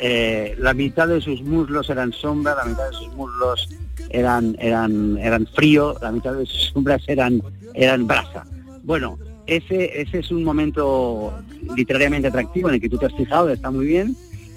Eh, 0.00 0.54
la 0.60 0.74
mitad 0.74 1.08
de 1.08 1.20
sus 1.20 1.42
muslos 1.42 1.90
eran 1.90 2.12
sombra, 2.12 2.54
la 2.54 2.66
mitad 2.66 2.88
de 2.88 2.96
sus 2.96 3.12
muslos 3.14 3.68
eran, 4.10 4.56
eran, 4.60 5.18
eran 5.18 5.44
frío, 5.48 5.96
la 6.00 6.12
mitad 6.12 6.34
de 6.34 6.46
sus 6.46 6.70
sombras 6.72 7.02
eran, 7.08 7.42
eran 7.74 8.06
brasa. 8.06 8.44
Bueno, 8.84 9.18
ese, 9.48 10.00
ese 10.00 10.20
es 10.20 10.30
un 10.30 10.44
momento 10.44 11.34
literariamente 11.74 12.28
atractivo 12.28 12.68
en 12.68 12.76
el 12.76 12.80
que 12.80 12.88
tú 12.88 12.96
te 12.96 13.06
has 13.06 13.14
fijado, 13.16 13.48
está 13.48 13.72
muy 13.72 13.86
bien, 13.86 14.16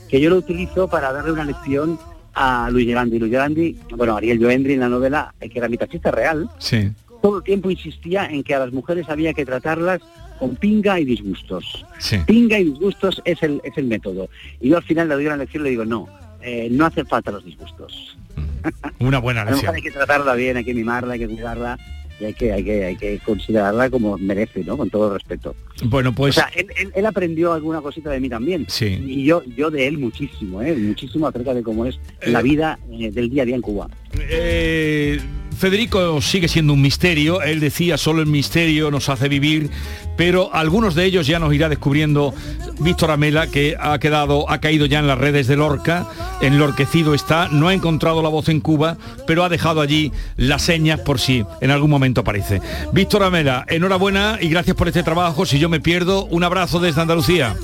que 0.10 0.22
yo 0.22 0.30
lo 0.30 0.36
utilizo 0.36 0.88
para 0.88 1.12
darle 1.12 1.32
una 1.32 1.46
lección 1.46 1.98
a 2.36 2.70
Luis 2.70 2.86
Gerandi. 2.86 3.18
Luis 3.18 3.32
Gerandi, 3.32 3.80
bueno, 3.98 4.18
Ariel 4.18 4.38
Joendri 4.38 4.74
en 4.74 4.82
la 4.82 4.90
novela, 4.90 5.34
que 5.40 5.58
era 5.58 5.68
mi 5.70 5.78
taxista 5.78 6.12
real, 6.12 6.52
sí 6.60 6.92
todo 7.22 7.38
el 7.38 7.44
tiempo 7.44 7.70
insistía 7.70 8.26
en 8.26 8.44
que 8.44 8.56
a 8.56 8.60
las 8.60 8.72
mujeres 8.72 9.08
había 9.10 9.34
que 9.34 9.46
tratarlas 9.46 10.02
con 10.40 10.56
pinga 10.56 11.00
y 11.00 11.06
disgustos. 11.06 11.86
Pinga 12.26 12.58
y 12.60 12.66
disgustos 12.66 13.22
es 13.26 13.44
el, 13.44 13.62
es 13.64 13.78
el 13.78 13.86
método. 13.86 14.28
Y 14.60 14.70
yo 14.70 14.78
al 14.78 14.84
final 14.84 15.08
le 15.08 15.14
doy 15.14 15.28
una 15.28 15.38
lección 15.38 15.62
y 15.62 15.66
le 15.66 15.70
digo, 15.70 15.86
no, 15.86 16.08
eh, 16.42 16.68
no 16.72 16.88
hace 16.88 17.06
falta 17.06 17.30
los 17.30 17.46
disgustos. 17.46 18.18
Mm. 18.36 19.06
Una 19.06 19.20
buena 19.20 19.46
lección. 19.46 19.76
hay 19.76 19.84
que 19.84 19.92
tratarla 19.92 20.34
bien, 20.34 20.58
hay 20.58 20.66
que 20.66 20.74
mimarla, 20.74 21.14
hay 21.14 21.20
que 21.20 21.28
cuidarla 21.28 21.78
y 22.20 22.26
hay 22.26 22.34
que, 22.34 22.54
hay 22.54 22.64
que, 22.64 22.86
hay 22.86 22.96
que 22.96 23.20
considerarla 23.20 23.92
como 23.92 24.18
merece, 24.18 24.64
¿no? 24.64 24.78
Con 24.78 24.90
todo 24.90 25.14
respeto. 25.14 25.56
Bueno, 25.84 26.14
pues... 26.14 26.38
O 26.38 26.42
sea, 26.42 26.50
él, 26.96 27.06
aprendió 27.06 27.54
alguna 27.54 27.82
cosita 27.82 28.10
de 28.10 28.20
mí 28.20 28.28
también. 28.28 28.66
Sí. 28.68 29.00
Y 29.06 29.26
yo, 29.26 29.44
yo 29.44 29.70
de 29.70 29.88
él 29.88 30.00
muchísimo, 30.00 30.62
¿eh? 30.64 30.76
Muchísimo 30.76 31.28
acerca 31.28 31.54
de 31.54 31.62
cómo 31.62 31.86
es 31.86 32.00
la 32.26 32.40
eh, 32.40 32.44
vida 32.44 32.80
eh, 32.92 33.12
del 33.12 33.30
día 33.30 33.44
a 33.44 33.46
día 33.46 33.56
en 33.56 33.62
Cuba. 33.62 33.88
Eh 34.18 35.20
Federico 35.62 36.20
sigue 36.22 36.48
siendo 36.48 36.74
un 36.74 36.82
misterio, 36.82 37.44
él 37.44 37.60
decía 37.60 37.96
solo 37.96 38.24
el 38.24 38.28
misterio 38.28 38.90
nos 38.90 39.10
hace 39.10 39.30
vivir, 39.30 39.70
pero 40.18 40.50
algunos 40.56 40.96
de 40.96 41.06
ellos 41.06 41.28
ya 41.28 41.38
nos 41.38 41.54
irá 41.54 41.70
descubriendo 41.70 42.34
Víctor 42.80 43.12
Amela, 43.12 43.46
que 43.46 43.78
ha 43.80 44.00
quedado, 44.00 44.50
ha 44.50 44.58
caído 44.58 44.88
ya 44.88 44.98
en 44.98 45.06
las 45.06 45.20
redes 45.20 45.46
de 45.46 45.58
Lorca, 45.58 46.08
enlorquecido 46.42 47.14
está, 47.14 47.48
no 47.50 47.68
ha 47.68 47.76
encontrado 47.76 48.24
la 48.24 48.30
voz 48.30 48.50
en 48.50 48.60
Cuba, 48.60 48.98
pero 49.28 49.44
ha 49.44 49.50
dejado 49.50 49.82
allí 49.82 50.12
las 50.36 50.64
señas 50.64 51.00
por 51.02 51.20
si 51.20 51.46
en 51.62 51.70
algún 51.70 51.92
momento 51.92 52.22
aparece. 52.22 52.60
Víctor 52.92 53.22
Amela, 53.22 53.64
enhorabuena 53.68 54.40
y 54.42 54.50
gracias 54.50 54.76
por 54.76 54.88
este 54.88 55.04
trabajo. 55.04 55.46
Si 55.46 55.60
yo 55.60 55.70
me 55.70 55.80
pierdo, 55.80 56.26
un 56.26 56.44
abrazo 56.44 56.80
desde 56.80 57.02
Andalucía. 57.02 57.56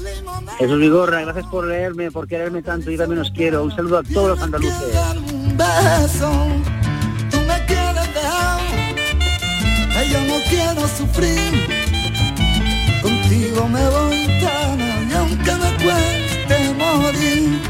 Jesús 0.60 0.80
Vigorra, 0.80 1.22
gracias 1.22 1.48
por 1.48 1.66
leerme, 1.66 2.12
por 2.12 2.28
quererme 2.28 2.62
tanto, 2.62 2.92
y 2.92 2.98
también 2.98 3.22
os 3.22 3.32
quiero. 3.32 3.64
Un 3.64 3.76
saludo 3.76 3.98
a 3.98 4.04
todos 4.04 4.38
los 4.38 4.42
andaluces. 4.44 4.94
Yo 10.12 10.22
no 10.26 10.40
quiero 10.50 10.88
sufrir. 10.88 11.68
Contigo 13.02 13.68
me 13.68 13.86
voy 13.90 14.28
tan 14.42 14.80
y 15.10 15.14
aunque 15.14 15.52
me 15.64 15.84
cueste 15.84 16.74
morir. 16.74 17.62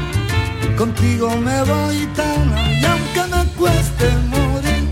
Contigo 0.76 1.36
me 1.36 1.62
voy 1.64 2.06
tan 2.14 2.48
y 2.80 2.84
aunque 2.84 3.22
me 3.34 3.52
cueste 3.54 4.10
morir. 4.28 4.88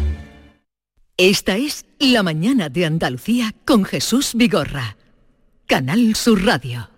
Esta 1.16 1.56
es 1.56 1.86
La 1.98 2.22
mañana 2.22 2.68
de 2.68 2.86
Andalucía 2.86 3.54
con 3.64 3.84
Jesús 3.84 4.32
Vigorra. 4.34 4.96
Canal 5.66 6.14
Sur 6.14 6.44
Radio. 6.44 6.90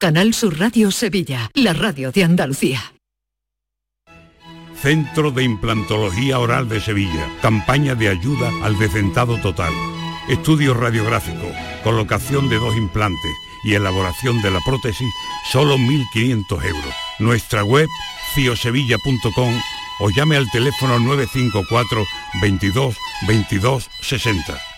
Canal 0.00 0.32
Sur 0.32 0.58
Radio 0.58 0.90
Sevilla, 0.90 1.50
la 1.54 1.72
radio 1.72 2.12
de 2.12 2.24
Andalucía. 2.24 2.97
Centro 4.82 5.32
de 5.32 5.42
Implantología 5.42 6.38
Oral 6.38 6.68
de 6.68 6.80
Sevilla. 6.80 7.28
Campaña 7.42 7.94
de 7.94 8.08
ayuda 8.08 8.50
al 8.62 8.78
decentado 8.78 9.36
total. 9.40 9.72
Estudio 10.28 10.74
radiográfico, 10.74 11.50
colocación 11.82 12.48
de 12.48 12.58
dos 12.58 12.76
implantes 12.76 13.32
y 13.64 13.74
elaboración 13.74 14.40
de 14.42 14.50
la 14.50 14.60
prótesis, 14.60 15.08
solo 15.50 15.76
1.500 15.78 16.64
euros. 16.64 16.94
Nuestra 17.18 17.64
web, 17.64 17.88
ciosevilla.com 18.34 19.60
o 20.00 20.10
llame 20.10 20.36
al 20.36 20.48
teléfono 20.50 20.98
954 21.00 22.04
22 22.40 22.96
22 23.26 23.90
60. 24.02 24.77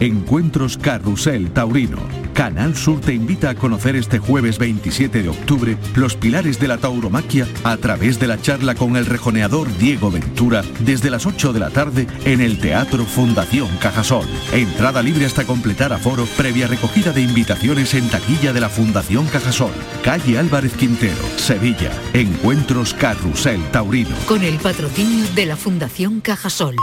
Encuentros 0.00 0.76
Carrusel 0.76 1.50
Taurino. 1.52 1.98
Canal 2.34 2.76
Sur 2.76 3.00
te 3.00 3.14
invita 3.14 3.50
a 3.50 3.54
conocer 3.54 3.96
este 3.96 4.18
jueves 4.18 4.58
27 4.58 5.22
de 5.22 5.28
octubre 5.30 5.78
los 5.94 6.16
pilares 6.16 6.60
de 6.60 6.68
la 6.68 6.76
tauromaquia 6.76 7.46
a 7.64 7.78
través 7.78 8.20
de 8.20 8.26
la 8.26 8.40
charla 8.40 8.74
con 8.74 8.96
el 8.96 9.06
rejoneador 9.06 9.74
Diego 9.78 10.10
Ventura 10.10 10.62
desde 10.80 11.08
las 11.08 11.24
8 11.24 11.54
de 11.54 11.60
la 11.60 11.70
tarde 11.70 12.06
en 12.26 12.42
el 12.42 12.58
Teatro 12.58 13.04
Fundación 13.04 13.68
Cajasol. 13.80 14.26
Entrada 14.52 15.02
libre 15.02 15.24
hasta 15.24 15.44
completar 15.44 15.94
aforo 15.94 16.26
previa 16.36 16.66
recogida 16.66 17.12
de 17.12 17.22
invitaciones 17.22 17.94
en 17.94 18.08
taquilla 18.10 18.52
de 18.52 18.60
la 18.60 18.68
Fundación 18.68 19.26
Cajasol. 19.26 19.72
Calle 20.04 20.38
Álvarez 20.38 20.74
Quintero, 20.74 21.16
Sevilla. 21.36 21.90
Encuentros 22.12 22.92
Carrusel 22.92 23.62
Taurino. 23.70 24.14
Con 24.26 24.42
el 24.42 24.58
patrocinio 24.58 25.24
de 25.34 25.46
la 25.46 25.56
Fundación 25.56 26.20
Cajasol. 26.20 26.76